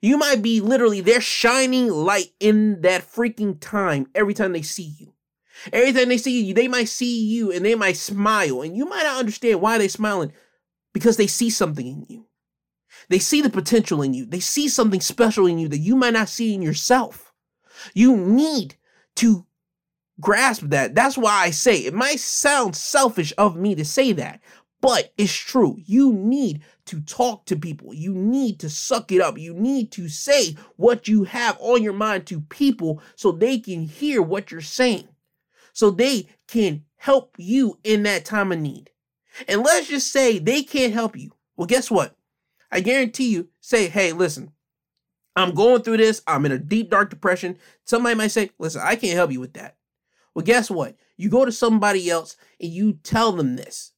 You 0.00 0.16
might 0.16 0.42
be 0.42 0.60
literally 0.60 1.00
their 1.00 1.20
shining 1.20 1.88
light 1.88 2.32
in 2.40 2.80
that 2.82 3.02
freaking 3.02 3.58
time 3.60 4.06
every 4.14 4.34
time 4.34 4.52
they 4.52 4.62
see 4.62 4.94
you. 4.98 5.12
Every 5.72 5.92
time 5.92 6.08
they 6.08 6.18
see 6.18 6.42
you, 6.42 6.54
they 6.54 6.68
might 6.68 6.88
see 6.88 7.24
you 7.26 7.52
and 7.52 7.64
they 7.64 7.74
might 7.74 7.96
smile. 7.96 8.62
And 8.62 8.76
you 8.76 8.86
might 8.86 9.04
not 9.04 9.18
understand 9.18 9.60
why 9.60 9.78
they're 9.78 9.88
smiling 9.88 10.32
because 10.92 11.16
they 11.16 11.26
see 11.26 11.50
something 11.50 11.86
in 11.86 12.06
you. 12.08 12.26
They 13.08 13.18
see 13.18 13.42
the 13.42 13.50
potential 13.50 14.02
in 14.02 14.14
you. 14.14 14.26
They 14.26 14.40
see 14.40 14.68
something 14.68 15.00
special 15.00 15.46
in 15.46 15.58
you 15.58 15.68
that 15.68 15.78
you 15.78 15.96
might 15.96 16.14
not 16.14 16.28
see 16.28 16.54
in 16.54 16.62
yourself. 16.62 17.32
You 17.94 18.16
need 18.16 18.76
to 19.16 19.46
grasp 20.20 20.62
that. 20.68 20.94
That's 20.94 21.18
why 21.18 21.42
I 21.42 21.50
say 21.50 21.78
it 21.78 21.94
might 21.94 22.20
sound 22.20 22.76
selfish 22.76 23.32
of 23.38 23.56
me 23.56 23.74
to 23.74 23.84
say 23.84 24.12
that, 24.12 24.40
but 24.80 25.12
it's 25.16 25.32
true. 25.32 25.76
You 25.84 26.12
need 26.12 26.62
to 26.86 27.00
talk 27.00 27.46
to 27.46 27.56
people. 27.56 27.94
You 27.94 28.14
need 28.14 28.60
to 28.60 28.70
suck 28.70 29.12
it 29.12 29.20
up. 29.20 29.38
You 29.38 29.54
need 29.54 29.92
to 29.92 30.08
say 30.08 30.56
what 30.76 31.08
you 31.08 31.24
have 31.24 31.56
on 31.60 31.82
your 31.82 31.92
mind 31.92 32.26
to 32.26 32.40
people 32.40 33.00
so 33.16 33.32
they 33.32 33.58
can 33.58 33.82
hear 33.82 34.22
what 34.22 34.50
you're 34.50 34.60
saying, 34.60 35.08
so 35.72 35.90
they 35.90 36.28
can 36.48 36.84
help 36.96 37.34
you 37.38 37.78
in 37.84 38.02
that 38.04 38.24
time 38.24 38.52
of 38.52 38.58
need. 38.58 38.90
And 39.48 39.62
let's 39.62 39.88
just 39.88 40.12
say 40.12 40.38
they 40.38 40.62
can't 40.62 40.92
help 40.92 41.16
you. 41.16 41.32
Well, 41.56 41.66
guess 41.66 41.90
what? 41.90 42.16
I 42.72 42.80
guarantee 42.80 43.28
you, 43.28 43.48
say, 43.60 43.88
hey, 43.88 44.12
listen, 44.12 44.52
I'm 45.36 45.54
going 45.54 45.82
through 45.82 45.98
this. 45.98 46.22
I'm 46.26 46.46
in 46.46 46.52
a 46.52 46.58
deep, 46.58 46.90
dark 46.90 47.10
depression. 47.10 47.58
Somebody 47.84 48.14
might 48.16 48.28
say, 48.28 48.50
listen, 48.58 48.80
I 48.82 48.96
can't 48.96 49.14
help 49.14 49.30
you 49.30 49.40
with 49.40 49.52
that. 49.54 49.76
Well, 50.34 50.44
guess 50.44 50.70
what? 50.70 50.96
You 51.18 51.28
go 51.28 51.44
to 51.44 51.52
somebody 51.52 52.08
else 52.10 52.36
and 52.58 52.70
you 52.70 52.94
tell 52.94 53.32
them 53.32 53.56
this. 53.56 53.92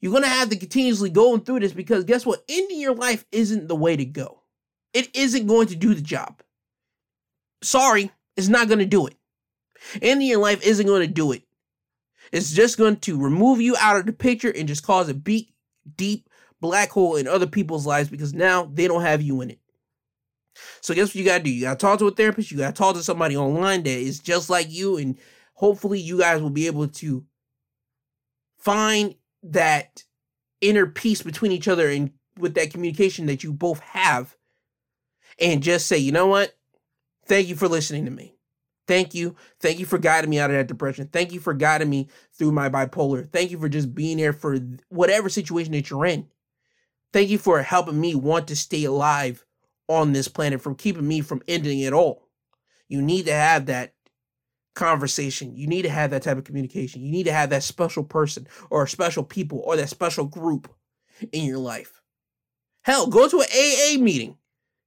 You're 0.00 0.10
going 0.10 0.24
to 0.24 0.28
have 0.28 0.50
to 0.50 0.56
continuously 0.56 1.08
going 1.08 1.42
through 1.42 1.60
this 1.60 1.72
because 1.72 2.04
guess 2.04 2.26
what? 2.26 2.44
Ending 2.48 2.80
your 2.80 2.94
life 2.94 3.24
isn't 3.32 3.68
the 3.68 3.76
way 3.76 3.96
to 3.96 4.04
go. 4.04 4.42
It 4.92 5.14
isn't 5.14 5.46
going 5.46 5.68
to 5.68 5.76
do 5.76 5.94
the 5.94 6.02
job. 6.02 6.42
Sorry, 7.62 8.10
it's 8.36 8.48
not 8.48 8.68
going 8.68 8.80
to 8.80 8.86
do 8.86 9.06
it. 9.06 9.14
Ending 10.02 10.28
your 10.28 10.40
life 10.40 10.64
isn't 10.66 10.86
going 10.86 11.02
to 11.02 11.12
do 11.12 11.32
it. 11.32 11.42
It's 12.32 12.52
just 12.52 12.76
going 12.76 12.96
to 12.96 13.20
remove 13.20 13.60
you 13.60 13.76
out 13.78 13.96
of 13.96 14.06
the 14.06 14.12
picture 14.12 14.50
and 14.50 14.66
just 14.66 14.82
cause 14.82 15.08
a 15.08 15.14
big, 15.14 15.46
deep 15.96 16.28
black 16.66 16.90
hole 16.90 17.14
in 17.14 17.28
other 17.28 17.46
people's 17.46 17.86
lives 17.86 18.08
because 18.08 18.34
now 18.34 18.68
they 18.74 18.88
don't 18.88 19.02
have 19.02 19.22
you 19.22 19.40
in 19.40 19.50
it. 19.50 19.60
So 20.80 20.94
guess 20.94 21.08
what 21.08 21.14
you 21.14 21.24
gotta 21.24 21.44
do? 21.44 21.50
You 21.50 21.60
gotta 21.62 21.78
talk 21.78 22.00
to 22.00 22.08
a 22.08 22.10
therapist. 22.10 22.50
You 22.50 22.58
gotta 22.58 22.72
talk 22.72 22.96
to 22.96 23.02
somebody 23.04 23.36
online 23.36 23.84
that 23.84 23.90
is 23.90 24.18
just 24.18 24.50
like 24.50 24.66
you, 24.68 24.96
and 24.96 25.16
hopefully 25.54 26.00
you 26.00 26.18
guys 26.18 26.42
will 26.42 26.50
be 26.50 26.66
able 26.66 26.88
to 26.88 27.24
find 28.58 29.14
that 29.44 30.02
inner 30.60 30.86
peace 30.86 31.22
between 31.22 31.52
each 31.52 31.68
other 31.68 31.88
and 31.88 32.10
with 32.36 32.54
that 32.54 32.72
communication 32.72 33.26
that 33.26 33.44
you 33.44 33.52
both 33.52 33.78
have, 33.80 34.36
and 35.38 35.62
just 35.62 35.86
say, 35.86 35.98
you 35.98 36.10
know 36.10 36.26
what? 36.26 36.56
Thank 37.26 37.46
you 37.48 37.54
for 37.54 37.68
listening 37.68 38.06
to 38.06 38.10
me. 38.10 38.34
Thank 38.86 39.14
you. 39.14 39.36
Thank 39.60 39.78
you 39.78 39.86
for 39.86 39.98
guiding 39.98 40.30
me 40.30 40.38
out 40.38 40.50
of 40.50 40.56
that 40.56 40.68
depression. 40.68 41.08
Thank 41.12 41.32
you 41.32 41.40
for 41.40 41.54
guiding 41.54 41.90
me 41.90 42.08
through 42.32 42.52
my 42.52 42.68
bipolar. 42.68 43.30
Thank 43.30 43.50
you 43.50 43.58
for 43.58 43.68
just 43.68 43.94
being 43.94 44.16
there 44.16 44.32
for 44.32 44.58
whatever 44.88 45.28
situation 45.28 45.72
that 45.72 45.90
you're 45.90 46.06
in. 46.06 46.28
Thank 47.12 47.30
you 47.30 47.38
for 47.38 47.62
helping 47.62 48.00
me 48.00 48.14
want 48.14 48.48
to 48.48 48.56
stay 48.56 48.84
alive 48.84 49.44
on 49.88 50.12
this 50.12 50.28
planet 50.28 50.60
from 50.60 50.74
keeping 50.74 51.06
me 51.06 51.20
from 51.20 51.42
ending 51.48 51.80
it 51.80 51.92
all. 51.92 52.28
You 52.88 53.02
need 53.02 53.26
to 53.26 53.32
have 53.32 53.66
that 53.66 53.94
conversation. 54.74 55.56
You 55.56 55.66
need 55.66 55.82
to 55.82 55.90
have 55.90 56.10
that 56.10 56.22
type 56.22 56.38
of 56.38 56.44
communication. 56.44 57.02
You 57.02 57.10
need 57.10 57.24
to 57.24 57.32
have 57.32 57.50
that 57.50 57.62
special 57.62 58.04
person 58.04 58.46
or 58.70 58.86
special 58.86 59.24
people 59.24 59.62
or 59.64 59.76
that 59.76 59.88
special 59.88 60.26
group 60.26 60.72
in 61.32 61.44
your 61.44 61.58
life. 61.58 62.00
Hell, 62.82 63.08
go 63.08 63.28
to 63.28 63.40
an 63.40 63.46
AA 63.52 64.00
meeting. 64.00 64.36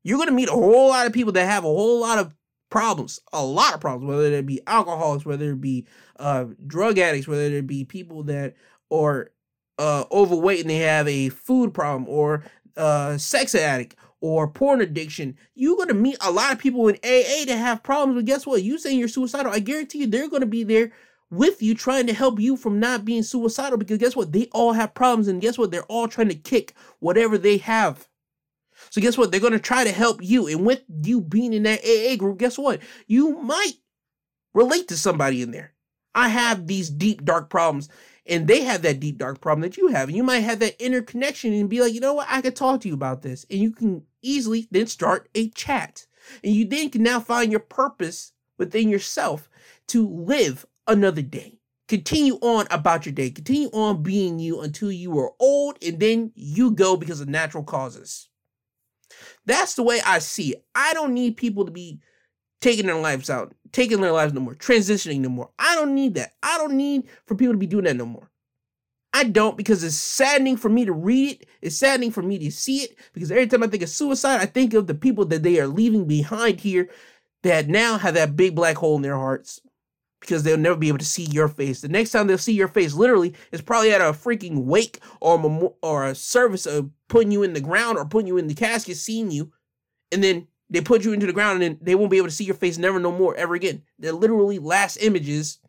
You're 0.03 0.17
going 0.17 0.30
to 0.30 0.34
meet 0.34 0.47
a 0.47 0.53
whole 0.53 0.89
lot 0.89 1.07
of 1.07 1.13
people 1.13 1.34
that 1.34 1.45
have 1.45 1.65
a 1.65 1.67
whole 1.67 1.99
lot 1.99 2.20
of 2.20 2.34
problems, 2.70 3.20
a 3.34 3.43
lot 3.43 3.74
of 3.74 3.82
problems, 3.82 4.07
whether 4.07 4.34
it 4.34 4.45
be 4.45 4.61
alcoholics, 4.67 5.26
whether 5.26 5.51
it 5.51 5.59
be 5.59 5.86
uh, 6.17 6.45
drug 6.65 6.97
addicts, 6.97 7.28
whether 7.28 7.43
it 7.43 7.67
be 7.67 7.84
people 7.84 8.24
that 8.24 8.55
are 8.91 9.32
uh, 9.80 10.03
overweight 10.11 10.61
and 10.61 10.69
they 10.69 10.77
have 10.77 11.07
a 11.07 11.30
food 11.30 11.73
problem 11.73 12.07
or 12.07 12.43
uh, 12.77 13.17
sex 13.17 13.55
addict 13.55 13.95
or 14.21 14.47
porn 14.47 14.82
addiction, 14.82 15.38
you're 15.55 15.77
going 15.77 15.88
to 15.88 15.93
meet 15.93 16.17
a 16.21 16.32
lot 16.32 16.51
of 16.51 16.59
people 16.59 16.88
in 16.88 16.95
AA 16.97 17.45
that 17.45 17.57
have 17.57 17.82
problems. 17.82 18.15
But 18.15 18.25
guess 18.25 18.45
what? 18.45 18.61
You 18.61 18.77
saying 18.77 18.99
you're 18.99 19.07
suicidal, 19.07 19.51
I 19.51 19.59
guarantee 19.59 19.99
you 19.99 20.07
they're 20.07 20.30
going 20.30 20.41
to 20.41 20.45
be 20.45 20.63
there 20.63 20.91
with 21.32 21.61
you 21.61 21.73
trying 21.73 22.07
to 22.07 22.13
help 22.13 22.39
you 22.39 22.57
from 22.57 22.80
not 22.80 23.05
being 23.05 23.23
suicidal 23.23 23.77
because 23.77 23.97
guess 23.97 24.15
what? 24.15 24.34
They 24.34 24.47
all 24.51 24.73
have 24.73 24.93
problems. 24.93 25.27
And 25.27 25.41
guess 25.41 25.57
what? 25.57 25.71
They're 25.71 25.84
all 25.84 26.07
trying 26.07 26.30
to 26.30 26.36
kick 26.36 26.73
whatever 26.99 27.38
they 27.38 27.57
have. 27.57 28.07
So 28.89 29.01
guess 29.01 29.17
what? 29.17 29.32
They're 29.32 29.39
going 29.39 29.53
to 29.53 29.59
try 29.59 29.84
to 29.84 29.91
help 29.91 30.21
you. 30.21 30.47
And 30.47 30.65
with 30.65 30.84
you 31.03 31.21
being 31.21 31.53
in 31.53 31.63
that 31.63 31.82
AA 31.86 32.15
group, 32.15 32.39
guess 32.39 32.57
what? 32.57 32.82
You 33.07 33.41
might 33.41 33.73
relate 34.53 34.88
to 34.89 34.97
somebody 34.97 35.41
in 35.41 35.51
there. 35.51 35.73
I 36.15 36.30
have 36.30 36.67
these 36.67 36.89
deep, 36.89 37.23
dark 37.23 37.49
problems, 37.49 37.88
and 38.30 38.47
they 38.47 38.61
have 38.61 38.84
that 38.84 38.99
deep, 38.99 39.17
dark 39.17 39.41
problem 39.41 39.61
that 39.61 39.77
you 39.77 39.88
have. 39.88 40.07
And 40.07 40.15
you 40.15 40.23
might 40.23 40.39
have 40.39 40.59
that 40.59 40.82
inner 40.84 41.01
connection 41.01 41.51
and 41.53 41.69
be 41.69 41.82
like, 41.82 41.93
you 41.93 41.99
know 41.99 42.13
what, 42.13 42.27
I 42.30 42.41
could 42.41 42.55
talk 42.55 42.82
to 42.82 42.88
you 42.88 42.93
about 42.93 43.23
this. 43.23 43.45
And 43.49 43.59
you 43.59 43.71
can 43.71 44.03
easily 44.21 44.67
then 44.71 44.88
start 44.88 45.30
a 45.36 45.49
chat. 45.49 46.05
And 46.43 46.53
you 46.53 46.65
then 46.65 46.89
can 46.89 47.03
now 47.03 47.19
find 47.19 47.51
your 47.51 47.59
purpose 47.59 48.34
within 48.57 48.89
yourself 48.89 49.49
to 49.88 50.07
live 50.07 50.65
another 50.88 51.23
day. 51.23 51.59
Continue 51.88 52.36
on 52.36 52.67
about 52.69 53.07
your 53.07 53.13
day. 53.13 53.32
Continue 53.32 53.69
on 53.69 54.03
being 54.03 54.38
you 54.38 54.61
until 54.61 54.91
you 54.91 55.17
are 55.17 55.32
old 55.39 55.77
and 55.84 55.99
then 55.99 56.32
you 56.36 56.71
go 56.71 56.95
because 56.95 57.19
of 57.19 57.27
natural 57.27 57.63
causes. 57.63 58.30
That's 59.45 59.73
the 59.73 59.82
way 59.82 59.99
I 60.05 60.19
see 60.19 60.51
it. 60.51 60.65
I 60.75 60.93
don't 60.93 61.15
need 61.15 61.36
people 61.36 61.65
to 61.65 61.71
be 61.71 61.99
taking 62.61 62.86
their 62.86 62.99
lives 62.99 63.30
out, 63.30 63.55
taking 63.72 64.01
their 64.01 64.11
lives 64.11 64.34
no 64.34 64.41
more, 64.41 64.55
transitioning 64.55 65.20
no 65.20 65.30
more. 65.30 65.49
I 65.59 65.76
don't 65.76 65.95
need 65.95 66.15
that. 66.15 66.34
I 66.43 66.57
don't 66.57 66.74
need 66.74 67.07
for 67.26 67.36
people 67.36 67.53
to 67.53 67.59
be 67.59 67.67
doing 67.67 67.86
that 67.86 67.95
no 67.95 68.05
more. 68.05 68.30
I 69.13 69.24
don't 69.24 69.57
because 69.57 69.84
it's 69.84 69.95
saddening 69.95 70.57
for 70.57 70.70
me 70.70 70.86
to 70.86 70.93
read 70.93 71.41
it. 71.41 71.47
It's 71.61 71.78
saddening 71.78 72.11
for 72.11 72.22
me 72.22 72.38
to 72.39 72.51
see 72.51 72.80
it 72.80 72.95
because 73.13 73.32
every 73.32 73.47
time 73.47 73.63
I 73.63 73.67
think 73.67 73.84
of 73.84 73.89
suicide, 73.89 74.39
I 74.39 74.45
think 74.45 74.74
of 74.74 74.88
the 74.88 74.93
people 74.93 75.26
that 75.26 75.43
they 75.43 75.59
are 75.59 75.67
leaving 75.67 76.05
behind 76.05 76.59
here 76.59 76.89
that 77.43 77.67
now 77.67 77.97
have 77.97 78.13
that 78.13 78.36
big 78.36 78.55
black 78.55 78.78
hole 78.78 78.97
in 78.97 79.01
their 79.01 79.15
hearts 79.15 79.61
because 80.20 80.43
they'll 80.43 80.57
never 80.57 80.76
be 80.76 80.89
able 80.89 80.97
to 80.97 81.05
see 81.05 81.24
your 81.24 81.47
face. 81.47 81.82
The 81.82 81.88
next 81.88 82.11
time 82.11 82.28
they'll 82.28 82.38
see 82.38 82.53
your 82.53 82.67
face, 82.67 82.93
literally, 82.93 83.34
is 83.51 83.61
probably 83.61 83.91
at 83.91 84.01
a 84.01 84.05
freaking 84.05 84.65
wake 84.65 84.99
or 85.22 85.39
a, 85.39 85.86
or 85.86 86.07
a 86.07 86.15
service 86.15 86.65
of 86.65 86.89
putting 87.07 87.32
you 87.32 87.43
in 87.43 87.53
the 87.53 87.61
ground 87.61 87.97
or 87.97 88.05
putting 88.05 88.28
you 88.28 88.38
in 88.38 88.47
the 88.47 88.53
casket, 88.53 88.97
seeing 88.97 89.32
you, 89.32 89.51
and 90.11 90.24
then 90.24 90.47
they 90.70 90.82
put 90.82 91.03
you 91.03 91.13
into 91.13 91.26
the 91.26 91.34
ground 91.34 91.63
and 91.63 91.78
they 91.82 91.95
won't 91.95 92.11
be 92.11 92.17
able 92.17 92.28
to 92.28 92.34
see 92.34 92.43
your 92.43 92.55
face 92.55 92.78
never 92.78 92.99
no 92.99 93.11
more 93.11 93.36
ever 93.36 93.55
again. 93.55 93.84
They're 93.97 94.13
literally 94.13 94.59
last 94.59 94.97
images 94.97 95.59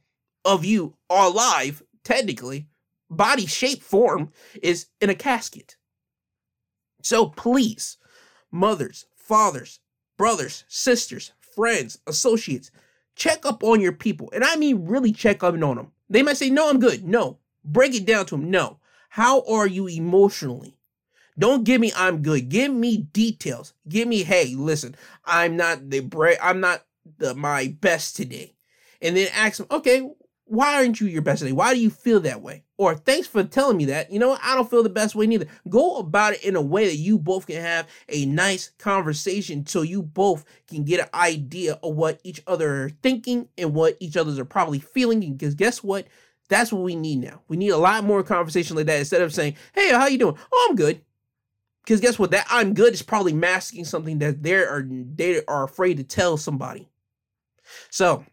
of 0.45 0.65
you 0.65 0.97
are 1.09 1.27
alive, 1.27 1.83
technically. 2.05 2.69
Body 3.09 3.47
shape 3.47 3.83
form 3.83 4.31
is 4.63 4.87
in 5.01 5.11
a 5.11 5.15
casket. 5.15 5.77
So 7.03 7.27
please, 7.27 7.97
mothers, 8.53 9.07
fathers, 9.17 9.81
brothers, 10.17 10.65
sisters, 10.69 11.33
friends, 11.41 11.99
associates, 12.07 12.71
check 13.17 13.45
up 13.45 13.65
on 13.65 13.81
your 13.81 13.93
people. 13.93 14.31
And 14.35 14.45
I 14.45 14.57
mean 14.57 14.87
really 14.87 15.13
check 15.13 15.43
up 15.43 15.55
on 15.55 15.61
them. 15.61 15.93
They 16.09 16.23
might 16.23 16.37
say, 16.37 16.51
no, 16.51 16.69
I'm 16.69 16.81
good. 16.81 17.05
No. 17.05 17.39
Break 17.65 17.95
it 17.95 18.07
down 18.07 18.27
to 18.27 18.37
them. 18.37 18.51
No. 18.51 18.79
How 19.09 19.43
are 19.43 19.67
you 19.67 19.89
emotionally? 19.89 20.77
Don't 21.41 21.65
give 21.65 21.81
me 21.81 21.91
I'm 21.97 22.23
good. 22.23 22.51
Give 22.51 22.71
me 22.71 22.99
details. 22.99 23.73
Give 23.89 24.07
me, 24.07 24.23
hey, 24.25 24.55
listen, 24.55 24.95
I'm 25.25 25.57
not 25.57 25.89
the 25.89 26.01
bra- 26.01 26.35
I'm 26.41 26.61
not 26.61 26.85
the 27.17 27.35
my 27.35 27.75
best 27.81 28.15
today. 28.15 28.55
And 29.01 29.17
then 29.17 29.29
ask 29.35 29.57
them, 29.57 29.67
okay, 29.71 30.07
why 30.45 30.75
aren't 30.75 31.01
you 31.01 31.07
your 31.07 31.23
best 31.23 31.39
today? 31.39 31.53
Why 31.53 31.73
do 31.73 31.81
you 31.81 31.89
feel 31.89 32.21
that 32.21 32.43
way? 32.43 32.65
Or 32.77 32.95
thanks 32.95 33.27
for 33.27 33.43
telling 33.43 33.79
me 33.79 33.87
that. 33.87 34.13
You 34.13 34.19
know, 34.19 34.37
I 34.43 34.55
don't 34.55 34.69
feel 34.69 34.83
the 34.83 34.91
best 34.91 35.15
way 35.15 35.27
neither. 35.27 35.47
Go 35.69 35.97
about 35.97 36.35
it 36.35 36.45
in 36.45 36.57
a 36.57 36.61
way 36.61 36.87
that 36.87 36.97
you 36.97 37.19
both 37.19 37.47
can 37.47 37.63
have 37.63 37.89
a 38.11 38.27
nice 38.27 38.73
conversation 38.79 39.65
so 39.65 39.81
you 39.81 40.03
both 40.03 40.45
can 40.67 40.85
get 40.85 41.01
an 41.01 41.09
idea 41.15 41.79
of 41.83 41.95
what 41.95 42.21
each 42.23 42.43
other 42.47 42.85
are 42.85 42.91
thinking 43.03 43.49
and 43.57 43.73
what 43.73 43.97
each 44.01 44.17
others 44.17 44.39
are 44.39 44.45
probably 44.45 44.79
feeling. 44.79 45.21
Because 45.21 45.55
guess 45.55 45.83
what? 45.83 46.07
That's 46.51 46.71
what 46.73 46.83
we 46.83 46.97
need 46.97 47.21
now. 47.21 47.41
We 47.49 47.57
need 47.57 47.71
a 47.71 47.79
lot 47.79 48.05
more 48.05 48.23
conversation 48.23 48.77
like 48.77 48.87
that 48.87 48.99
instead 48.99 49.23
of 49.23 49.33
saying, 49.33 49.57
"Hey, 49.73 49.91
how 49.91 50.07
you 50.09 50.19
doing?" 50.19 50.37
"Oh, 50.53 50.67
I'm 50.69 50.77
good." 50.77 51.01
Because 51.85 52.01
guess 52.01 52.19
what? 52.19 52.31
That 52.31 52.47
I'm 52.51 52.75
good 52.75 52.93
is 52.93 53.03
probably 53.03 53.33
masking 53.33 53.85
something 53.85 54.19
that 54.19 54.43
they 54.43 54.55
are 54.55 54.87
they 54.89 55.45
are 55.47 55.65
afraid 55.65 55.97
to 55.97 56.05
tell 56.05 56.37
somebody. 56.37 56.89
So 57.91 58.25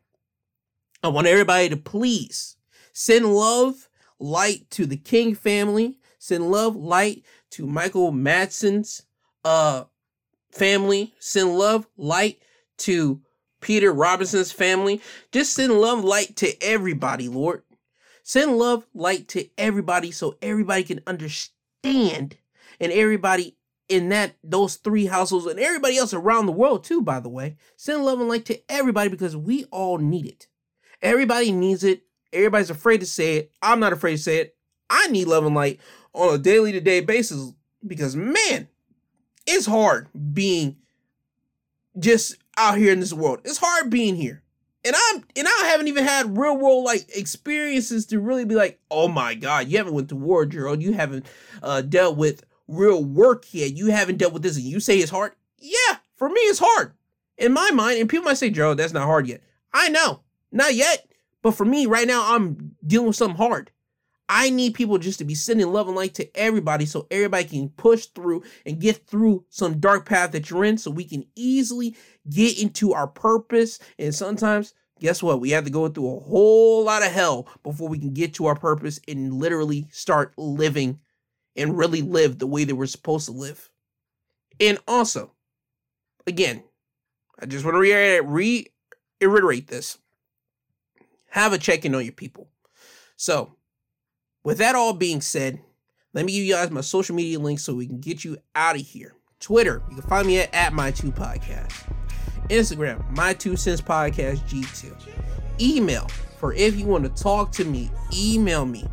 I 1.04 1.10
want 1.10 1.28
everybody 1.28 1.70
to 1.70 1.78
please 1.78 2.58
send 2.94 3.34
love, 3.34 3.90
light 4.20 4.70
to 4.72 4.86
the 4.86 4.98
King 4.98 5.36
family. 5.36 6.00
Send 6.20 6.52
love, 6.52 6.76
light 6.76 7.24
to 7.52 7.66
Michael 7.66 8.12
Madsen's 8.12 9.04
uh 9.46 9.86
family. 10.52 11.14
Send 11.20 11.58
love, 11.58 11.88
light 11.98 12.42
to 12.80 13.22
Peter 13.62 13.92
Robinson's 13.92 14.52
family. 14.52 15.02
Just 15.32 15.54
send 15.54 15.74
love, 15.74 16.04
light 16.04 16.36
to 16.38 16.64
everybody, 16.64 17.28
Lord. 17.28 17.64
Send 18.24 18.58
love, 18.58 18.86
light 18.94 19.28
to 19.30 19.48
everybody 19.58 20.12
so 20.12 20.36
everybody 20.42 20.84
can 20.84 21.02
understand 21.08 22.38
and 22.80 22.92
everybody 22.92 23.58
in 23.90 24.10
that 24.10 24.36
those 24.44 24.76
three 24.76 25.06
households 25.06 25.46
and 25.46 25.60
everybody 25.60 25.98
else 25.98 26.14
around 26.14 26.46
the 26.46 26.52
world 26.52 26.84
too, 26.84 27.02
by 27.02 27.20
the 27.20 27.30
way. 27.30 27.56
Send 27.76 28.04
love 28.06 28.20
and 28.20 28.30
light 28.30 28.46
to 28.46 28.60
everybody 28.70 29.10
because 29.10 29.36
we 29.36 29.66
all 29.66 29.98
need 29.98 30.26
it. 30.26 30.48
Everybody 31.02 31.52
needs 31.52 31.84
it. 31.84 32.04
Everybody's 32.34 32.70
afraid 32.70 33.00
to 33.00 33.06
say 33.06 33.38
it. 33.38 33.52
I'm 33.62 33.80
not 33.80 33.94
afraid 33.94 34.14
to 34.14 34.22
say 34.22 34.38
it. 34.38 34.56
I 34.90 35.08
need 35.08 35.28
love 35.28 35.46
and 35.46 35.56
light 35.56 35.80
on 36.14 36.34
a 36.34 36.38
daily 36.38 36.72
to 36.74 36.82
day 36.82 37.00
basis 37.00 37.54
because 37.86 38.16
man, 38.16 38.68
it's 39.46 39.66
hard 39.66 40.10
being 40.34 40.78
just 41.98 42.36
out 42.58 42.78
here 42.78 42.92
in 42.92 43.00
this 43.00 43.14
world. 43.14 43.40
It's 43.46 43.58
hard 43.58 43.90
being 43.90 44.16
here. 44.16 44.44
And 44.86 44.96
I'm 44.96 45.24
and 45.36 45.48
I 45.48 45.68
haven't 45.68 45.88
even 45.88 46.06
had 46.06 46.38
real 46.38 46.58
world 46.58 46.86
like 46.86 47.06
experiences 47.16 48.06
to 48.08 48.20
really 48.20 48.46
be 48.46 48.56
like, 48.56 48.80
oh 48.92 49.08
my 49.08 49.34
god, 49.34 49.68
you 49.68 49.78
haven't 49.78 49.94
went 49.94 50.10
to 50.10 50.16
war, 50.16 50.46
Gerald. 50.46 50.82
You 50.82 50.94
haven't 50.94 51.26
uh, 51.62 51.82
dealt 51.82 52.18
with 52.18 52.44
real 52.68 53.04
work 53.04 53.46
yet. 53.54 53.76
You 53.76 53.88
haven't 53.88 54.18
dealt 54.18 54.34
with 54.34 54.44
this, 54.44 54.58
and 54.58 54.66
you 54.66 54.80
say 54.80 54.98
it's 54.98 55.12
hard. 55.12 55.34
Yeah, 55.60 55.98
for 56.16 56.30
me, 56.30 56.40
it's 56.42 56.60
hard 56.60 56.94
in 57.38 57.54
my 57.54 57.72
mind. 57.72 58.00
And 58.00 58.10
people 58.10 58.26
might 58.26 58.38
say, 58.38 58.50
Gerald, 58.50 58.78
that's 58.78 58.94
not 58.94 59.06
hard 59.06 59.28
yet. 59.28 59.42
I 59.74 59.90
know. 59.90 60.22
Not 60.52 60.76
yet. 60.76 61.08
But 61.42 61.52
for 61.52 61.66
me, 61.66 61.86
right 61.86 62.08
now, 62.08 62.36
I'm 62.36 62.76
dealing 62.86 63.08
with 63.08 63.16
something 63.16 63.38
hard. 63.38 63.72
I 64.30 64.50
need 64.50 64.74
people 64.74 64.98
just 64.98 65.20
to 65.20 65.26
be 65.26 65.36
sending 65.36 65.72
love 65.72 65.88
and 65.88 65.96
light 65.96 66.14
to 66.16 66.38
everybody 66.38 66.86
so 66.86 67.08
everybody 67.10 67.46
can 67.46 67.70
push 67.70 68.08
through 68.08 68.44
and 68.66 68.80
get 68.80 69.08
through 69.08 69.46
some 69.50 69.80
dark 69.80 70.06
path 70.06 70.34
that 70.34 70.50
you're 70.50 70.66
in 70.66 70.78
so 70.78 70.92
we 70.92 71.06
can 71.06 71.26
easily 71.36 71.96
get 72.30 72.62
into 72.62 72.94
our 72.94 73.08
purpose. 73.08 73.80
And 73.98 74.14
sometimes, 74.14 74.74
guess 75.00 75.24
what? 75.24 75.40
We 75.40 75.52
have 75.52 75.64
to 75.64 75.70
go 75.70 75.88
through 75.88 76.18
a 76.18 76.20
whole 76.20 76.84
lot 76.84 77.04
of 77.04 77.12
hell 77.12 77.48
before 77.64 77.88
we 77.88 78.00
can 78.00 78.14
get 78.14 78.34
to 78.34 78.48
our 78.48 78.56
purpose 78.56 79.00
and 79.08 79.34
literally 79.34 79.88
start 79.92 80.34
living 80.38 81.00
and 81.58 81.78
really 81.78 82.02
live 82.02 82.38
the 82.38 82.48
way 82.48 82.64
they 82.64 82.74
we're 82.74 82.86
supposed 82.86 83.26
to 83.26 83.32
live. 83.32 83.70
And 84.60 84.78
also, 84.88 85.32
again, 86.26 86.64
I 87.40 87.46
just 87.46 87.66
want 87.66 87.76
to 87.76 87.80
reiterate, 89.20 89.68
this 89.68 89.98
have 91.32 91.54
a 91.54 91.58
check 91.58 91.86
in 91.86 91.94
on 91.94 92.04
your 92.04 92.14
people. 92.14 92.48
So, 93.16 93.56
with 94.44 94.60
that 94.60 94.76
all 94.76 94.94
being 94.94 95.22
said, 95.22 95.60
let 96.14 96.26
me 96.26 96.32
give 96.32 96.44
you 96.44 96.54
guys 96.54 96.72
my 96.72 96.82
social 96.82 97.16
media 97.16 97.40
links 97.40 97.64
so 97.64 97.76
we 97.76 97.88
can 97.88 98.00
get 98.00 98.24
you 98.24 98.38
out 98.56 98.76
of 98.76 98.82
here. 98.82 99.14
Twitter, 99.40 99.84
you 99.90 99.98
can 99.98 100.10
find 100.10 100.26
me 100.26 100.40
at, 100.40 100.54
at 100.54 100.74
my 100.74 100.92
two 100.92 101.12
podcast. 101.12 101.92
Instagram, 102.50 103.08
my 103.12 103.34
two 103.34 103.56
cents 103.56 103.82
podcast 103.82 104.40
G2. 104.48 104.96
Email 105.60 106.08
for 106.38 106.54
if 106.54 106.78
you 106.78 106.86
want 106.86 107.04
to 107.04 107.22
talk 107.24 107.52
to 107.54 107.66
me, 107.66 107.90
email 108.16 108.66
me. 108.66 108.88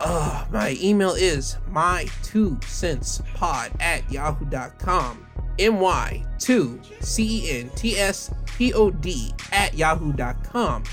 Uh, 0.00 0.46
my 0.50 0.76
email 0.80 1.10
is 1.10 1.58
my 1.68 2.06
two 2.22 2.58
cents 2.66 3.22
pod 3.34 3.70
at 3.80 4.10
yahoo.com. 4.10 5.26
My2 5.58 7.04
C 7.04 7.44
E 7.44 7.60
N 7.60 7.70
T 7.76 7.98
S 7.98 8.32
P 8.46 8.72
O 8.72 8.90
D 8.90 9.30
at 9.52 9.74
yahoo.com. 9.74 10.84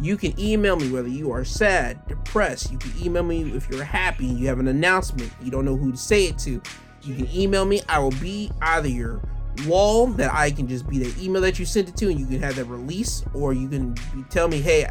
You 0.00 0.16
can 0.16 0.38
email 0.40 0.76
me 0.76 0.90
whether 0.90 1.08
you 1.08 1.30
are 1.30 1.44
sad, 1.44 2.06
depressed. 2.08 2.72
You 2.72 2.78
can 2.78 2.92
email 2.98 3.22
me 3.22 3.52
if 3.54 3.68
you're 3.68 3.84
happy, 3.84 4.24
you 4.24 4.46
have 4.46 4.60
an 4.60 4.68
announcement, 4.68 5.30
you 5.42 5.50
don't 5.50 5.66
know 5.66 5.76
who 5.76 5.90
to 5.90 5.98
say 5.98 6.26
it 6.26 6.38
to. 6.38 6.62
You 7.02 7.14
can 7.14 7.28
email 7.34 7.64
me. 7.64 7.82
I 7.88 7.98
will 7.98 8.12
be 8.12 8.50
either 8.62 8.88
your 8.88 9.20
wall 9.66 10.06
that 10.06 10.32
I 10.32 10.50
can 10.50 10.68
just 10.68 10.88
be 10.88 10.98
the 10.98 11.24
email 11.24 11.42
that 11.42 11.58
you 11.58 11.64
sent 11.64 11.88
it 11.88 11.96
to 11.96 12.08
and 12.08 12.18
you 12.18 12.26
can 12.26 12.40
have 12.40 12.56
that 12.56 12.64
release, 12.64 13.24
or 13.34 13.52
you 13.52 13.68
can 13.68 13.94
tell 14.30 14.48
me, 14.48 14.60
hey, 14.60 14.88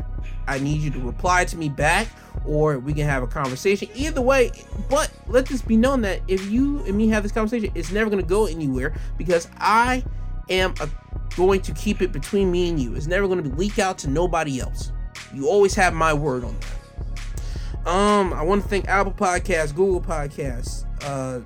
I 0.47 0.59
need 0.59 0.81
you 0.81 0.89
to 0.91 0.99
reply 0.99 1.45
to 1.45 1.57
me 1.57 1.69
back, 1.69 2.07
or 2.45 2.79
we 2.79 2.93
can 2.93 3.05
have 3.05 3.23
a 3.23 3.27
conversation. 3.27 3.89
Either 3.95 4.21
way, 4.21 4.51
but 4.89 5.11
let 5.27 5.45
this 5.45 5.61
be 5.61 5.75
known 5.75 6.01
that 6.01 6.21
if 6.27 6.49
you 6.49 6.79
and 6.85 6.95
me 6.95 7.07
have 7.09 7.23
this 7.23 7.31
conversation, 7.31 7.71
it's 7.75 7.91
never 7.91 8.09
going 8.09 8.21
to 8.21 8.27
go 8.27 8.45
anywhere 8.45 8.93
because 9.17 9.49
I 9.57 10.03
am 10.49 10.73
a, 10.79 10.89
going 11.35 11.61
to 11.61 11.73
keep 11.73 12.01
it 12.01 12.11
between 12.11 12.51
me 12.51 12.69
and 12.69 12.79
you. 12.79 12.95
It's 12.95 13.07
never 13.07 13.27
going 13.27 13.43
to 13.43 13.49
leak 13.57 13.79
out 13.79 13.97
to 13.99 14.09
nobody 14.09 14.59
else. 14.59 14.91
You 15.33 15.47
always 15.47 15.75
have 15.75 15.93
my 15.93 16.13
word 16.13 16.43
on 16.43 16.55
that. 16.59 17.89
Um, 17.89 18.33
I 18.33 18.41
want 18.43 18.63
to 18.63 18.69
thank 18.69 18.87
Apple 18.87 19.13
Podcasts, 19.13 19.73
Google 19.73 20.01
Podcasts, 20.01 20.85
uh, 21.03 21.41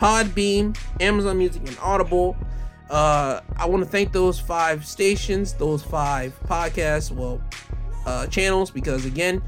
Podbean, 0.00 0.76
Amazon 1.00 1.38
Music, 1.38 1.62
and 1.66 1.76
Audible. 1.82 2.36
Uh, 2.88 3.40
I 3.56 3.66
want 3.66 3.84
to 3.84 3.88
thank 3.88 4.12
those 4.12 4.40
five 4.40 4.84
stations, 4.84 5.52
those 5.52 5.82
five 5.82 6.38
podcasts, 6.46 7.12
well, 7.12 7.40
uh, 8.06 8.26
channels, 8.26 8.70
because 8.70 9.04
again, 9.04 9.42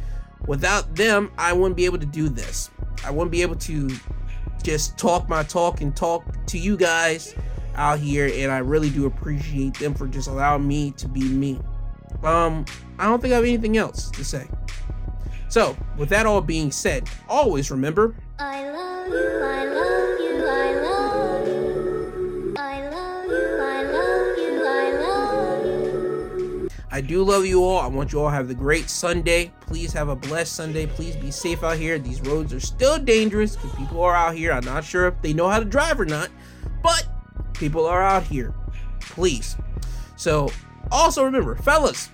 without 0.46 0.94
them, 0.94 1.32
I 1.38 1.52
wouldn't 1.52 1.76
be 1.76 1.86
able 1.86 1.98
to 1.98 2.06
do 2.06 2.28
this. 2.28 2.70
I 3.04 3.10
wouldn't 3.10 3.32
be 3.32 3.42
able 3.42 3.56
to 3.56 3.90
just 4.62 4.96
talk 4.98 5.28
my 5.28 5.42
talk 5.42 5.80
and 5.80 5.96
talk 5.96 6.24
to 6.46 6.58
you 6.58 6.76
guys 6.76 7.34
out 7.74 7.98
here, 7.98 8.30
and 8.32 8.52
I 8.52 8.58
really 8.58 8.90
do 8.90 9.06
appreciate 9.06 9.74
them 9.78 9.94
for 9.94 10.06
just 10.06 10.28
allowing 10.28 10.68
me 10.68 10.92
to 10.92 11.08
be 11.08 11.22
me. 11.22 11.58
Um, 12.22 12.66
I 12.98 13.06
don't 13.06 13.20
think 13.20 13.32
I 13.32 13.36
have 13.36 13.44
anything 13.44 13.76
else 13.78 14.10
to 14.10 14.24
say. 14.24 14.46
So, 15.48 15.76
with 15.96 16.08
that 16.10 16.26
all 16.26 16.40
being 16.40 16.70
said, 16.70 17.08
always 17.28 17.70
remember 17.70 18.14
I 26.94 27.00
do 27.00 27.22
love 27.22 27.46
you 27.46 27.64
all. 27.64 27.78
I 27.80 27.86
want 27.86 28.12
you 28.12 28.20
all 28.20 28.28
have 28.28 28.48
the 28.48 28.54
great 28.54 28.90
Sunday. 28.90 29.52
Please 29.60 29.92
have 29.92 30.08
a 30.08 30.16
blessed 30.16 30.54
Sunday. 30.54 30.86
Please 30.86 31.14
be 31.14 31.30
safe 31.30 31.62
out 31.62 31.78
here. 31.78 31.98
These 32.00 32.20
roads 32.22 32.52
are 32.52 32.60
still 32.60 32.98
dangerous 32.98 33.54
because 33.54 33.74
people 33.76 34.02
are 34.02 34.14
out 34.14 34.34
here. 34.34 34.52
I'm 34.52 34.64
not 34.64 34.84
sure 34.84 35.06
if 35.06 35.22
they 35.22 35.32
know 35.32 35.48
how 35.48 35.60
to 35.60 35.64
drive 35.64 36.00
or 36.00 36.04
not, 36.04 36.28
but 36.82 37.06
people 37.54 37.86
are 37.86 38.02
out 38.02 38.24
here. 38.24 38.52
Please. 39.00 39.56
So, 40.16 40.50
also 40.90 41.24
remember, 41.24 41.54
fellas, 41.54 42.10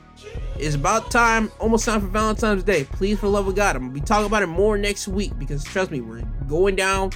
it's 0.58 0.74
about 0.74 1.10
time, 1.10 1.52
almost 1.60 1.84
time 1.84 2.00
for 2.00 2.08
Valentine's 2.08 2.64
Day. 2.64 2.84
Please, 2.84 3.18
for 3.18 3.26
the 3.26 3.32
love 3.32 3.46
of 3.46 3.54
God, 3.54 3.76
I'm 3.76 3.82
gonna 3.82 3.94
be 3.94 4.00
talking 4.00 4.26
about 4.26 4.42
it 4.42 4.48
more 4.48 4.76
next 4.76 5.06
week 5.06 5.38
because 5.38 5.62
trust 5.62 5.90
me, 5.90 6.00
we're 6.00 6.22
going 6.48 6.74
down 6.74 7.12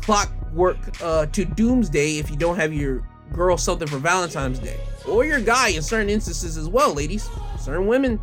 clockwork 0.00 0.78
uh, 1.02 1.26
to 1.26 1.44
doomsday 1.44 2.18
if 2.18 2.30
you 2.30 2.36
don't 2.36 2.56
have 2.56 2.72
your 2.72 3.02
girl 3.32 3.56
something 3.56 3.88
for 3.88 3.98
Valentine's 3.98 4.58
Day 4.58 4.78
or 5.08 5.24
your 5.24 5.40
guy 5.40 5.68
in 5.70 5.82
certain 5.82 6.08
instances 6.08 6.56
as 6.56 6.68
well, 6.68 6.94
ladies. 6.94 7.28
Certain 7.58 7.86
women, 7.86 8.20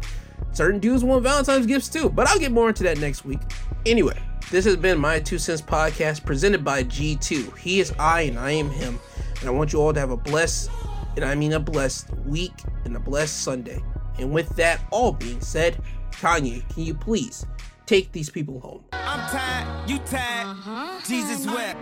certain 0.54 0.80
dudes 0.80 1.04
want 1.04 1.24
Valentine's 1.24 1.66
gifts 1.66 1.90
too, 1.90 2.10
but 2.10 2.28
I'll 2.28 2.40
get 2.40 2.52
more 2.52 2.70
into 2.70 2.84
that 2.84 2.98
next 3.00 3.26
week. 3.26 3.40
Anyway, 3.86 4.18
this 4.52 4.64
has 4.66 4.78
been 4.78 5.00
my 5.00 5.20
two 5.20 5.38
cents 5.38 5.62
podcast 5.62 6.26
presented 6.26 6.64
by 6.64 6.84
G2. 6.84 7.58
He 7.58 7.80
is 7.80 7.94
I 8.00 8.22
and 8.22 8.40
I 8.40 8.52
am 8.52 8.70
him, 8.70 9.00
and 9.40 9.50
I 9.50 9.52
want 9.52 9.74
you 9.74 9.80
all 9.82 9.94
to 9.94 10.00
have 10.00 10.12
a 10.12 10.18
blessed, 10.18 10.70
and 11.16 11.26
I 11.26 11.36
mean 11.36 11.54
a 11.54 11.60
blessed 11.60 12.10
week 12.26 12.54
and 12.86 12.96
a 12.96 13.00
blessed 13.00 13.44
Sunday. 13.44 13.82
And 14.18 14.32
with 14.32 14.50
that 14.58 14.82
all 14.92 15.12
being 15.12 15.42
said, 15.42 15.82
Kanye, 16.12 16.68
can 16.74 16.84
you 16.84 16.94
please 16.94 17.46
take 17.86 18.12
these 18.12 18.30
people 18.30 18.60
home? 18.60 18.84
I'm 18.94 19.30
tired, 19.30 19.90
you 19.90 19.98
tired, 20.00 20.48
uh-huh. 20.48 21.00
Jesus 21.08 21.46
wept. 21.46 21.82